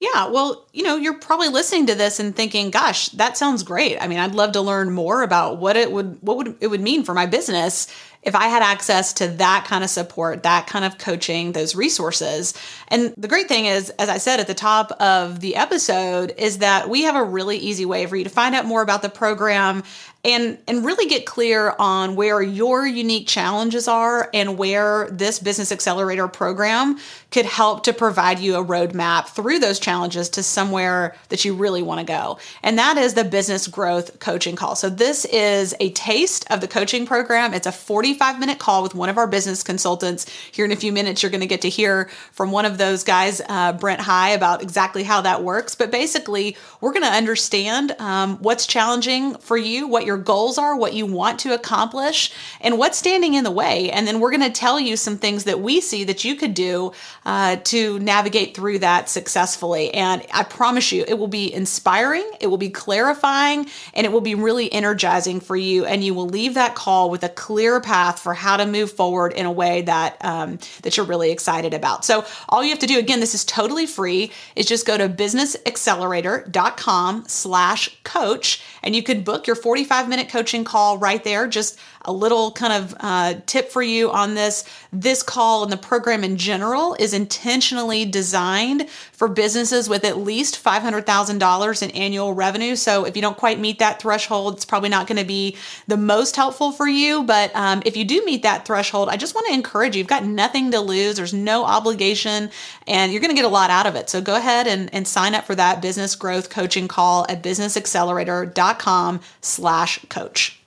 Yeah, 0.00 0.28
well, 0.28 0.66
you 0.72 0.82
know, 0.82 0.96
you're 0.96 1.18
probably 1.18 1.48
listening 1.48 1.86
to 1.86 1.94
this 1.94 2.18
and 2.18 2.34
thinking, 2.34 2.70
"Gosh, 2.70 3.10
that 3.10 3.36
sounds 3.36 3.62
great. 3.62 3.98
I 4.00 4.08
mean, 4.08 4.18
I'd 4.18 4.34
love 4.34 4.52
to 4.52 4.60
learn 4.62 4.92
more 4.92 5.22
about 5.22 5.58
what 5.58 5.76
it 5.76 5.92
would 5.92 6.18
what 6.22 6.38
would 6.38 6.56
it 6.60 6.68
would 6.68 6.80
mean 6.80 7.04
for 7.04 7.12
my 7.12 7.26
business 7.26 7.86
if 8.22 8.34
I 8.34 8.48
had 8.48 8.62
access 8.62 9.12
to 9.14 9.28
that 9.28 9.64
kind 9.66 9.82
of 9.82 9.90
support, 9.90 10.42
that 10.42 10.66
kind 10.66 10.84
of 10.84 10.98
coaching, 10.98 11.52
those 11.52 11.74
resources." 11.74 12.54
And 12.88 13.14
the 13.16 13.28
great 13.28 13.48
thing 13.48 13.66
is, 13.66 13.90
as 13.98 14.08
I 14.08 14.18
said 14.18 14.40
at 14.40 14.46
the 14.46 14.54
top 14.54 14.92
of 15.00 15.40
the 15.40 15.56
episode, 15.56 16.34
is 16.36 16.58
that 16.58 16.88
we 16.88 17.02
have 17.02 17.16
a 17.16 17.24
really 17.24 17.56
easy 17.56 17.86
way 17.86 18.06
for 18.06 18.16
you 18.16 18.24
to 18.24 18.30
find 18.30 18.54
out 18.54 18.66
more 18.66 18.82
about 18.82 19.02
the 19.02 19.08
program 19.08 19.82
and 20.24 20.58
and 20.68 20.84
really 20.84 21.06
get 21.06 21.24
clear 21.24 21.74
on 21.78 22.14
where 22.14 22.42
your 22.42 22.86
unique 22.86 23.26
challenges 23.26 23.88
are 23.88 24.28
and 24.34 24.58
where 24.58 25.08
this 25.10 25.38
business 25.38 25.72
accelerator 25.72 26.28
program 26.28 26.98
could 27.30 27.46
help 27.46 27.84
to 27.84 27.92
provide 27.92 28.38
you 28.38 28.56
a 28.56 28.64
roadmap 28.64 29.28
through 29.28 29.58
those 29.58 29.78
challenges 29.78 30.28
to 30.28 30.42
somewhere 30.42 31.14
that 31.28 31.44
you 31.44 31.54
really 31.54 31.82
want 31.82 32.00
to 32.00 32.04
go. 32.04 32.38
And 32.62 32.78
that 32.78 32.98
is 32.98 33.14
the 33.14 33.24
business 33.24 33.66
growth 33.66 34.18
coaching 34.18 34.56
call. 34.56 34.74
So 34.74 34.90
this 34.90 35.24
is 35.26 35.74
a 35.80 35.90
taste 35.92 36.44
of 36.50 36.60
the 36.60 36.68
coaching 36.68 37.06
program. 37.06 37.54
It's 37.54 37.66
a 37.66 37.72
45 37.72 38.38
minute 38.38 38.58
call 38.58 38.82
with 38.82 38.94
one 38.94 39.08
of 39.08 39.16
our 39.16 39.26
business 39.26 39.62
consultants. 39.62 40.28
Here 40.52 40.64
in 40.64 40.72
a 40.72 40.76
few 40.76 40.92
minutes 40.92 41.22
you're 41.22 41.30
going 41.30 41.40
to 41.40 41.46
get 41.46 41.62
to 41.62 41.70
hear 41.70 42.10
from 42.32 42.50
one 42.52 42.66
of 42.66 42.76
those 42.76 43.04
guys 43.04 43.40
uh, 43.48 43.72
brent 43.72 44.00
high 44.00 44.30
about 44.30 44.62
exactly 44.62 45.02
how 45.02 45.22
that 45.22 45.42
works. 45.42 45.74
But 45.74 45.90
basically 45.90 46.56
we're 46.80 46.92
going 46.92 47.04
to 47.04 47.08
understand 47.08 47.92
um, 47.98 48.36
what's 48.38 48.66
challenging 48.66 49.36
for 49.36 49.56
you 49.56 49.86
what 49.86 50.04
your 50.10 50.18
goals 50.18 50.58
are, 50.58 50.74
what 50.74 50.92
you 50.92 51.06
want 51.06 51.38
to 51.38 51.54
accomplish, 51.54 52.32
and 52.60 52.78
what's 52.78 52.98
standing 52.98 53.34
in 53.34 53.44
the 53.44 53.50
way. 53.52 53.92
And 53.92 54.08
then 54.08 54.18
we're 54.18 54.32
going 54.32 54.42
to 54.42 54.50
tell 54.50 54.80
you 54.80 54.96
some 54.96 55.16
things 55.16 55.44
that 55.44 55.60
we 55.60 55.80
see 55.80 56.02
that 56.02 56.24
you 56.24 56.34
could 56.34 56.52
do 56.52 56.90
uh, 57.24 57.58
to 57.64 58.00
navigate 58.00 58.56
through 58.56 58.80
that 58.80 59.08
successfully. 59.08 59.94
And 59.94 60.26
I 60.34 60.42
promise 60.42 60.90
you, 60.90 61.04
it 61.06 61.14
will 61.14 61.28
be 61.28 61.54
inspiring, 61.54 62.28
it 62.40 62.48
will 62.48 62.58
be 62.58 62.70
clarifying, 62.70 63.68
and 63.94 64.04
it 64.04 64.10
will 64.10 64.20
be 64.20 64.34
really 64.34 64.72
energizing 64.72 65.38
for 65.38 65.54
you. 65.54 65.84
And 65.84 66.02
you 66.02 66.12
will 66.12 66.26
leave 66.26 66.54
that 66.54 66.74
call 66.74 67.08
with 67.08 67.22
a 67.22 67.28
clear 67.28 67.80
path 67.80 68.18
for 68.18 68.34
how 68.34 68.56
to 68.56 68.66
move 68.66 68.90
forward 68.90 69.32
in 69.32 69.46
a 69.46 69.52
way 69.52 69.82
that 69.82 70.16
um, 70.24 70.58
that 70.82 70.96
you're 70.96 71.06
really 71.06 71.30
excited 71.30 71.72
about. 71.72 72.04
So 72.04 72.24
all 72.48 72.64
you 72.64 72.70
have 72.70 72.80
to 72.80 72.88
do, 72.88 72.98
again, 72.98 73.20
this 73.20 73.36
is 73.36 73.44
totally 73.44 73.86
free, 73.86 74.32
is 74.56 74.66
just 74.66 74.86
go 74.86 74.98
to 74.98 75.08
businessaccelerator.com 75.08 77.24
slash 77.28 77.96
coach, 78.02 78.60
and 78.82 78.96
you 78.96 79.04
can 79.04 79.22
book 79.22 79.46
your 79.46 79.56
45 79.56 79.99
45 80.00 80.08
minute 80.08 80.32
coaching 80.32 80.64
call 80.64 80.96
right 80.96 81.22
there. 81.24 81.46
Just 81.46 81.78
a 82.02 82.12
little 82.12 82.50
kind 82.52 82.72
of 82.72 82.94
uh, 83.00 83.34
tip 83.46 83.70
for 83.70 83.82
you 83.82 84.10
on 84.10 84.34
this. 84.34 84.64
This 84.92 85.22
call 85.22 85.62
and 85.62 85.72
the 85.72 85.76
program 85.76 86.24
in 86.24 86.36
general 86.36 86.94
is 86.98 87.12
intentionally 87.12 88.04
designed 88.04 88.88
for 88.88 89.28
businesses 89.28 89.88
with 89.88 90.04
at 90.04 90.16
least 90.16 90.62
$500,000 90.62 91.82
in 91.82 91.90
annual 91.90 92.32
revenue. 92.32 92.74
So 92.74 93.04
if 93.04 93.16
you 93.16 93.22
don't 93.22 93.36
quite 93.36 93.58
meet 93.60 93.78
that 93.80 94.00
threshold, 94.00 94.54
it's 94.54 94.64
probably 94.64 94.88
not 94.88 95.06
going 95.06 95.18
to 95.18 95.26
be 95.26 95.56
the 95.88 95.96
most 95.96 96.36
helpful 96.36 96.72
for 96.72 96.88
you. 96.88 97.22
But 97.22 97.54
um, 97.54 97.82
if 97.84 97.96
you 97.96 98.04
do 98.04 98.24
meet 98.24 98.42
that 98.42 98.66
threshold, 98.66 99.08
I 99.08 99.16
just 99.16 99.34
want 99.34 99.46
to 99.48 99.54
encourage 99.54 99.94
you. 99.94 99.98
You've 99.98 100.08
got 100.08 100.24
nothing 100.24 100.70
to 100.70 100.80
lose. 100.80 101.16
There's 101.16 101.34
no 101.34 101.64
obligation, 101.64 102.50
and 102.86 103.12
you're 103.12 103.20
going 103.20 103.30
to 103.30 103.36
get 103.36 103.44
a 103.44 103.48
lot 103.48 103.70
out 103.70 103.86
of 103.86 103.94
it. 103.94 104.08
So 104.08 104.20
go 104.20 104.36
ahead 104.36 104.66
and, 104.66 104.92
and 104.94 105.06
sign 105.06 105.34
up 105.34 105.44
for 105.44 105.54
that 105.54 105.82
business 105.82 106.14
growth 106.16 106.48
coaching 106.48 106.88
call 106.88 107.26
at 107.28 107.42
businessaccelerator.com 107.42 109.20
slash 109.42 110.04
coach. 110.08 110.59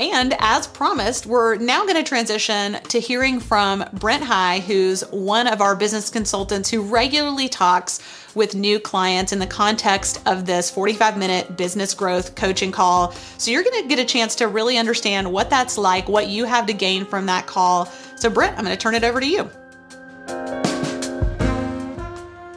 And 0.00 0.34
as 0.38 0.66
promised, 0.66 1.26
we're 1.26 1.56
now 1.56 1.82
going 1.82 1.96
to 1.96 2.02
transition 2.02 2.78
to 2.84 2.98
hearing 2.98 3.38
from 3.38 3.84
Brent 3.92 4.24
High, 4.24 4.60
who's 4.60 5.02
one 5.10 5.46
of 5.46 5.60
our 5.60 5.76
business 5.76 6.08
consultants 6.08 6.70
who 6.70 6.80
regularly 6.80 7.50
talks 7.50 8.00
with 8.34 8.54
new 8.54 8.80
clients 8.80 9.30
in 9.30 9.40
the 9.40 9.46
context 9.46 10.22
of 10.26 10.46
this 10.46 10.70
45 10.70 11.18
minute 11.18 11.54
business 11.54 11.92
growth 11.92 12.34
coaching 12.34 12.72
call. 12.72 13.12
So 13.36 13.50
you're 13.50 13.62
going 13.62 13.82
to 13.82 13.88
get 13.88 13.98
a 13.98 14.06
chance 14.06 14.36
to 14.36 14.48
really 14.48 14.78
understand 14.78 15.30
what 15.30 15.50
that's 15.50 15.76
like, 15.76 16.08
what 16.08 16.28
you 16.28 16.46
have 16.46 16.64
to 16.68 16.72
gain 16.72 17.04
from 17.04 17.26
that 17.26 17.46
call. 17.46 17.84
So, 18.16 18.30
Brent, 18.30 18.56
I'm 18.56 18.64
going 18.64 18.74
to 18.74 18.80
turn 18.80 18.94
it 18.94 19.04
over 19.04 19.20
to 19.20 19.26
you. 19.26 19.50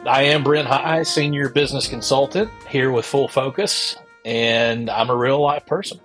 I 0.06 0.22
am 0.22 0.42
Brent 0.44 0.66
High, 0.66 1.02
Senior 1.02 1.50
Business 1.50 1.88
Consultant 1.88 2.50
here 2.70 2.90
with 2.90 3.04
Full 3.04 3.28
Focus, 3.28 3.96
and 4.24 4.88
I'm 4.88 5.10
a 5.10 5.16
real 5.16 5.42
life 5.42 5.66
person. 5.66 6.00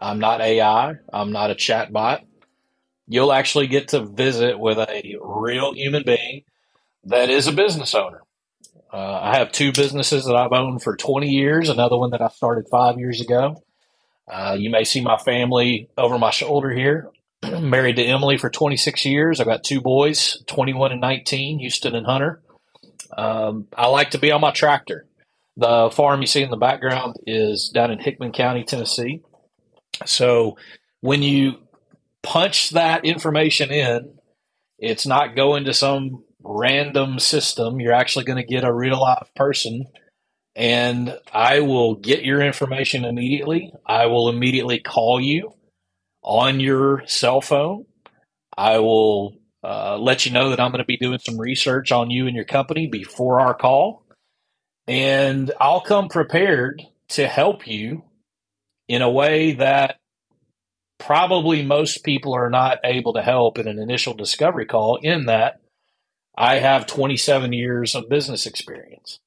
I'm 0.00 0.18
not 0.18 0.40
AI. 0.40 0.94
I'm 1.12 1.32
not 1.32 1.50
a 1.50 1.54
chatbot. 1.54 2.24
You'll 3.06 3.32
actually 3.32 3.66
get 3.66 3.88
to 3.88 4.04
visit 4.04 4.58
with 4.58 4.78
a 4.78 5.16
real 5.20 5.74
human 5.74 6.04
being 6.04 6.44
that 7.04 7.30
is 7.30 7.46
a 7.46 7.52
business 7.52 7.94
owner. 7.94 8.22
Uh, 8.92 9.20
I 9.22 9.36
have 9.36 9.52
two 9.52 9.72
businesses 9.72 10.24
that 10.24 10.34
I've 10.34 10.52
owned 10.52 10.82
for 10.82 10.96
20 10.96 11.28
years, 11.28 11.68
another 11.68 11.96
one 11.96 12.10
that 12.10 12.22
I 12.22 12.28
started 12.28 12.68
five 12.68 12.98
years 12.98 13.20
ago. 13.20 13.62
Uh, 14.30 14.56
you 14.58 14.70
may 14.70 14.84
see 14.84 15.00
my 15.00 15.16
family 15.16 15.88
over 15.96 16.18
my 16.18 16.30
shoulder 16.30 16.70
here. 16.70 17.08
Married 17.60 17.96
to 17.96 18.04
Emily 18.04 18.36
for 18.36 18.50
26 18.50 19.04
years. 19.04 19.40
I've 19.40 19.46
got 19.46 19.64
two 19.64 19.80
boys, 19.80 20.42
21 20.46 20.92
and 20.92 21.00
19, 21.00 21.58
Houston 21.60 21.94
and 21.94 22.06
Hunter. 22.06 22.40
Um, 23.16 23.66
I 23.76 23.88
like 23.88 24.10
to 24.10 24.18
be 24.18 24.30
on 24.30 24.40
my 24.40 24.50
tractor. 24.50 25.06
The 25.56 25.90
farm 25.92 26.20
you 26.20 26.26
see 26.26 26.42
in 26.42 26.50
the 26.50 26.56
background 26.56 27.16
is 27.26 27.70
down 27.70 27.90
in 27.90 27.98
Hickman 27.98 28.32
County, 28.32 28.64
Tennessee. 28.64 29.22
So 30.06 30.56
when 31.00 31.22
you 31.22 31.58
punch 32.22 32.70
that 32.70 33.04
information 33.04 33.70
in, 33.70 34.18
it's 34.78 35.06
not 35.06 35.36
going 35.36 35.64
to 35.64 35.74
some 35.74 36.24
random 36.42 37.18
system. 37.18 37.80
You're 37.80 37.92
actually 37.92 38.24
going 38.24 38.42
to 38.42 38.54
get 38.54 38.64
a 38.64 38.72
real 38.72 39.00
life 39.00 39.28
person. 39.36 39.86
And 40.56 41.16
I 41.32 41.60
will 41.60 41.94
get 41.94 42.24
your 42.24 42.40
information 42.40 43.04
immediately. 43.04 43.72
I 43.86 44.06
will 44.06 44.28
immediately 44.28 44.80
call 44.80 45.20
you 45.20 45.52
on 46.22 46.60
your 46.60 47.06
cell 47.06 47.40
phone. 47.40 47.86
I 48.56 48.78
will 48.78 49.36
uh, 49.62 49.96
let 49.98 50.26
you 50.26 50.32
know 50.32 50.50
that 50.50 50.60
I'm 50.60 50.70
going 50.70 50.82
to 50.82 50.86
be 50.86 50.96
doing 50.96 51.18
some 51.18 51.38
research 51.38 51.92
on 51.92 52.10
you 52.10 52.26
and 52.26 52.34
your 52.34 52.44
company 52.44 52.88
before 52.88 53.40
our 53.40 53.54
call. 53.54 54.04
And 54.86 55.52
I'll 55.60 55.82
come 55.82 56.08
prepared 56.08 56.82
to 57.10 57.26
help 57.28 57.66
you 57.66 58.02
in 58.90 59.02
a 59.02 59.10
way 59.10 59.52
that 59.52 60.00
probably 60.98 61.62
most 61.62 62.02
people 62.02 62.34
are 62.34 62.50
not 62.50 62.80
able 62.82 63.12
to 63.12 63.22
help 63.22 63.56
in 63.56 63.68
an 63.68 63.78
initial 63.78 64.14
discovery 64.14 64.66
call, 64.66 64.96
in 64.96 65.26
that 65.26 65.60
I 66.36 66.56
have 66.56 66.88
27 66.88 67.52
years 67.52 67.94
of 67.94 68.08
business 68.08 68.46
experience. 68.46 69.20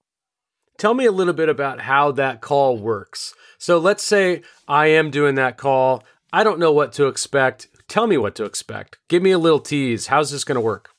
Tell 0.78 0.94
me 0.94 1.06
a 1.06 1.14
little 1.14 1.34
bit 1.34 1.48
about 1.48 1.80
how 1.80 2.12
that 2.12 2.42
call 2.42 2.78
works. 2.78 3.34
So 3.58 3.78
let's 3.78 4.04
say 4.04 4.42
I 4.68 4.88
am 4.88 5.12
doing 5.12 5.36
that 5.36 5.56
call. 5.56 6.04
I 6.34 6.44
don't 6.44 6.60
know 6.60 6.74
what 6.74 6.92
to 6.94 7.08
expect. 7.08 7.70
Tell 7.88 8.06
me 8.06 8.18
what 8.18 8.36
to 8.36 8.44
expect. 8.44 8.98
Give 9.08 9.24
me 9.24 9.32
a 9.32 9.40
little 9.40 9.62
tease. 9.62 10.08
How's 10.08 10.30
this 10.30 10.44
going 10.44 10.58
to 10.58 10.62
work? 10.62 10.90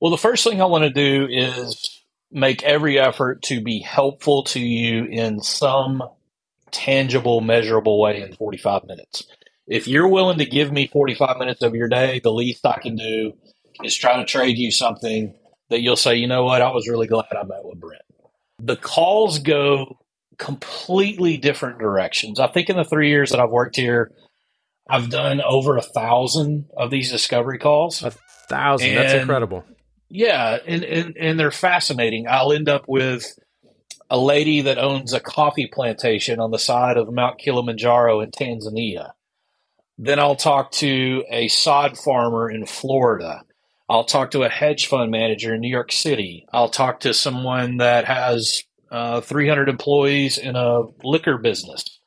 Well, 0.00 0.10
the 0.10 0.16
first 0.16 0.44
thing 0.44 0.62
I 0.62 0.64
want 0.64 0.84
to 0.84 0.90
do 0.90 1.26
is 1.30 2.02
make 2.30 2.62
every 2.62 2.98
effort 2.98 3.42
to 3.42 3.60
be 3.60 3.80
helpful 3.80 4.44
to 4.44 4.60
you 4.60 5.04
in 5.04 5.42
some 5.42 6.02
tangible, 6.72 7.40
measurable 7.40 8.00
way 8.00 8.20
in 8.20 8.34
45 8.34 8.84
minutes. 8.84 9.24
If 9.66 9.86
you're 9.86 10.08
willing 10.08 10.38
to 10.38 10.46
give 10.46 10.72
me 10.72 10.88
45 10.88 11.38
minutes 11.38 11.62
of 11.62 11.74
your 11.74 11.88
day, 11.88 12.20
the 12.22 12.32
least 12.32 12.66
I 12.66 12.80
can 12.80 12.96
do 12.96 13.34
is 13.84 13.96
try 13.96 14.16
to 14.16 14.24
trade 14.24 14.58
you 14.58 14.70
something 14.70 15.34
that 15.70 15.80
you'll 15.80 15.96
say, 15.96 16.16
you 16.16 16.26
know 16.26 16.44
what, 16.44 16.60
I 16.60 16.70
was 16.70 16.88
really 16.88 17.06
glad 17.06 17.26
I 17.30 17.44
met 17.44 17.64
with 17.64 17.80
Brent. 17.80 18.02
The 18.58 18.76
calls 18.76 19.38
go 19.38 19.98
completely 20.38 21.36
different 21.36 21.78
directions. 21.78 22.40
I 22.40 22.48
think 22.48 22.68
in 22.68 22.76
the 22.76 22.84
three 22.84 23.08
years 23.08 23.30
that 23.30 23.40
I've 23.40 23.50
worked 23.50 23.76
here, 23.76 24.12
I've 24.88 25.10
done 25.10 25.40
over 25.40 25.76
a 25.76 25.82
thousand 25.82 26.66
of 26.76 26.90
these 26.90 27.10
discovery 27.10 27.58
calls. 27.58 28.02
A 28.02 28.10
thousand. 28.10 28.90
And, 28.90 28.98
That's 28.98 29.14
incredible. 29.14 29.64
Yeah, 30.08 30.58
and, 30.66 30.84
and 30.84 31.16
and 31.16 31.40
they're 31.40 31.50
fascinating. 31.50 32.26
I'll 32.28 32.52
end 32.52 32.68
up 32.68 32.84
with 32.86 33.24
a 34.12 34.18
lady 34.18 34.60
that 34.60 34.76
owns 34.76 35.14
a 35.14 35.20
coffee 35.20 35.66
plantation 35.66 36.38
on 36.38 36.50
the 36.50 36.58
side 36.58 36.98
of 36.98 37.10
Mount 37.10 37.38
Kilimanjaro 37.38 38.20
in 38.20 38.30
Tanzania. 38.30 39.12
Then 39.96 40.18
I'll 40.18 40.36
talk 40.36 40.70
to 40.72 41.24
a 41.30 41.48
sod 41.48 41.96
farmer 41.96 42.50
in 42.50 42.66
Florida. 42.66 43.42
I'll 43.88 44.04
talk 44.04 44.32
to 44.32 44.42
a 44.42 44.50
hedge 44.50 44.86
fund 44.86 45.10
manager 45.10 45.54
in 45.54 45.62
New 45.62 45.70
York 45.70 45.90
City. 45.90 46.44
I'll 46.52 46.68
talk 46.68 47.00
to 47.00 47.14
someone 47.14 47.78
that 47.78 48.04
has 48.04 48.64
uh, 48.90 49.22
300 49.22 49.70
employees 49.70 50.36
in 50.36 50.56
a 50.56 50.82
liquor 51.02 51.38
business. 51.38 51.98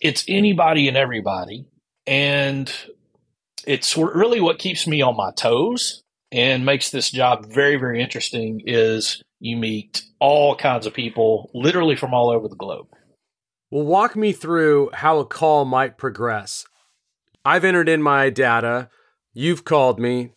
It's 0.00 0.24
anybody 0.28 0.88
and 0.88 0.96
everybody. 0.96 1.66
And 2.06 2.72
it's 3.66 3.94
really 3.98 4.40
what 4.40 4.58
keeps 4.58 4.86
me 4.86 5.02
on 5.02 5.18
my 5.18 5.32
toes 5.32 6.02
and 6.30 6.64
makes 6.64 6.88
this 6.88 7.10
job 7.10 7.44
very, 7.52 7.76
very 7.76 8.00
interesting 8.00 8.62
is 8.64 9.22
you 9.42 9.56
meet 9.56 10.04
all 10.20 10.54
kinds 10.54 10.86
of 10.86 10.94
people, 10.94 11.50
literally 11.52 11.96
from 11.96 12.14
all 12.14 12.30
over 12.30 12.46
the 12.48 12.54
globe. 12.54 12.86
Well, 13.72 13.84
walk 13.84 14.14
me 14.14 14.32
through 14.32 14.90
how 14.94 15.18
a 15.18 15.26
call 15.26 15.64
might 15.64 15.98
progress. 15.98 16.64
I've 17.44 17.64
entered 17.64 17.88
in 17.88 18.02
my 18.02 18.30
data. 18.30 18.88
You've 19.34 19.64
called 19.64 19.98
me. 19.98 20.30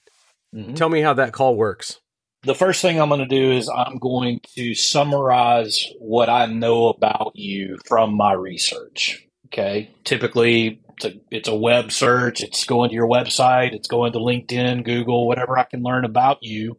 Mm-hmm. 0.56 0.74
Tell 0.74 0.89
me 0.89 1.02
how 1.02 1.13
that 1.13 1.34
call 1.34 1.56
works. 1.56 2.00
the 2.46 2.56
first 2.56 2.82
thing 2.82 3.00
I'm 3.00 3.10
going 3.10 3.20
to 3.20 3.28
do 3.28 3.52
is 3.52 3.70
I'm 3.70 3.98
going 3.98 4.39
to 4.56 4.74
summarize 4.76 5.86
what 6.00 6.30
I 6.30 6.46
know 6.46 6.88
about 6.88 7.34
you 7.36 7.78
from 7.88 8.15
my 8.15 8.34
research. 8.34 9.28
Okay. 9.48 9.91
Typically, 10.04 10.82
it's 10.96 11.06
a, 11.06 11.13
it's 11.30 11.48
a 11.48 11.56
web 11.56 11.91
search, 11.91 12.41
it's 12.41 12.63
going 12.63 12.89
to 12.89 12.96
your 12.96 13.08
website, 13.08 13.74
it's 13.74 13.88
going 13.88 14.13
to 14.13 14.20
LinkedIn, 14.20 14.86
Google, 14.86 15.28
whatever 15.28 15.58
I 15.58 15.63
can 15.63 15.84
learn 15.84 16.06
about 16.06 16.39
you. 16.41 16.78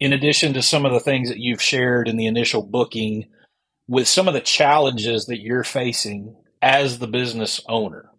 In 0.00 0.12
addition 0.12 0.54
to 0.54 0.62
some 0.62 0.84
of 0.84 0.92
the 0.92 1.00
things 1.00 1.28
that 1.28 1.38
you've 1.38 1.62
shared 1.62 2.08
in 2.08 2.16
the 2.16 2.26
initial 2.26 2.62
booking, 2.62 3.26
with 3.88 4.06
some 4.06 4.28
of 4.28 4.34
the 4.34 4.40
challenges 4.40 5.26
that 5.26 5.40
you're 5.40 5.64
facing 5.64 6.36
as 6.60 6.98
the 6.98 7.06
business 7.06 7.60
owner, 7.68 8.10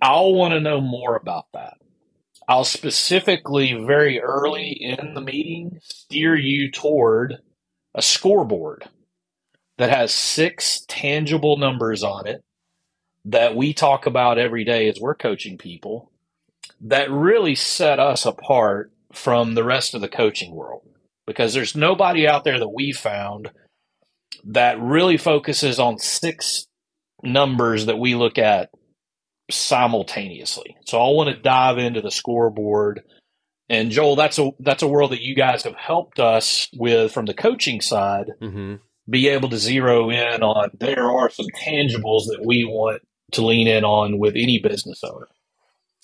I'll 0.00 0.34
want 0.34 0.54
to 0.54 0.60
know 0.60 0.80
more 0.80 1.16
about 1.16 1.46
that. 1.54 1.78
I'll 2.48 2.64
specifically, 2.64 3.74
very 3.74 4.20
early 4.20 4.70
in 4.70 5.14
the 5.14 5.20
meeting, 5.20 5.80
steer 5.82 6.34
you 6.34 6.70
toward 6.70 7.36
a 7.94 8.00
scoreboard 8.00 8.88
that 9.76 9.90
has 9.90 10.12
six 10.12 10.84
tangible 10.88 11.58
numbers 11.58 12.02
on 12.02 12.26
it 12.26 12.42
that 13.26 13.54
we 13.54 13.74
talk 13.74 14.06
about 14.06 14.38
every 14.38 14.64
day 14.64 14.88
as 14.88 14.98
we're 14.98 15.14
coaching 15.14 15.58
people 15.58 16.10
that 16.80 17.10
really 17.10 17.54
set 17.54 17.98
us 17.98 18.24
apart 18.24 18.92
from 19.12 19.54
the 19.54 19.64
rest 19.64 19.94
of 19.94 20.00
the 20.00 20.08
coaching 20.08 20.54
world 20.54 20.82
because 21.26 21.54
there's 21.54 21.76
nobody 21.76 22.26
out 22.26 22.44
there 22.44 22.58
that 22.58 22.68
we 22.68 22.92
found 22.92 23.50
that 24.44 24.80
really 24.80 25.16
focuses 25.16 25.78
on 25.78 25.98
six 25.98 26.66
numbers 27.22 27.86
that 27.86 27.98
we 27.98 28.14
look 28.14 28.38
at 28.38 28.70
simultaneously. 29.50 30.76
So 30.86 30.98
I 30.98 31.10
want 31.10 31.30
to 31.30 31.40
dive 31.40 31.78
into 31.78 32.00
the 32.00 32.10
scoreboard. 32.10 33.02
And 33.68 33.90
Joel, 33.90 34.16
that's 34.16 34.38
a 34.38 34.50
that's 34.60 34.82
a 34.82 34.88
world 34.88 35.12
that 35.12 35.22
you 35.22 35.34
guys 35.34 35.64
have 35.64 35.74
helped 35.74 36.18
us 36.18 36.68
with 36.74 37.12
from 37.12 37.26
the 37.26 37.34
coaching 37.34 37.80
side. 37.80 38.32
Mm-hmm. 38.40 38.76
Be 39.10 39.28
able 39.28 39.48
to 39.50 39.58
zero 39.58 40.10
in 40.10 40.42
on 40.42 40.70
there 40.78 41.10
are 41.10 41.30
some 41.30 41.46
tangibles 41.62 42.26
that 42.26 42.42
we 42.44 42.64
want 42.64 43.02
to 43.32 43.44
lean 43.44 43.68
in 43.68 43.84
on 43.84 44.18
with 44.18 44.34
any 44.34 44.58
business 44.58 45.02
owner. 45.04 45.28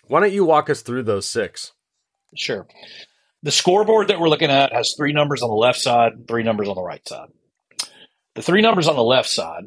Why 0.07 0.21
don't 0.21 0.33
you 0.33 0.45
walk 0.45 0.69
us 0.69 0.83
through 0.83 1.05
those 1.05 1.27
six? 1.27 1.73
Sure. 2.37 2.67
The 3.43 3.51
scoreboard 3.51 4.09
that 4.09 4.21
we're 4.21 4.29
looking 4.29 4.51
at 4.51 4.73
has 4.73 4.95
three 4.97 5.13
numbers 5.13 5.43
on 5.43 5.51
the 5.51 5.55
left 5.55 5.79
side, 5.79 6.27
three 6.27 6.43
numbers 6.43 6.69
on 6.69 6.77
the 6.77 6.83
right 6.83 7.07
side. 7.07 7.29
The 8.35 8.43
three 8.43 8.63
numbers 8.63 8.89
on 8.89 8.97
the 8.97 9.03
left 9.03 9.29
side, 9.29 9.65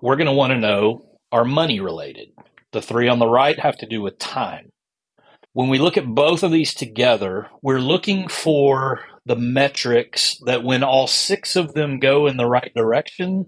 we're 0.00 0.16
going 0.16 0.26
to 0.26 0.32
want 0.32 0.52
to 0.52 0.58
know 0.58 1.04
are 1.30 1.44
money 1.44 1.80
related. 1.80 2.28
The 2.72 2.82
three 2.82 3.08
on 3.08 3.18
the 3.18 3.28
right 3.28 3.58
have 3.58 3.76
to 3.78 3.86
do 3.86 4.02
with 4.02 4.18
time. 4.18 4.72
When 5.52 5.68
we 5.68 5.78
look 5.78 5.96
at 5.96 6.06
both 6.06 6.42
of 6.42 6.52
these 6.52 6.74
together, 6.74 7.48
we're 7.62 7.80
looking 7.80 8.28
for 8.28 9.00
the 9.26 9.36
metrics 9.36 10.38
that 10.46 10.64
when 10.64 10.82
all 10.82 11.06
six 11.06 11.56
of 11.56 11.74
them 11.74 11.98
go 11.98 12.26
in 12.26 12.36
the 12.36 12.46
right 12.46 12.72
direction, 12.74 13.46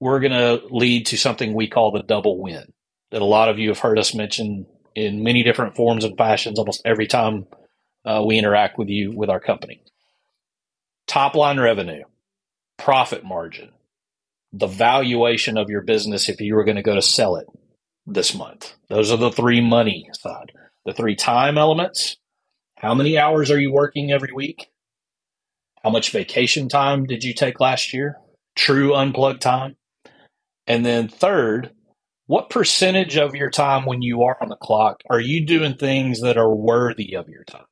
we're 0.00 0.20
going 0.20 0.32
to 0.32 0.62
lead 0.70 1.06
to 1.06 1.18
something 1.18 1.54
we 1.54 1.68
call 1.68 1.92
the 1.92 2.02
double 2.02 2.40
win 2.40 2.72
that 3.10 3.22
a 3.22 3.26
lot 3.26 3.48
of 3.48 3.58
you 3.58 3.68
have 3.68 3.78
heard 3.78 3.98
us 3.98 4.14
mention 4.14 4.66
in 4.94 5.22
many 5.22 5.42
different 5.42 5.76
forms 5.76 6.04
and 6.04 6.16
fashions 6.16 6.58
almost 6.58 6.82
every 6.84 7.06
time 7.06 7.46
uh, 8.04 8.22
we 8.26 8.38
interact 8.38 8.78
with 8.78 8.88
you 8.88 9.12
with 9.12 9.30
our 9.30 9.40
company. 9.40 9.82
Top 11.06 11.34
line 11.34 11.60
revenue, 11.60 12.04
profit 12.78 13.24
margin, 13.24 13.70
the 14.52 14.66
valuation 14.66 15.56
of 15.56 15.70
your 15.70 15.82
business 15.82 16.28
if 16.28 16.40
you 16.40 16.54
were 16.54 16.64
going 16.64 16.76
to 16.76 16.82
go 16.82 16.94
to 16.94 17.02
sell 17.02 17.36
it, 17.36 17.46
this 18.06 18.34
month. 18.34 18.74
Those 18.88 19.10
are 19.10 19.16
the 19.16 19.30
three 19.30 19.60
money 19.60 20.08
side. 20.12 20.52
The 20.84 20.92
three 20.92 21.14
time 21.14 21.58
elements. 21.58 22.16
How 22.76 22.94
many 22.94 23.16
hours 23.16 23.50
are 23.50 23.60
you 23.60 23.72
working 23.72 24.10
every 24.10 24.32
week? 24.32 24.68
How 25.82 25.90
much 25.90 26.10
vacation 26.10 26.68
time 26.68 27.06
did 27.06 27.22
you 27.24 27.34
take 27.34 27.60
last 27.60 27.92
year? 27.92 28.16
True 28.56 28.94
unplugged 28.94 29.40
time. 29.40 29.76
And 30.66 30.84
then 30.84 31.08
third, 31.08 31.70
what 32.32 32.48
percentage 32.48 33.18
of 33.18 33.34
your 33.34 33.50
time 33.50 33.84
when 33.84 34.00
you 34.00 34.22
are 34.22 34.38
on 34.40 34.48
the 34.48 34.56
clock 34.56 35.02
are 35.10 35.20
you 35.20 35.44
doing 35.44 35.74
things 35.74 36.22
that 36.22 36.38
are 36.38 36.54
worthy 36.54 37.14
of 37.14 37.28
your 37.28 37.44
time? 37.44 37.66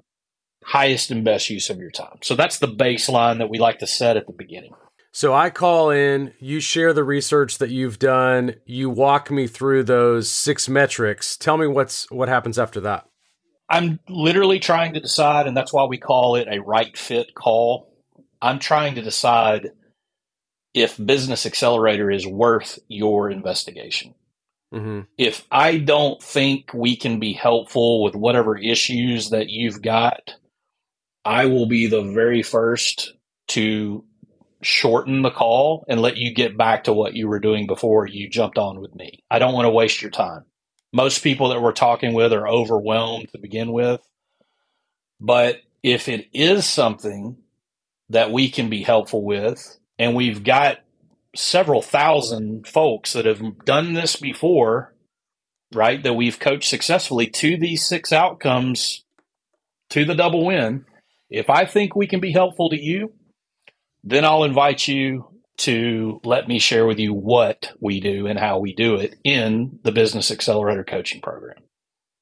Highest 0.62 1.10
and 1.10 1.24
best 1.24 1.48
use 1.48 1.70
of 1.70 1.78
your 1.78 1.90
time. 1.90 2.18
So 2.20 2.34
that's 2.34 2.58
the 2.58 2.68
baseline 2.68 3.38
that 3.38 3.48
we 3.48 3.58
like 3.58 3.78
to 3.78 3.86
set 3.86 4.18
at 4.18 4.26
the 4.26 4.34
beginning. 4.34 4.74
So 5.12 5.32
I 5.32 5.48
call 5.48 5.88
in, 5.88 6.34
you 6.40 6.60
share 6.60 6.92
the 6.92 7.04
research 7.04 7.56
that 7.56 7.70
you've 7.70 7.98
done, 7.98 8.56
you 8.66 8.90
walk 8.90 9.30
me 9.30 9.46
through 9.46 9.84
those 9.84 10.28
six 10.28 10.68
metrics. 10.68 11.38
Tell 11.38 11.56
me 11.56 11.66
what's 11.66 12.10
what 12.10 12.28
happens 12.28 12.58
after 12.58 12.82
that. 12.82 13.06
I'm 13.66 13.98
literally 14.10 14.58
trying 14.58 14.92
to 14.92 15.00
decide 15.00 15.46
and 15.46 15.56
that's 15.56 15.72
why 15.72 15.84
we 15.84 15.96
call 15.96 16.36
it 16.36 16.48
a 16.50 16.60
right 16.60 16.94
fit 16.98 17.34
call. 17.34 17.94
I'm 18.42 18.58
trying 18.58 18.96
to 18.96 19.00
decide 19.00 19.70
if 20.74 21.02
Business 21.02 21.46
Accelerator 21.46 22.10
is 22.10 22.26
worth 22.26 22.78
your 22.88 23.30
investigation. 23.30 24.16
Mm-hmm. 24.72 25.00
If 25.18 25.46
I 25.50 25.78
don't 25.78 26.22
think 26.22 26.72
we 26.72 26.96
can 26.96 27.18
be 27.18 27.32
helpful 27.32 28.02
with 28.02 28.14
whatever 28.14 28.56
issues 28.56 29.30
that 29.30 29.48
you've 29.48 29.82
got, 29.82 30.34
I 31.24 31.46
will 31.46 31.66
be 31.66 31.86
the 31.86 32.02
very 32.02 32.42
first 32.42 33.14
to 33.48 34.04
shorten 34.62 35.22
the 35.22 35.30
call 35.30 35.84
and 35.88 36.00
let 36.00 36.16
you 36.16 36.34
get 36.34 36.56
back 36.56 36.84
to 36.84 36.92
what 36.92 37.14
you 37.14 37.28
were 37.28 37.40
doing 37.40 37.66
before 37.66 38.06
you 38.06 38.28
jumped 38.28 38.58
on 38.58 38.80
with 38.80 38.94
me. 38.94 39.24
I 39.30 39.38
don't 39.38 39.54
want 39.54 39.66
to 39.66 39.70
waste 39.70 40.02
your 40.02 40.10
time. 40.10 40.44
Most 40.92 41.22
people 41.22 41.48
that 41.48 41.62
we're 41.62 41.72
talking 41.72 42.14
with 42.14 42.32
are 42.32 42.48
overwhelmed 42.48 43.28
to 43.32 43.38
begin 43.38 43.72
with. 43.72 44.00
But 45.20 45.60
if 45.82 46.08
it 46.08 46.28
is 46.32 46.66
something 46.66 47.36
that 48.10 48.32
we 48.32 48.50
can 48.50 48.68
be 48.68 48.82
helpful 48.82 49.24
with, 49.24 49.78
and 49.98 50.14
we've 50.14 50.42
got 50.42 50.78
several 51.34 51.82
thousand 51.82 52.66
folks 52.66 53.12
that 53.12 53.26
have 53.26 53.64
done 53.64 53.92
this 53.92 54.16
before, 54.16 54.94
right? 55.72 56.02
That 56.02 56.14
we've 56.14 56.38
coached 56.38 56.68
successfully 56.68 57.26
to 57.28 57.56
these 57.56 57.86
six 57.86 58.12
outcomes 58.12 59.04
to 59.90 60.04
the 60.04 60.14
double 60.14 60.46
win. 60.46 60.84
If 61.28 61.48
I 61.48 61.64
think 61.64 61.94
we 61.94 62.06
can 62.06 62.20
be 62.20 62.32
helpful 62.32 62.70
to 62.70 62.80
you, 62.80 63.12
then 64.02 64.24
I'll 64.24 64.44
invite 64.44 64.88
you 64.88 65.26
to 65.58 66.20
let 66.24 66.48
me 66.48 66.58
share 66.58 66.86
with 66.86 66.98
you 66.98 67.12
what 67.12 67.72
we 67.80 68.00
do 68.00 68.26
and 68.26 68.38
how 68.38 68.58
we 68.58 68.74
do 68.74 68.96
it 68.96 69.16
in 69.24 69.78
the 69.84 69.92
Business 69.92 70.30
Accelerator 70.30 70.84
coaching 70.84 71.20
program. 71.20 71.58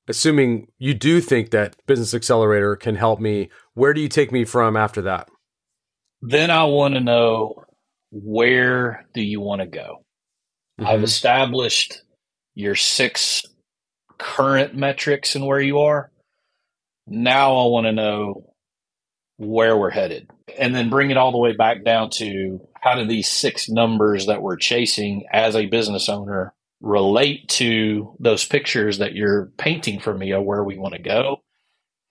Assuming 0.08 0.68
you 0.78 0.94
do 0.94 1.20
think 1.20 1.50
that 1.50 1.76
Business 1.86 2.14
Accelerator 2.14 2.74
can 2.76 2.96
help 2.96 3.20
me, 3.20 3.50
where 3.74 3.94
do 3.94 4.00
you 4.00 4.08
take 4.08 4.32
me 4.32 4.44
from 4.44 4.76
after 4.76 5.02
that? 5.02 5.28
Then 6.20 6.50
I 6.50 6.64
want 6.64 6.94
to 6.94 7.00
know 7.00 7.64
where 8.10 9.06
do 9.14 9.22
you 9.22 9.40
want 9.40 9.60
to 9.60 9.66
go? 9.66 10.04
Mm-hmm. 10.80 10.86
I've 10.86 11.02
established 11.02 12.02
your 12.54 12.74
six 12.74 13.44
current 14.18 14.74
metrics 14.74 15.34
and 15.34 15.46
where 15.46 15.60
you 15.60 15.80
are. 15.80 16.10
Now 17.06 17.56
I 17.56 17.66
want 17.66 17.86
to 17.86 17.92
know 17.92 18.52
where 19.36 19.76
we're 19.76 19.90
headed 19.90 20.28
and 20.58 20.74
then 20.74 20.90
bring 20.90 21.10
it 21.10 21.16
all 21.16 21.32
the 21.32 21.38
way 21.38 21.54
back 21.54 21.84
down 21.84 22.10
to 22.10 22.60
how 22.80 22.96
do 22.96 23.06
these 23.06 23.28
six 23.28 23.68
numbers 23.68 24.26
that 24.26 24.42
we're 24.42 24.56
chasing 24.56 25.24
as 25.32 25.54
a 25.54 25.66
business 25.66 26.08
owner 26.08 26.52
relate 26.80 27.48
to 27.48 28.16
those 28.18 28.44
pictures 28.44 28.98
that 28.98 29.14
you're 29.14 29.46
painting 29.56 30.00
for 30.00 30.14
me 30.14 30.32
of 30.32 30.44
where 30.44 30.62
we 30.62 30.78
want 30.78 30.94
to 30.94 31.02
go 31.02 31.42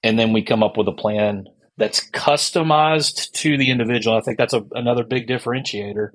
and 0.04 0.18
then 0.18 0.34
we 0.34 0.42
come 0.42 0.64
up 0.64 0.78
with 0.78 0.88
a 0.88 0.94
plan 0.94 1.46
that's 1.78 2.10
customized 2.12 3.32
to 3.32 3.58
the 3.58 3.70
individual 3.70 4.18
i 4.18 4.22
think 4.22 4.38
that's 4.38 4.54
a, 4.54 4.64
another 4.72 5.04
big 5.04 5.28
differentiator 5.28 6.10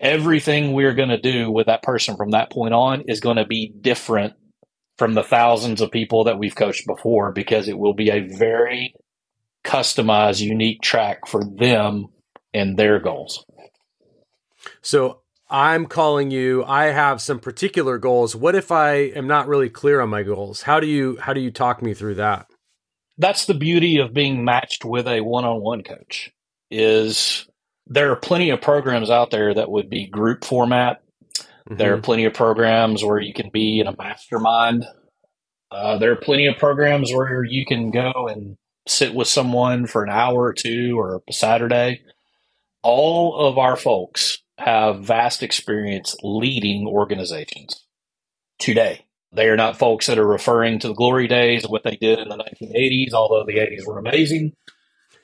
everything 0.00 0.72
we're 0.72 0.94
going 0.94 1.08
to 1.08 1.20
do 1.20 1.50
with 1.50 1.66
that 1.66 1.82
person 1.82 2.16
from 2.16 2.30
that 2.30 2.50
point 2.50 2.74
on 2.74 3.02
is 3.02 3.20
going 3.20 3.36
to 3.36 3.46
be 3.46 3.72
different 3.80 4.34
from 4.96 5.14
the 5.14 5.22
thousands 5.22 5.80
of 5.80 5.90
people 5.90 6.24
that 6.24 6.38
we've 6.38 6.54
coached 6.54 6.86
before 6.86 7.32
because 7.32 7.68
it 7.68 7.78
will 7.78 7.94
be 7.94 8.10
a 8.10 8.20
very 8.20 8.94
customized, 9.64 10.40
unique 10.40 10.82
track 10.82 11.26
for 11.26 11.42
them 11.44 12.06
and 12.52 12.76
their 12.76 13.00
goals. 13.00 13.44
So 14.82 15.20
I'm 15.50 15.86
calling 15.86 16.30
you. 16.30 16.64
I 16.64 16.86
have 16.86 17.20
some 17.20 17.40
particular 17.40 17.98
goals. 17.98 18.36
What 18.36 18.54
if 18.54 18.70
I 18.70 18.94
am 18.94 19.26
not 19.26 19.48
really 19.48 19.68
clear 19.68 20.00
on 20.00 20.10
my 20.10 20.22
goals? 20.22 20.62
How 20.62 20.80
do 20.80 20.86
you 20.86 21.16
how 21.20 21.32
do 21.32 21.40
you 21.40 21.50
talk 21.50 21.82
me 21.82 21.94
through 21.94 22.16
that? 22.16 22.46
That's 23.18 23.46
the 23.46 23.54
beauty 23.54 23.98
of 23.98 24.12
being 24.12 24.44
matched 24.44 24.84
with 24.84 25.06
a 25.06 25.20
one-on-one 25.20 25.82
coach. 25.82 26.32
Is 26.70 27.46
there 27.86 28.10
are 28.10 28.16
plenty 28.16 28.50
of 28.50 28.60
programs 28.60 29.10
out 29.10 29.30
there 29.30 29.52
that 29.54 29.70
would 29.70 29.90
be 29.90 30.06
group 30.06 30.44
format. 30.44 31.02
Mm-hmm. 31.36 31.76
There 31.76 31.94
are 31.94 32.00
plenty 32.00 32.24
of 32.24 32.34
programs 32.34 33.04
where 33.04 33.20
you 33.20 33.32
can 33.32 33.50
be 33.50 33.80
in 33.80 33.86
a 33.86 33.96
mastermind. 33.96 34.84
Uh, 35.70 35.98
there 35.98 36.12
are 36.12 36.16
plenty 36.16 36.46
of 36.46 36.56
programs 36.56 37.12
where 37.12 37.44
you 37.44 37.66
can 37.66 37.90
go 37.90 38.28
and 38.28 38.56
sit 38.86 39.14
with 39.14 39.28
someone 39.28 39.86
for 39.86 40.04
an 40.04 40.10
hour 40.10 40.42
or 40.42 40.52
two 40.52 40.98
or 40.98 41.22
a 41.28 41.32
Saturday. 41.32 42.02
All 42.82 43.34
of 43.34 43.58
our 43.58 43.76
folks 43.76 44.38
have 44.58 45.04
vast 45.04 45.42
experience 45.42 46.14
leading 46.22 46.86
organizations 46.86 47.84
today. 48.58 49.03
They 49.34 49.48
are 49.48 49.56
not 49.56 49.78
folks 49.78 50.06
that 50.06 50.18
are 50.18 50.26
referring 50.26 50.78
to 50.80 50.88
the 50.88 50.94
glory 50.94 51.26
days 51.26 51.64
of 51.64 51.70
what 51.70 51.82
they 51.82 51.96
did 51.96 52.18
in 52.18 52.28
the 52.28 52.36
1980s, 52.36 53.12
although 53.12 53.44
the 53.44 53.58
80s 53.58 53.86
were 53.86 53.98
amazing. 53.98 54.54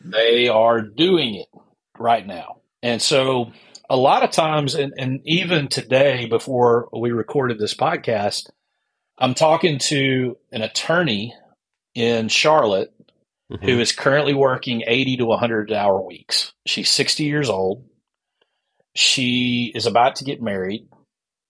They 0.00 0.48
are 0.48 0.80
doing 0.80 1.36
it 1.36 1.48
right 1.98 2.26
now. 2.26 2.60
And 2.82 3.00
so 3.00 3.52
a 3.88 3.96
lot 3.96 4.22
of 4.22 4.30
times, 4.30 4.74
and, 4.74 4.92
and 4.96 5.20
even 5.24 5.68
today, 5.68 6.26
before 6.26 6.88
we 6.92 7.10
recorded 7.10 7.58
this 7.58 7.74
podcast, 7.74 8.50
I'm 9.18 9.34
talking 9.34 9.78
to 9.78 10.38
an 10.50 10.62
attorney 10.62 11.34
in 11.94 12.28
Charlotte 12.28 12.92
mm-hmm. 13.52 13.64
who 13.64 13.78
is 13.78 13.92
currently 13.92 14.34
working 14.34 14.82
80 14.86 15.18
to 15.18 15.26
100 15.26 15.72
hour 15.72 16.00
weeks. 16.00 16.52
She's 16.66 16.88
60 16.88 17.24
years 17.24 17.50
old. 17.50 17.84
She 18.94 19.70
is 19.74 19.86
about 19.86 20.16
to 20.16 20.24
get 20.24 20.42
married. 20.42 20.88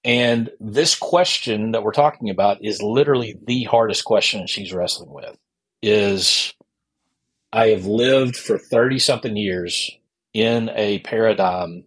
And 0.04 0.50
this 0.60 0.94
question 0.94 1.72
that 1.72 1.82
we're 1.82 1.92
talking 1.92 2.30
about 2.30 2.64
is 2.64 2.82
literally 2.82 3.36
the 3.46 3.64
hardest 3.64 4.04
question 4.04 4.46
she's 4.46 4.72
wrestling 4.72 5.10
with 5.12 5.36
is 5.82 6.54
I 7.52 7.68
have 7.68 7.84
lived 7.84 8.36
for 8.36 8.58
30 8.58 8.98
something 8.98 9.36
years 9.36 9.90
in 10.32 10.70
a 10.74 11.00
paradigm 11.00 11.84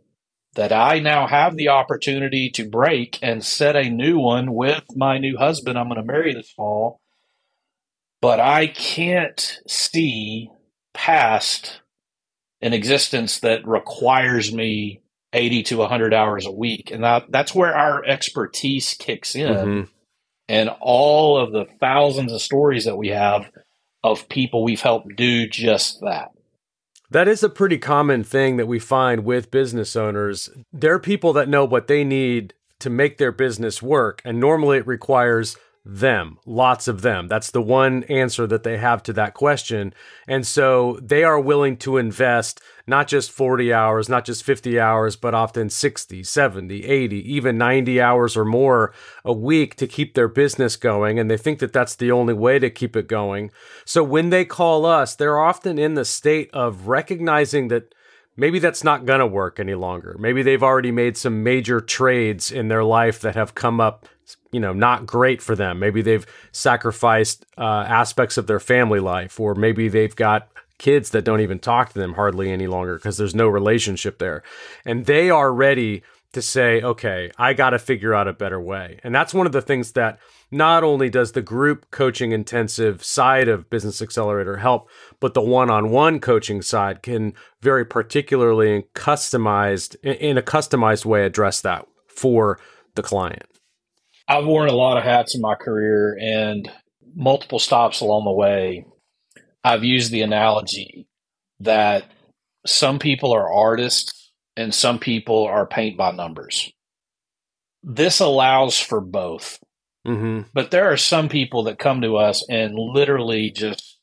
that 0.55 0.71
I 0.71 0.99
now 0.99 1.27
have 1.27 1.55
the 1.55 1.69
opportunity 1.69 2.49
to 2.51 2.69
break 2.69 3.17
and 3.21 3.43
set 3.43 3.75
a 3.75 3.89
new 3.89 4.19
one 4.19 4.53
with 4.53 4.83
my 4.95 5.17
new 5.17 5.37
husband 5.37 5.79
I'm 5.79 5.87
going 5.87 5.99
to 5.99 6.05
marry 6.05 6.33
this 6.33 6.51
fall. 6.51 6.99
But 8.21 8.39
I 8.39 8.67
can't 8.67 9.59
see 9.67 10.49
past 10.93 11.81
an 12.61 12.73
existence 12.73 13.39
that 13.39 13.67
requires 13.67 14.53
me 14.53 15.01
80 15.33 15.63
to 15.63 15.77
100 15.77 16.13
hours 16.13 16.45
a 16.45 16.51
week. 16.51 16.91
And 16.91 17.03
that, 17.03 17.25
that's 17.29 17.53
where 17.53 17.75
our 17.75 18.05
expertise 18.05 18.93
kicks 18.93 19.35
in. 19.35 19.53
Mm-hmm. 19.53 19.81
And 20.49 20.69
all 20.81 21.37
of 21.37 21.51
the 21.51 21.65
thousands 21.79 22.31
of 22.31 22.41
stories 22.41 22.85
that 22.85 22.97
we 22.97 23.09
have 23.09 23.49
of 24.03 24.29
people 24.29 24.63
we've 24.63 24.81
helped 24.81 25.15
do 25.15 25.47
just 25.47 25.99
that. 26.01 26.29
That 27.09 27.27
is 27.27 27.43
a 27.43 27.49
pretty 27.49 27.77
common 27.77 28.23
thing 28.23 28.57
that 28.57 28.67
we 28.67 28.79
find 28.79 29.23
with 29.23 29.51
business 29.51 29.95
owners. 29.95 30.49
There 30.71 30.93
are 30.93 30.99
people 30.99 31.31
that 31.33 31.47
know 31.47 31.63
what 31.63 31.87
they 31.87 32.03
need 32.03 32.53
to 32.79 32.89
make 32.89 33.17
their 33.17 33.31
business 33.31 33.81
work, 33.81 34.21
and 34.25 34.39
normally 34.39 34.77
it 34.77 34.87
requires 34.87 35.55
them, 35.85 36.37
lots 36.45 36.87
of 36.87 37.01
them. 37.01 37.27
That's 37.27 37.51
the 37.51 37.61
one 37.61 38.03
answer 38.05 38.47
that 38.47 38.63
they 38.63 38.77
have 38.77 39.03
to 39.03 39.13
that 39.13 39.33
question. 39.33 39.93
And 40.27 40.47
so 40.47 40.97
they 41.01 41.25
are 41.25 41.39
willing 41.39 41.75
to 41.77 41.97
invest 41.97 42.61
not 42.87 43.07
just 43.07 43.31
40 43.31 43.73
hours, 43.73 44.07
not 44.07 44.23
just 44.23 44.43
50 44.45 44.79
hours, 44.79 45.17
but 45.17 45.33
often 45.33 45.69
60, 45.69 46.23
70, 46.23 46.85
80, 46.85 47.33
even 47.33 47.57
90 47.57 47.99
hours 47.99 48.37
or 48.37 48.45
more 48.45 48.93
a 49.25 49.33
week 49.33 49.75
to 49.75 49.87
keep 49.87 50.13
their 50.13 50.29
business 50.29 50.77
going. 50.77 51.19
And 51.19 51.29
they 51.29 51.37
think 51.37 51.59
that 51.59 51.73
that's 51.73 51.95
the 51.95 52.11
only 52.11 52.33
way 52.33 52.59
to 52.59 52.69
keep 52.69 52.95
it 52.95 53.07
going. 53.07 53.51
So 53.83 54.03
when 54.03 54.29
they 54.29 54.45
call 54.45 54.85
us, 54.85 55.15
they're 55.15 55.39
often 55.39 55.77
in 55.77 55.95
the 55.95 56.05
state 56.05 56.49
of 56.53 56.87
recognizing 56.87 57.67
that 57.67 57.93
maybe 58.37 58.59
that's 58.59 58.83
not 58.83 59.05
going 59.05 59.19
to 59.19 59.27
work 59.27 59.59
any 59.59 59.75
longer. 59.75 60.15
Maybe 60.17 60.43
they've 60.43 60.63
already 60.63 60.91
made 60.91 61.17
some 61.17 61.43
major 61.43 61.81
trades 61.81 62.51
in 62.51 62.69
their 62.69 62.83
life 62.83 63.19
that 63.21 63.35
have 63.35 63.53
come 63.53 63.81
up 63.81 64.07
you 64.51 64.59
know 64.59 64.73
not 64.73 65.05
great 65.05 65.41
for 65.41 65.55
them. 65.55 65.79
Maybe 65.79 66.01
they've 66.01 66.25
sacrificed 66.51 67.45
uh, 67.57 67.85
aspects 67.87 68.37
of 68.37 68.47
their 68.47 68.59
family 68.59 68.99
life 68.99 69.39
or 69.39 69.55
maybe 69.55 69.87
they've 69.89 70.15
got 70.15 70.49
kids 70.77 71.11
that 71.11 71.23
don't 71.23 71.41
even 71.41 71.59
talk 71.59 71.93
to 71.93 71.99
them 71.99 72.13
hardly 72.13 72.51
any 72.51 72.67
longer 72.67 72.95
because 72.95 73.17
there's 73.17 73.35
no 73.35 73.47
relationship 73.47 74.19
there. 74.19 74.43
And 74.85 75.05
they 75.05 75.29
are 75.29 75.53
ready 75.53 76.03
to 76.33 76.41
say 76.41 76.81
okay 76.81 77.29
i 77.37 77.53
got 77.53 77.69
to 77.69 77.79
figure 77.79 78.13
out 78.13 78.27
a 78.27 78.33
better 78.33 78.59
way. 78.59 78.99
And 79.03 79.13
that's 79.13 79.33
one 79.33 79.45
of 79.45 79.51
the 79.51 79.61
things 79.61 79.93
that 79.93 80.19
not 80.51 80.83
only 80.83 81.09
does 81.09 81.31
the 81.31 81.41
group 81.41 81.89
coaching 81.91 82.31
intensive 82.31 83.03
side 83.03 83.47
of 83.47 83.69
business 83.69 84.01
accelerator 84.01 84.57
help 84.57 84.89
but 85.19 85.35
the 85.35 85.41
one-on-one 85.41 86.19
coaching 86.19 86.61
side 86.61 87.01
can 87.03 87.33
very 87.61 87.85
particularly 87.85 88.75
and 88.75 88.83
customized 88.93 89.95
in 90.03 90.37
a 90.37 90.41
customized 90.41 91.05
way 91.05 91.23
address 91.23 91.61
that 91.61 91.87
for 92.07 92.59
the 92.95 93.03
client 93.03 93.43
I've 94.27 94.45
worn 94.45 94.69
a 94.69 94.73
lot 94.73 94.97
of 94.97 95.03
hats 95.03 95.35
in 95.35 95.41
my 95.41 95.55
career 95.55 96.17
and 96.19 96.69
multiple 97.15 97.59
stops 97.59 98.01
along 98.01 98.25
the 98.25 98.31
way. 98.31 98.85
I've 99.63 99.83
used 99.83 100.11
the 100.11 100.21
analogy 100.21 101.07
that 101.59 102.05
some 102.65 102.99
people 102.99 103.33
are 103.33 103.51
artists 103.51 104.31
and 104.55 104.73
some 104.73 104.99
people 104.99 105.45
are 105.45 105.65
paint 105.65 105.97
by 105.97 106.11
numbers. 106.11 106.71
This 107.83 108.19
allows 108.19 108.79
for 108.79 109.01
both. 109.01 109.59
Mm-hmm. 110.07 110.49
But 110.53 110.71
there 110.71 110.91
are 110.91 110.97
some 110.97 111.29
people 111.29 111.63
that 111.63 111.79
come 111.79 112.01
to 112.01 112.17
us 112.17 112.45
and 112.49 112.75
literally 112.75 113.51
just 113.51 113.97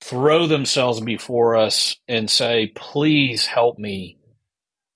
throw 0.00 0.46
themselves 0.46 1.00
before 1.00 1.56
us 1.56 1.96
and 2.06 2.30
say, 2.30 2.72
please 2.74 3.46
help 3.46 3.78
me. 3.78 4.18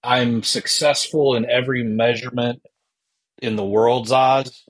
I'm 0.05 0.43
successful 0.43 1.35
in 1.35 1.49
every 1.49 1.83
measurement 1.85 2.63
in 3.43 3.57
the 3.57 3.65
world's 3.65 4.13
eyes, 4.13 4.65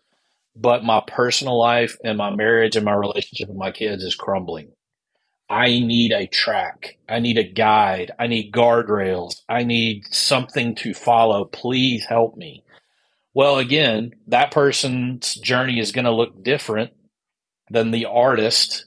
but 0.56 0.84
my 0.84 1.02
personal 1.06 1.58
life 1.58 1.96
and 2.04 2.18
my 2.18 2.34
marriage 2.34 2.74
and 2.76 2.84
my 2.84 2.94
relationship 2.94 3.48
with 3.48 3.56
my 3.56 3.70
kids 3.70 4.02
is 4.02 4.14
crumbling. 4.14 4.72
I 5.48 5.66
need 5.80 6.12
a 6.12 6.26
track. 6.26 6.96
I 7.08 7.20
need 7.20 7.36
a 7.36 7.44
guide. 7.44 8.10
I 8.18 8.26
need 8.26 8.52
guardrails. 8.52 9.42
I 9.48 9.64
need 9.64 10.04
something 10.10 10.74
to 10.76 10.94
follow. 10.94 11.44
Please 11.44 12.06
help 12.06 12.36
me. 12.36 12.64
Well, 13.34 13.58
again, 13.58 14.12
that 14.28 14.50
person's 14.50 15.34
journey 15.34 15.78
is 15.78 15.92
going 15.92 16.06
to 16.06 16.10
look 16.10 16.42
different 16.42 16.92
than 17.70 17.90
the 17.90 18.06
artist 18.06 18.86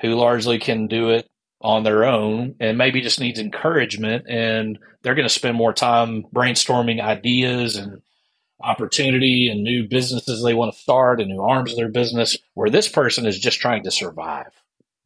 who 0.00 0.14
largely 0.14 0.58
can 0.58 0.86
do 0.86 1.10
it 1.10 1.28
on 1.60 1.82
their 1.82 2.04
own 2.04 2.54
and 2.60 2.76
maybe 2.76 3.00
just 3.00 3.20
needs 3.20 3.40
encouragement 3.40 4.26
and 4.28 4.78
they're 5.02 5.14
going 5.14 5.26
to 5.26 5.32
spend 5.32 5.56
more 5.56 5.72
time 5.72 6.24
brainstorming 6.34 7.00
ideas 7.00 7.76
and 7.76 8.02
opportunity 8.64 9.48
and 9.48 9.62
new 9.62 9.86
businesses 9.88 10.42
they 10.42 10.54
want 10.54 10.72
to 10.72 10.80
start 10.80 11.20
and 11.20 11.30
new 11.30 11.42
arms 11.42 11.72
of 11.72 11.76
their 11.76 11.88
business, 11.88 12.38
where 12.54 12.70
this 12.70 12.88
person 12.88 13.26
is 13.26 13.38
just 13.38 13.60
trying 13.60 13.84
to 13.84 13.90
survive. 13.90 14.50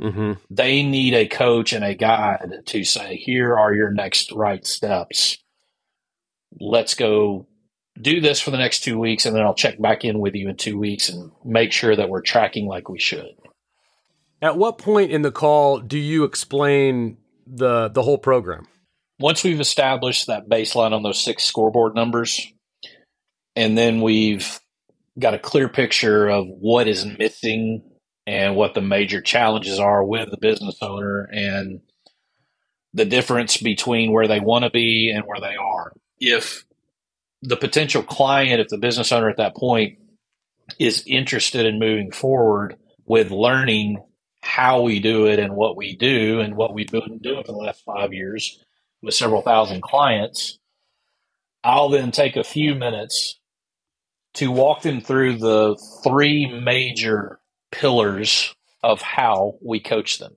Mm-hmm. 0.00 0.34
They 0.48 0.82
need 0.82 1.14
a 1.14 1.26
coach 1.26 1.72
and 1.72 1.84
a 1.84 1.94
guide 1.94 2.62
to 2.66 2.84
say, 2.84 3.16
here 3.16 3.58
are 3.58 3.74
your 3.74 3.90
next 3.90 4.32
right 4.32 4.64
steps. 4.64 5.38
Let's 6.60 6.94
go 6.94 7.46
do 8.00 8.20
this 8.20 8.40
for 8.40 8.50
the 8.52 8.58
next 8.58 8.80
two 8.80 8.98
weeks, 8.98 9.26
and 9.26 9.34
then 9.34 9.42
I'll 9.42 9.54
check 9.54 9.80
back 9.80 10.04
in 10.04 10.20
with 10.20 10.34
you 10.34 10.48
in 10.48 10.56
two 10.56 10.78
weeks 10.78 11.08
and 11.08 11.32
make 11.44 11.72
sure 11.72 11.96
that 11.96 12.08
we're 12.08 12.22
tracking 12.22 12.66
like 12.66 12.88
we 12.88 13.00
should. 13.00 13.34
At 14.40 14.56
what 14.56 14.78
point 14.78 15.10
in 15.10 15.22
the 15.22 15.32
call 15.32 15.80
do 15.80 15.98
you 15.98 16.22
explain 16.22 17.18
the 17.44 17.88
the 17.88 18.02
whole 18.02 18.18
program? 18.18 18.68
Once 19.18 19.42
we've 19.42 19.60
established 19.60 20.28
that 20.28 20.48
baseline 20.48 20.92
on 20.92 21.02
those 21.02 21.22
six 21.22 21.42
scoreboard 21.42 21.96
numbers, 21.96 22.52
and 23.58 23.76
then 23.76 24.00
we've 24.02 24.60
got 25.18 25.34
a 25.34 25.38
clear 25.38 25.68
picture 25.68 26.28
of 26.28 26.46
what 26.46 26.86
is 26.86 27.04
missing 27.04 27.82
and 28.24 28.54
what 28.54 28.74
the 28.74 28.80
major 28.80 29.20
challenges 29.20 29.80
are 29.80 30.04
with 30.04 30.30
the 30.30 30.36
business 30.36 30.76
owner 30.80 31.28
and 31.32 31.80
the 32.94 33.04
difference 33.04 33.56
between 33.56 34.12
where 34.12 34.28
they 34.28 34.38
want 34.38 34.62
to 34.62 34.70
be 34.70 35.10
and 35.10 35.24
where 35.26 35.40
they 35.40 35.56
are. 35.56 35.92
If 36.20 36.64
the 37.42 37.56
potential 37.56 38.04
client, 38.04 38.60
if 38.60 38.68
the 38.68 38.78
business 38.78 39.10
owner 39.10 39.28
at 39.28 39.38
that 39.38 39.56
point 39.56 39.98
is 40.78 41.02
interested 41.04 41.66
in 41.66 41.80
moving 41.80 42.12
forward 42.12 42.76
with 43.06 43.32
learning 43.32 44.00
how 44.40 44.82
we 44.82 45.00
do 45.00 45.26
it 45.26 45.40
and 45.40 45.56
what 45.56 45.76
we 45.76 45.96
do 45.96 46.38
and 46.38 46.54
what 46.54 46.74
we've 46.74 46.92
been 46.92 47.18
doing 47.18 47.42
for 47.42 47.50
the 47.50 47.58
last 47.58 47.82
five 47.84 48.12
years 48.12 48.62
with 49.02 49.14
several 49.14 49.42
thousand 49.42 49.82
clients, 49.82 50.60
I'll 51.64 51.88
then 51.88 52.12
take 52.12 52.36
a 52.36 52.44
few 52.44 52.76
minutes 52.76 53.37
to 54.38 54.52
walk 54.52 54.82
them 54.82 55.00
through 55.00 55.36
the 55.38 55.76
three 56.04 56.46
major 56.46 57.40
pillars 57.72 58.54
of 58.82 59.02
how 59.02 59.54
we 59.60 59.80
coach 59.80 60.18
them. 60.18 60.36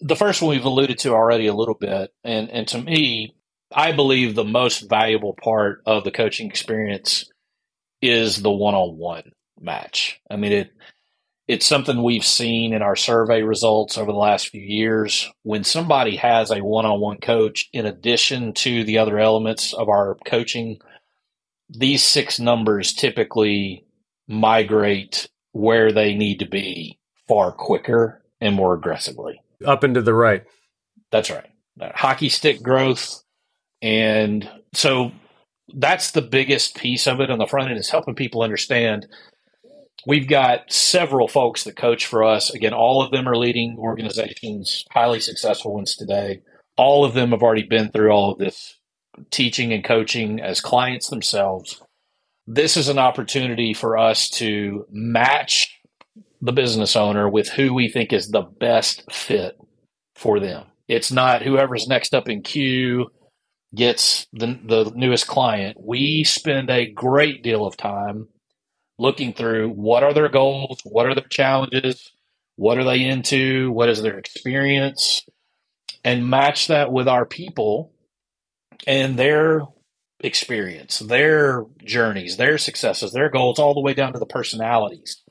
The 0.00 0.16
first 0.16 0.40
one 0.40 0.50
we've 0.50 0.64
alluded 0.64 0.98
to 0.98 1.10
already 1.10 1.48
a 1.48 1.54
little 1.54 1.74
bit, 1.74 2.12
and, 2.22 2.50
and 2.50 2.68
to 2.68 2.80
me, 2.80 3.34
I 3.74 3.92
believe 3.92 4.34
the 4.34 4.44
most 4.44 4.88
valuable 4.88 5.34
part 5.34 5.82
of 5.86 6.04
the 6.04 6.10
coaching 6.10 6.48
experience 6.48 7.30
is 8.00 8.42
the 8.42 8.50
one 8.50 8.74
on 8.74 8.96
one 8.96 9.32
match. 9.60 10.20
I 10.30 10.36
mean, 10.36 10.52
it 10.52 10.70
it's 11.48 11.66
something 11.66 12.02
we've 12.02 12.24
seen 12.24 12.72
in 12.72 12.82
our 12.82 12.94
survey 12.94 13.42
results 13.42 13.98
over 13.98 14.12
the 14.12 14.18
last 14.18 14.48
few 14.48 14.60
years. 14.60 15.28
When 15.42 15.64
somebody 15.64 16.16
has 16.16 16.52
a 16.52 16.60
one 16.62 16.86
on 16.86 17.00
one 17.00 17.18
coach, 17.18 17.68
in 17.72 17.84
addition 17.84 18.52
to 18.54 18.84
the 18.84 18.98
other 18.98 19.18
elements 19.18 19.72
of 19.74 19.88
our 19.88 20.16
coaching 20.24 20.78
these 21.72 22.04
six 22.04 22.38
numbers 22.38 22.92
typically 22.92 23.86
migrate 24.28 25.28
where 25.52 25.92
they 25.92 26.14
need 26.14 26.38
to 26.38 26.46
be 26.46 26.98
far 27.28 27.52
quicker 27.52 28.22
and 28.40 28.54
more 28.54 28.74
aggressively. 28.74 29.40
Up 29.64 29.82
and 29.82 29.94
to 29.94 30.02
the 30.02 30.14
right. 30.14 30.44
That's 31.10 31.30
right. 31.30 31.48
That 31.76 31.96
hockey 31.96 32.28
stick 32.28 32.62
growth. 32.62 33.22
And 33.80 34.48
so 34.74 35.12
that's 35.74 36.10
the 36.10 36.22
biggest 36.22 36.76
piece 36.76 37.06
of 37.06 37.20
it 37.20 37.30
on 37.30 37.38
the 37.38 37.46
front 37.46 37.70
end 37.70 37.78
is 37.78 37.90
helping 37.90 38.14
people 38.14 38.42
understand. 38.42 39.06
We've 40.06 40.28
got 40.28 40.72
several 40.72 41.28
folks 41.28 41.64
that 41.64 41.76
coach 41.76 42.06
for 42.06 42.24
us. 42.24 42.52
Again, 42.52 42.74
all 42.74 43.02
of 43.02 43.12
them 43.12 43.28
are 43.28 43.36
leading 43.36 43.76
organizations, 43.78 44.84
highly 44.90 45.20
successful 45.20 45.74
ones 45.74 45.96
today. 45.96 46.40
all 46.76 47.04
of 47.04 47.14
them 47.14 47.30
have 47.30 47.42
already 47.42 47.62
been 47.62 47.90
through 47.90 48.10
all 48.10 48.32
of 48.32 48.38
this 48.38 48.78
teaching 49.30 49.72
and 49.72 49.84
coaching 49.84 50.40
as 50.40 50.60
clients 50.60 51.08
themselves. 51.08 51.82
This 52.46 52.76
is 52.76 52.88
an 52.88 52.98
opportunity 52.98 53.74
for 53.74 53.96
us 53.96 54.28
to 54.30 54.86
match 54.90 55.80
the 56.40 56.52
business 56.52 56.96
owner 56.96 57.28
with 57.28 57.48
who 57.48 57.72
we 57.72 57.88
think 57.88 58.12
is 58.12 58.28
the 58.28 58.42
best 58.42 59.10
fit 59.12 59.56
for 60.14 60.40
them. 60.40 60.64
It's 60.88 61.12
not 61.12 61.42
whoever's 61.42 61.86
next 61.86 62.14
up 62.14 62.28
in 62.28 62.42
queue 62.42 63.08
gets 63.74 64.26
the, 64.32 64.58
the 64.64 64.92
newest 64.94 65.26
client. 65.26 65.78
We 65.80 66.24
spend 66.24 66.68
a 66.68 66.90
great 66.90 67.42
deal 67.42 67.64
of 67.64 67.76
time 67.76 68.28
looking 68.98 69.32
through 69.32 69.70
what 69.70 70.02
are 70.02 70.12
their 70.12 70.28
goals, 70.28 70.80
what 70.84 71.06
are 71.06 71.14
their 71.14 71.24
challenges, 71.24 72.12
what 72.56 72.76
are 72.76 72.84
they 72.84 73.02
into, 73.02 73.72
what 73.72 73.88
is 73.88 74.02
their 74.02 74.18
experience, 74.18 75.24
and 76.04 76.28
match 76.28 76.66
that 76.66 76.92
with 76.92 77.08
our 77.08 77.24
people 77.24 77.91
and 78.86 79.18
their 79.18 79.62
experience, 80.20 81.00
their 81.00 81.64
journeys, 81.84 82.36
their 82.36 82.58
successes, 82.58 83.12
their 83.12 83.28
goals, 83.30 83.58
all 83.58 83.74
the 83.74 83.80
way 83.80 83.94
down 83.94 84.12
to 84.12 84.18
the 84.18 84.26
personalities. 84.26 85.22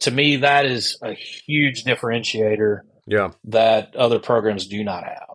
To 0.00 0.10
me, 0.10 0.36
that 0.36 0.66
is 0.66 0.98
a 1.02 1.12
huge 1.12 1.84
differentiator 1.84 2.80
Yeah. 3.06 3.30
that 3.44 3.94
other 3.96 4.18
programs 4.18 4.66
do 4.66 4.82
not 4.84 5.04
have. 5.04 5.28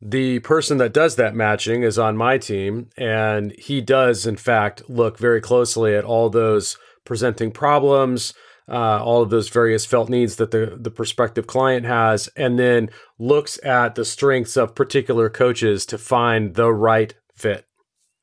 The 0.00 0.40
person 0.40 0.76
that 0.78 0.92
does 0.92 1.16
that 1.16 1.34
matching 1.34 1.82
is 1.82 1.98
on 1.98 2.16
my 2.16 2.36
team, 2.36 2.90
and 2.98 3.52
he 3.58 3.80
does, 3.80 4.26
in 4.26 4.36
fact, 4.36 4.82
look 4.88 5.18
very 5.18 5.40
closely 5.40 5.94
at 5.94 6.04
all 6.04 6.28
those 6.28 6.76
presenting 7.04 7.50
problems, 7.50 8.34
uh, 8.68 9.02
all 9.02 9.22
of 9.22 9.30
those 9.30 9.48
various 9.48 9.84
felt 9.86 10.08
needs 10.08 10.36
that 10.36 10.50
the, 10.50 10.76
the 10.78 10.90
prospective 10.90 11.46
client 11.46 11.86
has, 11.86 12.28
and 12.36 12.58
then 12.58 12.90
looks 13.18 13.58
at 13.64 13.94
the 13.94 14.04
strengths 14.04 14.56
of 14.56 14.74
particular 14.74 15.28
coaches 15.30 15.86
to 15.86 15.98
find 15.98 16.54
the 16.54 16.72
right 16.72 17.14
fit. 17.34 17.64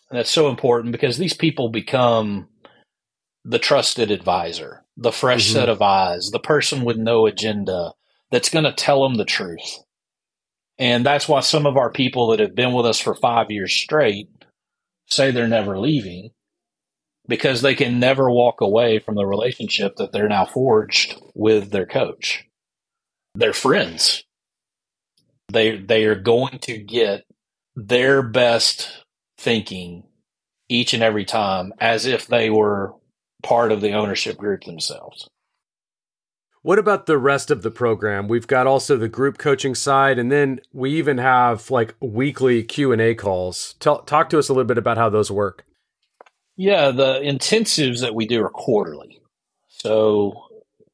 And 0.10 0.20
that's 0.20 0.30
so 0.30 0.50
important 0.50 0.92
because 0.92 1.18
these 1.18 1.34
people 1.34 1.70
become 1.70 2.48
the 3.46 3.60
trusted 3.60 4.12
advisor, 4.12 4.84
the 4.98 5.12
fresh 5.12 5.50
Mhm. 5.50 5.54
set 5.54 5.70
of 5.70 5.82
eyes, 5.82 6.30
the 6.32 6.40
person 6.40 6.84
with 6.84 6.98
no 6.98 7.26
agenda 7.26 7.94
that's 8.32 8.50
going 8.50 8.66
to 8.66 8.74
tell 8.74 9.04
them 9.04 9.16
the 9.16 9.26
truth. 9.26 9.80
And 10.78 11.06
that's 11.06 11.28
why 11.28 11.40
some 11.42 11.66
of 11.66 11.78
our 11.78 11.92
people 11.92 12.28
that 12.28 12.40
have 12.40 12.56
been 12.56 12.74
with 12.74 12.86
us 12.86 13.00
for 13.00 13.16
five 13.16 13.50
years 13.50 13.74
straight 13.74 14.28
say 15.08 15.32
they're 15.32 15.48
never 15.48 15.80
leaving 15.80 16.32
because 17.28 17.62
they 17.62 17.76
can 17.76 18.00
never 18.00 18.30
walk 18.30 18.62
away 18.62 19.00
from 19.00 19.16
the 19.16 19.26
relationship 19.26 19.96
that 19.98 20.12
they're 20.12 20.28
now 20.28 20.46
forged 20.46 21.22
with 21.34 21.72
their 21.72 21.86
coach. 21.86 22.46
They're 23.36 23.54
friends. 23.54 24.24
They 25.52 25.78
they 25.78 26.06
are 26.06 26.16
going 26.16 26.60
to 26.60 26.78
get 26.78 27.26
their 27.76 28.22
best 28.22 29.06
thinking 29.38 30.04
each 30.70 30.94
and 30.94 31.04
every 31.04 31.26
time 31.26 31.74
as 31.80 32.06
if 32.06 32.28
they 32.28 32.50
were 32.50 32.94
part 33.42 33.72
of 33.72 33.82
the 33.82 33.94
ownership 33.94 34.38
group 34.38 34.64
themselves. 34.64 35.28
What 36.62 36.80
about 36.80 37.08
the 37.08 37.18
rest 37.18 37.52
of 37.52 37.62
the 37.62 37.72
program? 37.72 38.30
We've 38.30 38.48
got 38.48 38.68
also 38.68 38.96
the 38.96 39.10
group 39.10 39.38
coaching 39.38 39.76
side, 39.76 40.18
and 40.18 40.32
then 40.32 40.62
we 40.72 40.92
even 40.92 41.18
have 41.18 41.70
like 41.70 41.94
weekly 42.00 42.64
Q 42.64 42.94
and 42.94 43.02
A 43.02 43.16
calls. 43.16 43.76
Tell, 43.80 44.02
talk 44.04 44.30
to 44.30 44.40
us 44.40 44.48
a 44.48 44.54
little 44.54 44.68
bit 44.68 44.78
about 44.78 44.98
how 44.98 45.10
those 45.10 45.30
work. 45.30 45.66
Yeah, 46.56 46.92
the 46.92 47.20
intensives 47.20 48.02
that 48.02 48.16
we 48.16 48.28
do 48.28 48.44
are 48.44 48.50
quarterly. 48.50 49.22
So 49.68 50.34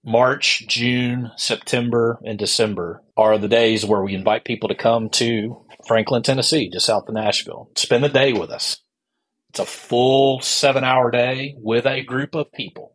March, 0.04 0.66
June, 0.68 1.32
September, 1.36 2.20
and 2.24 2.40
December 2.40 3.04
are 3.18 3.38
the 3.38 3.50
days 3.50 3.86
where 3.86 4.02
we 4.02 4.16
invite 4.16 4.46
people 4.46 4.70
to 4.70 4.76
come 4.76 5.10
to 5.10 5.66
Franklin, 5.86 6.24
Tennessee, 6.24 6.70
just 6.70 6.86
south 6.86 7.08
of 7.08 7.14
Nashville. 7.14 7.70
Spend 7.76 8.04
the 8.04 8.10
day 8.10 8.32
with 8.32 8.50
us. 8.50 8.82
It's 9.50 9.60
a 9.60 9.66
full 9.66 10.40
seven 10.42 10.84
hour 10.84 11.12
day 11.12 11.56
with 11.58 11.86
a 11.86 12.04
group 12.04 12.36
of 12.36 12.52
people. 12.52 12.94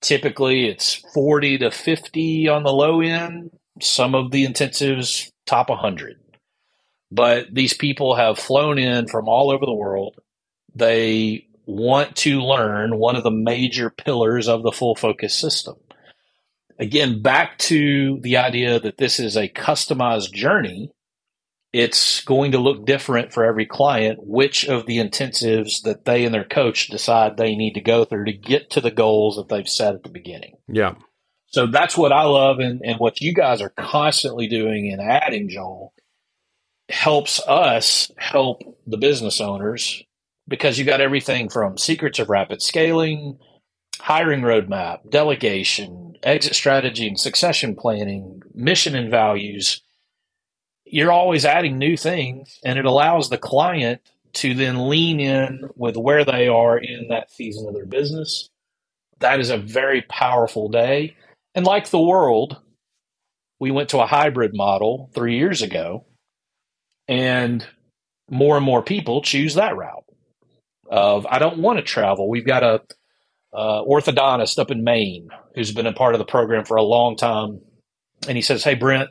Typically, 0.00 0.68
it's 0.68 0.94
40 1.12 1.58
to 1.58 1.70
50 1.70 2.48
on 2.48 2.62
the 2.62 2.72
low 2.72 3.00
end. 3.00 3.50
Some 3.80 4.14
of 4.14 4.30
the 4.30 4.46
intensives 4.46 5.30
top 5.46 5.70
100. 5.70 6.16
But 7.10 7.46
these 7.52 7.74
people 7.74 8.14
have 8.14 8.38
flown 8.38 8.78
in 8.78 9.08
from 9.08 9.28
all 9.28 9.50
over 9.50 9.66
the 9.66 9.72
world. 9.72 10.20
They 10.74 11.47
want 11.68 12.16
to 12.16 12.40
learn 12.40 12.96
one 12.96 13.14
of 13.14 13.22
the 13.22 13.30
major 13.30 13.90
pillars 13.90 14.48
of 14.48 14.62
the 14.62 14.72
full 14.72 14.96
focus 14.96 15.38
system. 15.38 15.76
Again, 16.78 17.20
back 17.20 17.58
to 17.58 18.18
the 18.22 18.38
idea 18.38 18.80
that 18.80 18.96
this 18.96 19.20
is 19.20 19.36
a 19.36 19.50
customized 19.50 20.32
journey. 20.32 20.90
It's 21.74 22.24
going 22.24 22.52
to 22.52 22.58
look 22.58 22.86
different 22.86 23.34
for 23.34 23.44
every 23.44 23.66
client, 23.66 24.20
which 24.22 24.64
of 24.66 24.86
the 24.86 24.96
intensives 24.96 25.82
that 25.82 26.06
they 26.06 26.24
and 26.24 26.32
their 26.32 26.46
coach 26.46 26.88
decide 26.88 27.36
they 27.36 27.54
need 27.54 27.74
to 27.74 27.82
go 27.82 28.06
through 28.06 28.24
to 28.24 28.32
get 28.32 28.70
to 28.70 28.80
the 28.80 28.90
goals 28.90 29.36
that 29.36 29.50
they've 29.50 29.68
set 29.68 29.94
at 29.94 30.04
the 30.04 30.08
beginning. 30.08 30.54
Yeah. 30.68 30.94
So 31.48 31.66
that's 31.66 31.98
what 31.98 32.12
I 32.12 32.22
love 32.22 32.60
and, 32.60 32.80
and 32.82 32.98
what 32.98 33.20
you 33.20 33.34
guys 33.34 33.60
are 33.60 33.74
constantly 33.76 34.48
doing 34.48 34.90
and 34.90 35.02
adding, 35.02 35.50
Joel, 35.50 35.92
helps 36.88 37.46
us 37.46 38.10
help 38.16 38.62
the 38.86 38.96
business 38.96 39.38
owners 39.42 40.02
because 40.48 40.78
you 40.78 40.84
got 40.84 41.00
everything 41.00 41.48
from 41.48 41.76
secrets 41.76 42.18
of 42.18 42.30
rapid 42.30 42.62
scaling, 42.62 43.38
hiring 44.00 44.40
roadmap, 44.40 45.08
delegation, 45.10 46.16
exit 46.22 46.54
strategy 46.54 47.06
and 47.06 47.20
succession 47.20 47.76
planning, 47.76 48.42
mission 48.54 48.96
and 48.96 49.10
values. 49.10 49.82
You're 50.84 51.12
always 51.12 51.44
adding 51.44 51.76
new 51.78 51.96
things, 51.96 52.58
and 52.64 52.78
it 52.78 52.86
allows 52.86 53.28
the 53.28 53.38
client 53.38 54.00
to 54.34 54.54
then 54.54 54.88
lean 54.88 55.20
in 55.20 55.68
with 55.76 55.96
where 55.96 56.24
they 56.24 56.48
are 56.48 56.78
in 56.78 57.08
that 57.08 57.30
season 57.30 57.68
of 57.68 57.74
their 57.74 57.86
business. 57.86 58.48
That 59.20 59.40
is 59.40 59.50
a 59.50 59.58
very 59.58 60.02
powerful 60.02 60.68
day. 60.68 61.16
And 61.54 61.66
like 61.66 61.90
the 61.90 62.00
world, 62.00 62.56
we 63.58 63.70
went 63.70 63.90
to 63.90 63.98
a 63.98 64.06
hybrid 64.06 64.52
model 64.54 65.10
three 65.14 65.36
years 65.36 65.60
ago, 65.60 66.06
and 67.06 67.66
more 68.30 68.56
and 68.56 68.64
more 68.64 68.82
people 68.82 69.20
choose 69.22 69.54
that 69.54 69.76
route 69.76 70.07
of 70.90 71.26
I 71.26 71.38
don't 71.38 71.58
want 71.58 71.78
to 71.78 71.84
travel. 71.84 72.28
We've 72.28 72.46
got 72.46 72.62
a 72.62 72.82
uh, 73.52 73.82
orthodontist 73.82 74.58
up 74.58 74.70
in 74.70 74.84
Maine 74.84 75.28
who's 75.54 75.72
been 75.72 75.86
a 75.86 75.92
part 75.92 76.14
of 76.14 76.18
the 76.18 76.24
program 76.24 76.64
for 76.64 76.76
a 76.76 76.82
long 76.82 77.16
time, 77.16 77.60
and 78.26 78.36
he 78.36 78.42
says, 78.42 78.64
"Hey 78.64 78.74
Brent, 78.74 79.10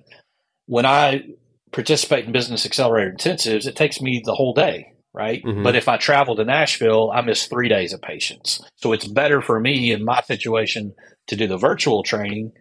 when 0.65 0.86
I 0.86 1.23
participate 1.71 2.25
in 2.25 2.32
Business 2.32 2.65
Accelerator 2.65 3.13
intensives, 3.17 3.67
it 3.67 3.75
takes 3.75 4.01
me 4.01 4.21
the 4.23 4.36
whole 4.36 4.53
day." 4.53 4.93
Right. 5.13 5.43
Mhm. 5.43 5.63
But 5.63 5.75
if 5.75 5.88
I 5.88 5.97
travel 5.97 6.36
to 6.36 6.45
Nashville, 6.45 7.09
I 7.11 7.21
miss 7.21 7.47
three 7.47 7.69
days 7.69 7.91
of 7.91 8.01
patients. 8.01 8.61
So 8.75 8.93
it's 8.93 9.07
better 9.07 9.41
for 9.41 9.59
me 9.59 9.91
in 9.91 10.05
my 10.05 10.21
situation 10.21 10.93
to 11.28 11.36
do 11.36 11.47
the 11.47 11.57
virtual 11.57 12.03
training. 12.03 12.51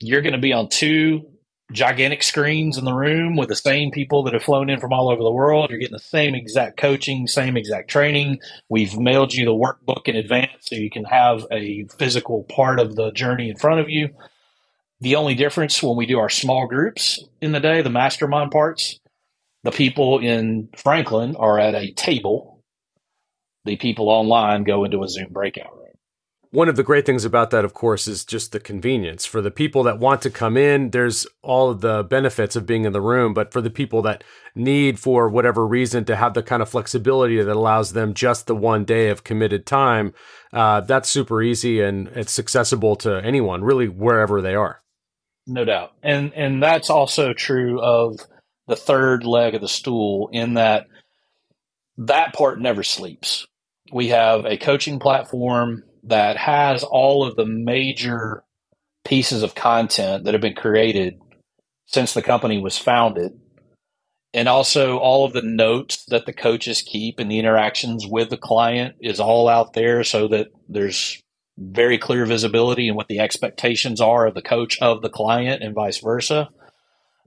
You're 0.00 0.22
going 0.22 0.32
to 0.32 0.38
be 0.38 0.54
on 0.54 0.70
two 0.70 1.28
gigantic 1.72 2.22
screens 2.22 2.78
in 2.78 2.84
the 2.84 2.94
room 2.94 3.36
with 3.36 3.48
the 3.48 3.56
same 3.56 3.90
people 3.90 4.22
that 4.22 4.34
have 4.34 4.42
flown 4.42 4.70
in 4.70 4.78
from 4.78 4.92
all 4.92 5.08
over 5.08 5.22
the 5.22 5.30
world. 5.30 5.70
You're 5.70 5.80
getting 5.80 5.94
the 5.94 5.98
same 5.98 6.34
exact 6.34 6.76
coaching, 6.76 7.26
same 7.26 7.56
exact 7.56 7.90
training. 7.90 8.38
We've 8.68 8.96
mailed 8.96 9.34
you 9.34 9.44
the 9.44 9.50
workbook 9.50 10.06
in 10.06 10.16
advance 10.16 10.50
so 10.60 10.76
you 10.76 10.90
can 10.90 11.04
have 11.04 11.46
a 11.50 11.86
physical 11.98 12.44
part 12.44 12.78
of 12.78 12.94
the 12.94 13.10
journey 13.12 13.50
in 13.50 13.56
front 13.56 13.80
of 13.80 13.90
you. 13.90 14.10
The 15.00 15.16
only 15.16 15.34
difference 15.34 15.82
when 15.82 15.96
we 15.96 16.06
do 16.06 16.18
our 16.18 16.30
small 16.30 16.66
groups 16.66 17.22
in 17.40 17.52
the 17.52 17.60
day, 17.60 17.82
the 17.82 17.90
mastermind 17.90 18.50
parts, 18.50 18.98
the 19.62 19.72
people 19.72 20.20
in 20.20 20.68
Franklin 20.76 21.36
are 21.36 21.58
at 21.58 21.74
a 21.74 21.92
table. 21.92 22.62
The 23.64 23.76
people 23.76 24.08
online 24.08 24.62
go 24.62 24.84
into 24.84 25.02
a 25.02 25.08
Zoom 25.08 25.32
breakout. 25.32 25.75
One 26.56 26.70
of 26.70 26.76
the 26.76 26.82
great 26.82 27.04
things 27.04 27.26
about 27.26 27.50
that, 27.50 27.66
of 27.66 27.74
course, 27.74 28.08
is 28.08 28.24
just 28.24 28.50
the 28.50 28.58
convenience. 28.58 29.26
For 29.26 29.42
the 29.42 29.50
people 29.50 29.82
that 29.82 29.98
want 29.98 30.22
to 30.22 30.30
come 30.30 30.56
in, 30.56 30.88
there's 30.88 31.26
all 31.42 31.68
of 31.68 31.82
the 31.82 32.02
benefits 32.02 32.56
of 32.56 32.64
being 32.64 32.86
in 32.86 32.94
the 32.94 33.00
room. 33.02 33.34
But 33.34 33.52
for 33.52 33.60
the 33.60 33.68
people 33.68 34.00
that 34.00 34.24
need, 34.54 34.98
for 34.98 35.28
whatever 35.28 35.66
reason, 35.66 36.06
to 36.06 36.16
have 36.16 36.32
the 36.32 36.42
kind 36.42 36.62
of 36.62 36.70
flexibility 36.70 37.42
that 37.42 37.54
allows 37.54 37.92
them 37.92 38.14
just 38.14 38.46
the 38.46 38.56
one 38.56 38.86
day 38.86 39.10
of 39.10 39.22
committed 39.22 39.66
time, 39.66 40.14
uh, 40.50 40.80
that's 40.80 41.10
super 41.10 41.42
easy 41.42 41.82
and 41.82 42.08
it's 42.14 42.38
accessible 42.38 42.96
to 42.96 43.22
anyone, 43.22 43.62
really, 43.62 43.86
wherever 43.86 44.40
they 44.40 44.54
are. 44.54 44.80
No 45.46 45.66
doubt. 45.66 45.92
And 46.02 46.32
and 46.32 46.62
that's 46.62 46.88
also 46.88 47.34
true 47.34 47.82
of 47.82 48.18
the 48.66 48.76
third 48.76 49.26
leg 49.26 49.54
of 49.54 49.60
the 49.60 49.68
stool 49.68 50.30
in 50.32 50.54
that 50.54 50.86
that 51.98 52.32
part 52.32 52.58
never 52.58 52.82
sleeps. 52.82 53.46
We 53.92 54.08
have 54.08 54.46
a 54.46 54.56
coaching 54.56 55.00
platform 55.00 55.82
that 56.06 56.36
has 56.36 56.82
all 56.84 57.26
of 57.26 57.36
the 57.36 57.46
major 57.46 58.44
pieces 59.04 59.42
of 59.42 59.54
content 59.54 60.24
that 60.24 60.34
have 60.34 60.40
been 60.40 60.54
created 60.54 61.18
since 61.86 62.14
the 62.14 62.22
company 62.22 62.60
was 62.60 62.78
founded. 62.78 63.32
And 64.34 64.48
also 64.48 64.98
all 64.98 65.24
of 65.24 65.32
the 65.32 65.42
notes 65.42 66.04
that 66.08 66.26
the 66.26 66.32
coaches 66.32 66.82
keep 66.82 67.18
and 67.18 67.30
the 67.30 67.38
interactions 67.38 68.06
with 68.06 68.28
the 68.28 68.36
client 68.36 68.96
is 69.00 69.20
all 69.20 69.48
out 69.48 69.72
there 69.72 70.04
so 70.04 70.28
that 70.28 70.48
there's 70.68 71.22
very 71.58 71.96
clear 71.96 72.26
visibility 72.26 72.88
and 72.88 72.96
what 72.96 73.08
the 73.08 73.20
expectations 73.20 74.00
are 74.00 74.26
of 74.26 74.34
the 74.34 74.42
coach 74.42 74.78
of 74.82 75.00
the 75.00 75.08
client 75.08 75.62
and 75.62 75.74
vice 75.74 75.98
versa. 75.98 76.50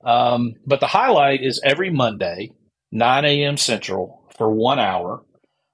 Um, 0.04 0.54
but 0.66 0.80
the 0.80 0.88
highlight 0.88 1.44
is 1.44 1.60
every 1.64 1.90
Monday, 1.90 2.52
9 2.92 3.26
a.m. 3.26 3.58
Central, 3.58 4.24
for 4.38 4.52
one 4.52 4.80
hour. 4.80 5.24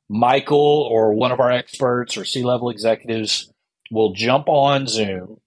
Michael 0.10 0.88
or 0.90 1.14
one 1.14 1.32
of 1.32 1.40
our 1.40 1.52
experts 1.52 2.18
or 2.18 2.26
C 2.26 2.44
level 2.44 2.70
executives 2.70 3.52
will 3.92 4.14
jump 4.14 4.48
on 4.48 4.88
Zoom 4.88 5.38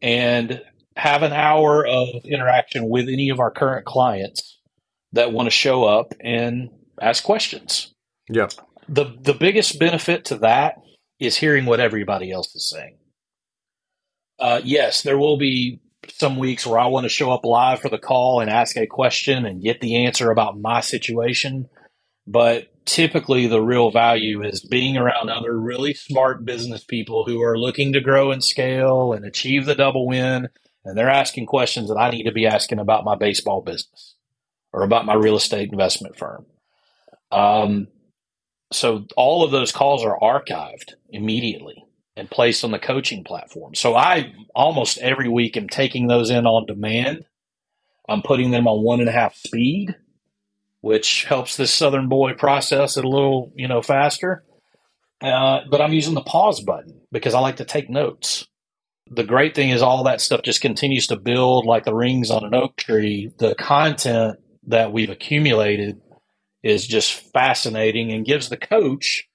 and 0.00 0.62
have 0.96 1.22
an 1.22 1.32
hour 1.32 1.86
of 1.86 2.08
interaction 2.24 2.88
with 2.88 3.08
any 3.08 3.30
of 3.30 3.40
our 3.40 3.50
current 3.50 3.86
clients 3.86 4.58
that 5.12 5.32
want 5.32 5.46
to 5.46 5.50
show 5.50 5.84
up 5.84 6.12
and 6.20 6.70
ask 7.00 7.24
questions. 7.24 7.92
Yeah. 8.28 8.48
The 8.88 9.16
the 9.20 9.34
biggest 9.34 9.78
benefit 9.78 10.26
to 10.26 10.36
that 10.38 10.76
is 11.18 11.36
hearing 11.36 11.66
what 11.66 11.80
everybody 11.80 12.30
else 12.30 12.54
is 12.54 12.70
saying. 12.70 12.98
Uh, 14.38 14.60
yes, 14.62 15.02
there 15.02 15.18
will 15.18 15.36
be 15.36 15.80
some 16.08 16.38
weeks 16.38 16.66
where 16.66 16.78
I 16.78 16.86
want 16.86 17.04
to 17.04 17.10
show 17.10 17.30
up 17.32 17.44
live 17.44 17.80
for 17.80 17.88
the 17.88 17.98
call 17.98 18.40
and 18.40 18.48
ask 18.48 18.76
a 18.76 18.86
question 18.86 19.44
and 19.44 19.62
get 19.62 19.80
the 19.80 20.04
answer 20.06 20.30
about 20.30 20.58
my 20.58 20.80
situation. 20.80 21.68
But 22.26 22.68
typically, 22.88 23.46
the 23.46 23.60
real 23.60 23.90
value 23.90 24.42
is 24.42 24.60
being 24.60 24.96
around 24.96 25.28
other 25.28 25.56
really 25.56 25.94
smart 25.94 26.44
business 26.44 26.82
people 26.82 27.24
who 27.24 27.42
are 27.42 27.58
looking 27.58 27.92
to 27.92 28.00
grow 28.00 28.32
and 28.32 28.42
scale 28.42 29.12
and 29.12 29.24
achieve 29.24 29.66
the 29.66 29.74
double 29.74 30.06
win. 30.06 30.48
And 30.84 30.96
they're 30.96 31.10
asking 31.10 31.46
questions 31.46 31.88
that 31.88 31.98
I 31.98 32.10
need 32.10 32.24
to 32.24 32.32
be 32.32 32.46
asking 32.46 32.78
about 32.78 33.04
my 33.04 33.14
baseball 33.14 33.60
business 33.60 34.14
or 34.72 34.82
about 34.82 35.04
my 35.04 35.14
real 35.14 35.36
estate 35.36 35.70
investment 35.70 36.16
firm. 36.16 36.46
Um, 37.30 37.88
so 38.72 39.06
all 39.16 39.44
of 39.44 39.50
those 39.50 39.70
calls 39.70 40.02
are 40.02 40.18
archived 40.18 40.94
immediately 41.10 41.84
and 42.16 42.30
placed 42.30 42.64
on 42.64 42.70
the 42.70 42.78
coaching 42.78 43.22
platform. 43.22 43.74
So 43.74 43.94
I 43.94 44.32
almost 44.54 44.98
every 44.98 45.28
week 45.28 45.56
am 45.56 45.68
taking 45.68 46.06
those 46.06 46.30
in 46.30 46.46
on 46.46 46.66
demand. 46.66 47.24
I'm 48.08 48.22
putting 48.22 48.50
them 48.50 48.66
on 48.66 48.82
one 48.82 49.00
and 49.00 49.08
a 49.08 49.12
half 49.12 49.36
speed, 49.36 49.94
which 50.80 51.24
helps 51.24 51.56
this 51.56 51.72
Southern 51.72 52.08
boy 52.08 52.34
process 52.34 52.96
it 52.96 53.04
a 53.04 53.08
little, 53.08 53.52
you 53.56 53.68
know, 53.68 53.82
faster. 53.82 54.44
Uh, 55.20 55.60
but 55.70 55.80
I'm 55.80 55.92
using 55.92 56.14
the 56.14 56.20
pause 56.22 56.60
button 56.60 57.00
because 57.10 57.34
I 57.34 57.40
like 57.40 57.56
to 57.56 57.64
take 57.64 57.90
notes. 57.90 58.46
The 59.10 59.24
great 59.24 59.54
thing 59.54 59.70
is 59.70 59.82
all 59.82 60.04
that 60.04 60.20
stuff 60.20 60.42
just 60.42 60.60
continues 60.60 61.06
to 61.08 61.16
build 61.16 61.64
like 61.64 61.84
the 61.84 61.94
rings 61.94 62.30
on 62.30 62.44
an 62.44 62.54
oak 62.54 62.76
tree. 62.76 63.32
The 63.38 63.54
content 63.54 64.38
that 64.66 64.92
we've 64.92 65.10
accumulated 65.10 66.00
is 66.62 66.86
just 66.86 67.32
fascinating 67.32 68.12
and 68.12 68.26
gives 68.26 68.48
the 68.48 68.56
coach 68.56 69.28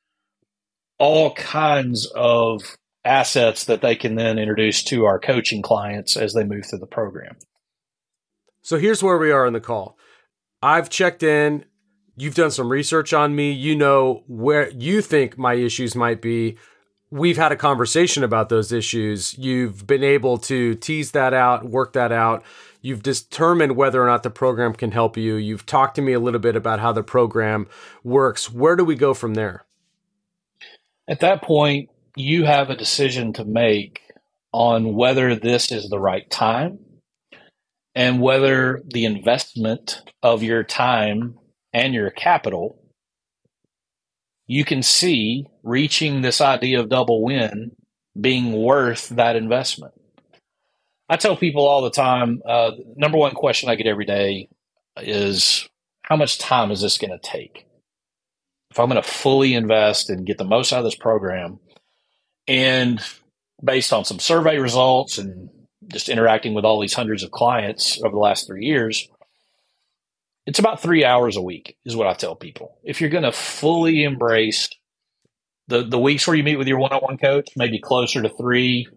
all 1.00 1.34
kinds 1.34 2.06
of 2.16 2.62
assets 3.04 3.66
that 3.66 3.82
they 3.82 3.96
can 3.96 4.16
then 4.16 4.38
introduce 4.38 4.84
to 4.84 5.06
our 5.06 5.20
coaching 5.20 5.62
clients 5.62 6.16
as 6.16 6.34
they 6.34 6.44
move 6.44 6.66
through 6.66 6.80
the 6.80 6.86
program. 6.86 7.36
So 8.62 8.78
here's 8.78 9.04
where 9.04 9.18
we 9.18 9.32
are 9.32 9.46
in 9.46 9.54
the 9.54 9.60
call. 9.60 9.98
I've 10.64 10.90
checked 10.90 11.24
in. 11.24 11.66
You've 12.16 12.36
done 12.36 12.52
some 12.52 12.70
research 12.70 13.12
on 13.12 13.36
me. 13.36 13.52
You 13.52 13.76
know 13.76 14.24
where 14.28 14.70
you 14.70 15.02
think 15.02 15.38
my 15.38 15.56
issues 15.56 15.94
might 15.94 16.22
be. 16.22 16.58
We've 17.12 17.36
had 17.36 17.52
a 17.52 17.58
conversation 17.58 18.24
about 18.24 18.48
those 18.48 18.72
issues. 18.72 19.38
You've 19.38 19.86
been 19.86 20.06
able 20.06 20.38
to 20.40 20.76
tease 20.76 21.12
that 21.12 21.34
out, 21.34 21.66
work 21.66 21.92
that 21.94 22.14
out. 22.14 22.44
You've 22.82 23.04
determined 23.04 23.76
whether 23.76 24.02
or 24.02 24.08
not 24.08 24.24
the 24.24 24.30
program 24.30 24.74
can 24.74 24.92
help 24.92 25.18
you. 25.18 25.36
You've 25.36 25.66
talked 25.66 25.96
to 25.96 26.02
me 26.02 26.14
a 26.14 26.20
little 26.20 26.40
bit 26.40 26.56
about 26.56 26.80
how 26.80 26.94
the 26.94 27.04
program 27.04 27.68
works. 28.02 28.50
Where 28.50 28.78
do 28.78 28.86
we 28.86 28.96
go 28.96 29.14
from 29.14 29.34
there? 29.34 29.66
At 31.10 31.20
that 31.20 31.42
point, 31.42 31.90
you 32.16 32.46
have 32.46 32.70
a 32.70 32.78
decision 32.78 33.34
to 33.34 33.44
make 33.44 34.02
on 34.54 34.96
whether 34.96 35.36
this 35.36 35.74
is 35.74 35.90
the 35.90 36.00
right 36.00 36.30
time 36.30 36.80
and 37.96 38.22
whether 38.22 38.82
the 38.86 39.06
investment 39.06 40.02
of 40.22 40.44
your 40.44 40.64
time 40.64 41.36
and 41.74 41.94
your 41.94 42.10
capital 42.10 42.84
you 44.48 44.66
can 44.66 44.84
see 44.84 45.46
reaching 45.64 46.22
this 46.22 46.42
idea 46.42 46.80
of 46.80 46.90
double 46.90 47.24
win 47.24 47.72
being 48.20 48.54
worth 48.54 49.10
that 49.10 49.36
investment. 49.36 49.94
I 51.10 51.18
tell 51.18 51.36
people 51.36 51.66
all 51.66 51.82
the 51.82 51.90
time, 51.90 52.42
uh, 52.48 52.72
number 52.96 53.18
one 53.18 53.34
question 53.34 53.70
I 53.70 53.76
get 53.76 53.88
every 53.88 54.06
day 54.06 54.50
is 54.98 55.68
how 56.04 56.16
much 56.16 56.38
time 56.38 56.72
is 56.72 56.82
this 56.82 56.98
going 56.98 57.12
to 57.12 57.20
take? 57.20 57.66
If 58.72 58.80
I'm 58.80 58.90
going 58.90 59.02
to 59.02 59.08
fully 59.08 59.54
invest 59.54 60.10
and 60.10 60.26
get 60.26 60.38
the 60.38 60.44
most 60.44 60.74
out 60.74 60.80
of 60.80 60.86
this 60.86 60.96
program, 60.96 61.60
and 62.48 63.02
based 63.64 63.94
on 63.94 64.06
some 64.06 64.20
survey 64.20 64.58
results 64.58 65.18
and 65.18 65.50
just 65.88 66.10
interacting 66.10 66.54
with 66.54 66.66
all 66.66 66.80
these 66.80 66.94
hundreds 66.94 67.24
of 67.24 67.32
clients 67.32 68.00
over 68.04 68.12
the 68.12 68.20
last 68.20 68.48
three 68.48 68.66
years, 68.66 69.08
it's 70.46 70.60
about 70.60 70.82
three 70.82 71.06
hours 71.06 71.38
a 71.38 71.42
week, 71.42 71.78
is 71.86 71.96
what 71.96 72.08
I 72.08 72.14
tell 72.14 72.36
people. 72.36 72.78
If 72.84 73.00
you're 73.00 73.10
going 73.10 73.24
to 73.24 73.32
fully 73.32 74.04
embrace 74.04 74.70
the, 75.68 75.84
the 75.84 76.00
weeks 76.00 76.28
where 76.28 76.36
you 76.36 76.44
meet 76.44 76.58
with 76.58 76.68
your 76.68 76.80
one 76.80 76.92
on 76.92 77.00
one 77.00 77.18
coach, 77.18 77.50
maybe 77.56 77.80
closer 77.80 78.22
to 78.22 78.30
three, 78.30 78.88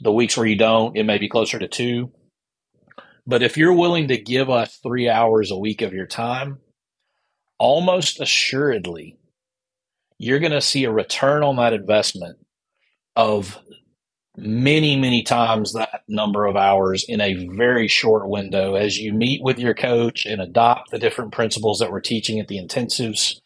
the 0.00 0.12
weeks 0.12 0.36
where 0.36 0.46
you 0.46 0.56
don't, 0.56 0.96
it 0.96 1.04
may 1.04 1.18
be 1.18 1.28
closer 1.28 1.58
to 1.58 1.68
two. 1.68 2.12
But 3.26 3.42
if 3.42 3.56
you're 3.56 3.72
willing 3.72 4.08
to 4.08 4.18
give 4.18 4.50
us 4.50 4.78
three 4.82 5.08
hours 5.08 5.50
a 5.50 5.56
week 5.56 5.80
of 5.80 5.94
your 5.94 6.06
time, 6.06 6.58
almost 7.58 8.20
assuredly, 8.20 9.16
you're 10.18 10.40
going 10.40 10.52
to 10.52 10.60
see 10.60 10.84
a 10.84 10.92
return 10.92 11.42
on 11.42 11.56
that 11.56 11.72
investment 11.72 12.38
of 13.16 13.58
many, 14.36 14.96
many 14.96 15.22
times 15.22 15.72
that 15.72 16.02
number 16.08 16.44
of 16.44 16.56
hours 16.56 17.04
in 17.08 17.20
a 17.20 17.46
very 17.48 17.88
short 17.88 18.28
window 18.28 18.74
as 18.74 18.98
you 18.98 19.12
meet 19.12 19.42
with 19.42 19.58
your 19.58 19.74
coach 19.74 20.26
and 20.26 20.40
adopt 20.40 20.90
the 20.90 20.98
different 20.98 21.32
principles 21.32 21.78
that 21.78 21.92
we're 21.92 22.00
teaching 22.00 22.40
at 22.40 22.48
the 22.48 22.58
intensives. 22.58 23.40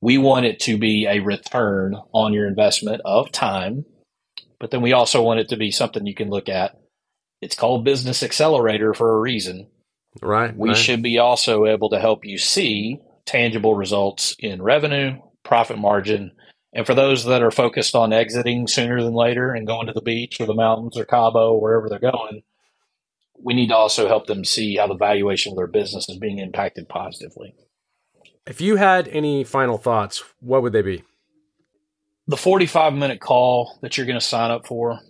We 0.00 0.18
want 0.18 0.46
it 0.46 0.60
to 0.60 0.78
be 0.78 1.06
a 1.06 1.20
return 1.20 1.96
on 2.12 2.32
your 2.32 2.46
investment 2.46 3.00
of 3.04 3.32
time 3.32 3.86
but 4.64 4.70
then 4.70 4.80
we 4.80 4.94
also 4.94 5.22
want 5.22 5.40
it 5.40 5.50
to 5.50 5.58
be 5.58 5.70
something 5.70 6.06
you 6.06 6.14
can 6.14 6.30
look 6.30 6.48
at. 6.48 6.78
It's 7.42 7.54
called 7.54 7.84
Business 7.84 8.22
Accelerator 8.22 8.94
for 8.94 9.14
a 9.14 9.20
reason. 9.20 9.66
Right. 10.22 10.56
We 10.56 10.70
right. 10.70 10.78
should 10.78 11.02
be 11.02 11.18
also 11.18 11.66
able 11.66 11.90
to 11.90 12.00
help 12.00 12.24
you 12.24 12.38
see 12.38 12.98
tangible 13.26 13.74
results 13.74 14.34
in 14.38 14.62
revenue, 14.62 15.18
profit 15.42 15.76
margin, 15.76 16.32
and 16.74 16.86
for 16.86 16.94
those 16.94 17.24
that 17.24 17.42
are 17.42 17.50
focused 17.50 17.94
on 17.94 18.12
exiting 18.12 18.66
sooner 18.66 19.02
than 19.02 19.14
later 19.14 19.52
and 19.52 19.66
going 19.66 19.86
to 19.86 19.92
the 19.92 20.02
beach 20.02 20.40
or 20.40 20.46
the 20.46 20.54
mountains 20.54 20.98
or 20.98 21.04
Cabo, 21.04 21.56
wherever 21.56 21.88
they're 21.88 21.98
going, 21.98 22.42
we 23.42 23.54
need 23.54 23.68
to 23.68 23.76
also 23.76 24.08
help 24.08 24.26
them 24.26 24.44
see 24.44 24.76
how 24.76 24.86
the 24.86 24.94
valuation 24.94 25.52
of 25.52 25.56
their 25.56 25.66
business 25.66 26.08
is 26.08 26.18
being 26.18 26.38
impacted 26.38 26.88
positively. 26.88 27.54
If 28.46 28.60
you 28.60 28.76
had 28.76 29.08
any 29.08 29.44
final 29.44 29.78
thoughts, 29.78 30.22
what 30.40 30.62
would 30.62 30.72
they 30.74 30.82
be? 30.82 31.04
the 32.26 32.36
45 32.36 32.94
minute 32.94 33.20
call 33.20 33.78
that 33.82 33.96
you're 33.96 34.06
going 34.06 34.18
to 34.18 34.24
sign 34.24 34.50
up 34.50 34.66
for, 34.66 35.00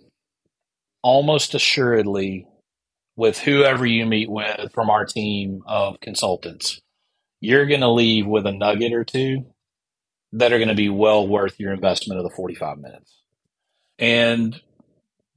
almost 1.01 1.55
assuredly, 1.55 2.47
with 3.15 3.39
whoever 3.39 3.85
you 3.85 4.05
meet 4.05 4.29
with 4.29 4.73
from 4.73 4.89
our 4.89 5.05
team 5.05 5.61
of 5.65 5.99
consultants, 6.01 6.81
you're 7.39 7.65
going 7.65 7.81
to 7.81 7.89
leave 7.89 8.27
with 8.27 8.45
a 8.45 8.51
nugget 8.51 8.91
or 8.91 9.05
two 9.05 9.45
that 10.33 10.51
are 10.51 10.57
going 10.57 10.69
to 10.69 10.75
be 10.75 10.89
well 10.89 11.27
worth 11.27 11.59
your 11.59 11.73
investment 11.73 12.19
of 12.19 12.23
the 12.23 12.35
45 12.35 12.77
minutes. 12.77 13.21
And 13.97 14.59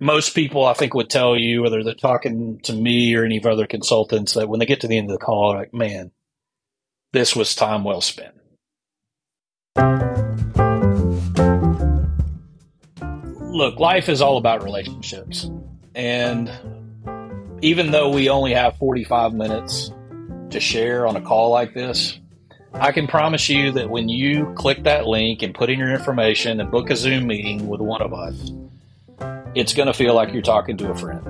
most 0.00 0.34
people, 0.34 0.64
I 0.64 0.74
think, 0.74 0.94
would 0.94 1.10
tell 1.10 1.36
you, 1.36 1.62
whether 1.62 1.82
they're 1.82 1.94
talking 1.94 2.60
to 2.64 2.72
me 2.72 3.14
or 3.14 3.24
any 3.24 3.38
of 3.38 3.46
other 3.46 3.66
consultants, 3.66 4.34
that 4.34 4.48
when 4.48 4.60
they 4.60 4.66
get 4.66 4.80
to 4.80 4.88
the 4.88 4.98
end 4.98 5.10
of 5.10 5.18
the 5.18 5.24
call, 5.24 5.54
like, 5.54 5.74
man, 5.74 6.10
this 7.12 7.36
was 7.36 7.54
time 7.54 7.84
well 7.84 8.00
spent. 8.00 8.34
look, 13.58 13.78
life 13.78 14.08
is 14.08 14.22
all 14.22 14.38
about 14.38 14.62
relationships. 14.62 15.50
And 15.94 16.50
even 17.60 17.90
though 17.90 18.08
we 18.08 18.30
only 18.30 18.54
have 18.54 18.76
45 18.78 19.34
minutes 19.34 19.92
to 20.50 20.60
share 20.60 21.06
on 21.06 21.16
a 21.16 21.20
call 21.20 21.50
like 21.50 21.74
this, 21.74 22.18
I 22.74 22.92
can 22.92 23.06
promise 23.06 23.48
you 23.48 23.72
that 23.72 23.88
when 23.88 24.08
you 24.08 24.52
click 24.54 24.84
that 24.84 25.06
link 25.06 25.42
and 25.42 25.54
put 25.54 25.70
in 25.70 25.78
your 25.78 25.90
information 25.90 26.60
and 26.60 26.70
book 26.70 26.90
a 26.90 26.96
Zoom 26.96 27.26
meeting 27.26 27.66
with 27.66 27.80
one 27.80 28.02
of 28.02 28.12
us, 28.12 28.52
it's 29.54 29.72
going 29.72 29.86
to 29.86 29.94
feel 29.94 30.14
like 30.14 30.32
you're 30.32 30.42
talking 30.42 30.76
to 30.76 30.90
a 30.90 30.94
friend. 30.94 31.26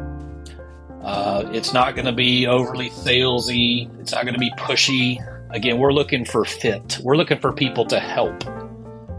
Uh, 1.02 1.48
it's 1.52 1.72
not 1.72 1.94
going 1.94 2.06
to 2.06 2.12
be 2.12 2.46
overly 2.46 2.90
salesy. 2.90 3.88
It's 4.00 4.12
not 4.12 4.24
going 4.24 4.34
to 4.34 4.40
be 4.40 4.50
pushy. 4.58 5.24
Again, 5.50 5.78
we're 5.78 5.92
looking 5.92 6.24
for 6.24 6.44
fit. 6.44 6.98
We're 7.02 7.16
looking 7.16 7.38
for 7.38 7.52
people 7.52 7.86
to 7.86 8.00
help. 8.00 8.44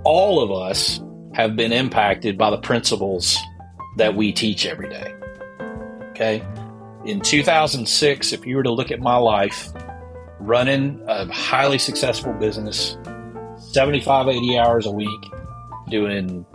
All 0.04 0.42
of 0.44 0.52
us 0.52 1.02
have 1.34 1.56
been 1.56 1.72
impacted 1.72 2.38
by 2.38 2.50
the 2.50 2.58
principles 2.58 3.38
that 3.98 4.16
we 4.16 4.34
teach 4.34 4.66
every 4.66 4.90
day. 4.90 5.16
Okay. 6.10 6.46
In 7.06 7.22
2006, 7.22 8.34
if 8.34 8.46
you 8.46 8.58
were 8.58 8.64
to 8.64 8.72
look 8.72 8.92
at 8.92 9.00
my 9.00 9.16
life, 9.16 9.72
running 10.40 11.02
a 11.08 11.32
highly 11.32 11.78
successful 11.78 12.34
business, 12.34 12.98
75, 13.58 14.28
80 14.28 14.58
hours 14.58 14.86
a 14.86 14.92
week, 14.92 15.22
doing 15.90 16.46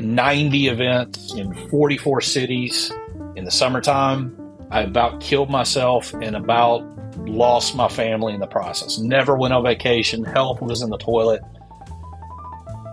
90 0.00 0.68
events 0.68 1.34
in 1.34 1.54
44 1.68 2.20
cities 2.20 2.92
in 3.36 3.44
the 3.44 3.50
summertime, 3.50 4.36
I 4.70 4.82
about 4.82 5.20
killed 5.20 5.50
myself 5.50 6.14
and 6.14 6.34
about 6.34 6.82
lost 7.28 7.76
my 7.76 7.88
family 7.88 8.32
in 8.32 8.40
the 8.40 8.46
process. 8.46 8.98
Never 8.98 9.36
went 9.36 9.52
on 9.52 9.62
vacation. 9.62 10.24
Health 10.24 10.62
was 10.62 10.82
in 10.82 10.90
the 10.90 10.98
toilet. 10.98 11.42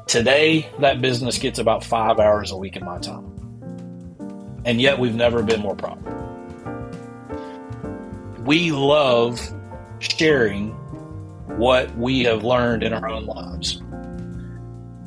Today, 0.08 0.70
that 0.80 1.02
business 1.02 1.38
gets 1.38 1.60
about 1.60 1.84
five 1.84 2.20
hours 2.20 2.52
a 2.52 2.58
week 2.58 2.76
of 2.76 2.84
my 2.84 2.98
time. 3.00 3.26
And 4.66 4.82
yet, 4.82 5.00
we've 5.00 5.16
never 5.16 5.42
been 5.44 5.62
more 5.62 5.76
profitable. 5.76 6.18
We 8.44 8.72
love 8.72 9.40
sharing 10.00 10.70
what 11.58 11.96
we 11.98 12.24
have 12.24 12.44
learned 12.44 12.84
in 12.84 12.94
our 12.94 13.08
own 13.08 13.26
lives. 13.26 13.82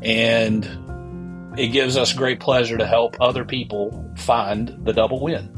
And 0.03 0.65
it 1.59 1.69
gives 1.69 1.97
us 1.97 2.13
great 2.13 2.41
pleasure 2.41 2.77
to 2.77 2.87
help 2.87 3.17
other 3.21 3.45
people 3.45 4.11
find 4.17 4.77
the 4.85 4.93
double 4.93 5.21
win. 5.21 5.51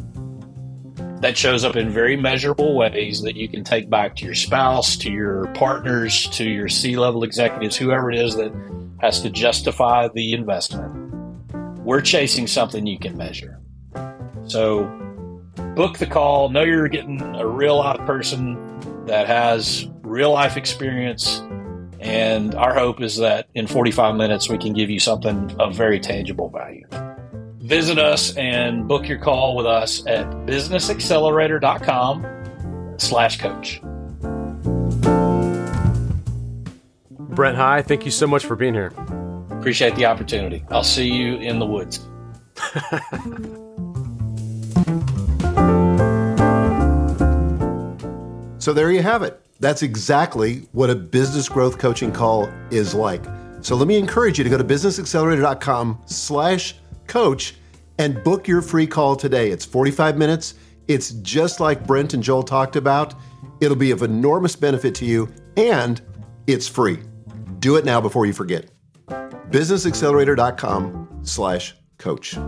That 1.20 1.39
shows 1.39 1.64
up 1.64 1.76
in 1.76 1.91
very 1.91 2.16
measurable 2.16 2.76
ways 2.76 3.22
that 3.22 3.35
you 3.37 3.49
can 3.49 3.64
take 3.64 3.89
back 3.89 4.14
to 4.16 4.24
your 4.24 4.35
spouse, 4.35 4.97
to 4.99 5.11
your 5.11 5.47
partners, 5.55 6.28
to 6.30 6.45
your 6.45 6.68
C 6.68 6.97
level 6.97 7.22
executives, 7.22 7.76
whoever 7.76 8.11
it 8.11 8.18
is 8.18 8.37
that 8.37 8.53
has 9.01 9.22
to 9.22 9.30
justify 9.30 10.09
the 10.12 10.35
investment. 10.35 10.93
We're 11.85 12.03
chasing 12.03 12.47
something 12.47 12.87
you 12.87 12.99
can 12.99 13.16
measure. 13.16 13.61
So 14.47 14.85
book 15.74 15.99
the 15.99 16.07
call. 16.07 16.51
Know 16.51 16.62
you're 16.62 16.89
getting 16.89 17.20
a 17.37 17.47
real 17.47 17.78
life 17.78 18.01
person 18.07 18.64
that 19.07 19.26
has 19.26 19.88
real 20.02 20.32
life 20.32 20.57
experience. 20.57 21.42
And 22.00 22.55
our 22.55 22.72
hope 22.74 23.00
is 23.00 23.18
that 23.18 23.48
in 23.55 23.66
45 23.66 24.14
minutes, 24.16 24.48
we 24.48 24.59
can 24.59 24.72
give 24.74 24.90
you 24.90 25.00
something 25.00 25.57
of 25.59 25.74
very 25.74 25.98
tangible 25.98 26.50
value. 26.50 26.86
Visit 27.61 27.98
us 27.98 28.36
and 28.36 28.86
book 28.86 29.09
your 29.09 29.18
call 29.18 29.57
with 29.57 29.64
us 29.64 30.07
at 30.07 30.26
businessaccelerator.com 30.46 32.94
slash 32.98 33.38
coach. 33.38 33.80
Brent 37.11 37.57
High, 37.57 37.82
thank 37.82 38.05
you 38.05 38.11
so 38.11 38.26
much 38.26 38.44
for 38.44 38.55
being 38.55 38.74
here. 38.74 38.92
Appreciate 39.50 39.96
the 39.96 40.05
opportunity. 40.07 40.62
I'll 40.70 40.84
see 40.84 41.11
you 41.11 41.36
in 41.36 41.59
the 41.59 41.66
woods. 41.66 42.07
So 48.65 48.73
there 48.73 48.91
you 48.91 49.03
have 49.03 49.23
it. 49.23 49.39
That's 49.61 49.83
exactly 49.83 50.67
what 50.73 50.89
a 50.89 50.95
business 50.95 51.51
growth 51.51 51.77
coaching 51.77 52.11
call 52.11 52.51
is 52.71 52.95
like. 52.95 53.23
So 53.61 53.77
let 53.77 53.87
me 53.87 53.99
encourage 53.99 54.39
you 54.39 54.45
to 54.45 54.49
go 54.49 54.57
to 54.57 54.65
businessaccelerator.com 54.65 56.01
slash 56.07 56.75
coach 57.07 57.57
and 57.99 58.25
book 58.25 58.49
your 58.49 58.62
free 58.62 58.87
call 58.87 59.17
today. 59.17 59.51
It's 59.51 59.67
45 59.67 60.17
minutes. 60.17 60.55
It's 60.89 61.11
just 61.11 61.61
like 61.61 61.87
Brent 61.87 62.15
and 62.15 62.23
Joel 62.23 62.43
talked 62.43 62.77
about. 62.77 63.12
It'll 63.61 63.77
be 63.77 63.91
of 63.91 64.01
enormous 64.01 64.57
benefit 64.57 64.95
to 64.95 65.05
you 65.05 65.31
and 65.59 66.01
it's 66.47 66.67
free. 66.67 67.01
Do 67.59 67.77
it 67.77 67.85
now 67.85 68.01
before 68.01 68.25
you 68.25 68.33
forget. 68.33 68.71
businessaccelerator.com 69.51 71.21
slash 71.23 71.75
coach. 71.99 72.39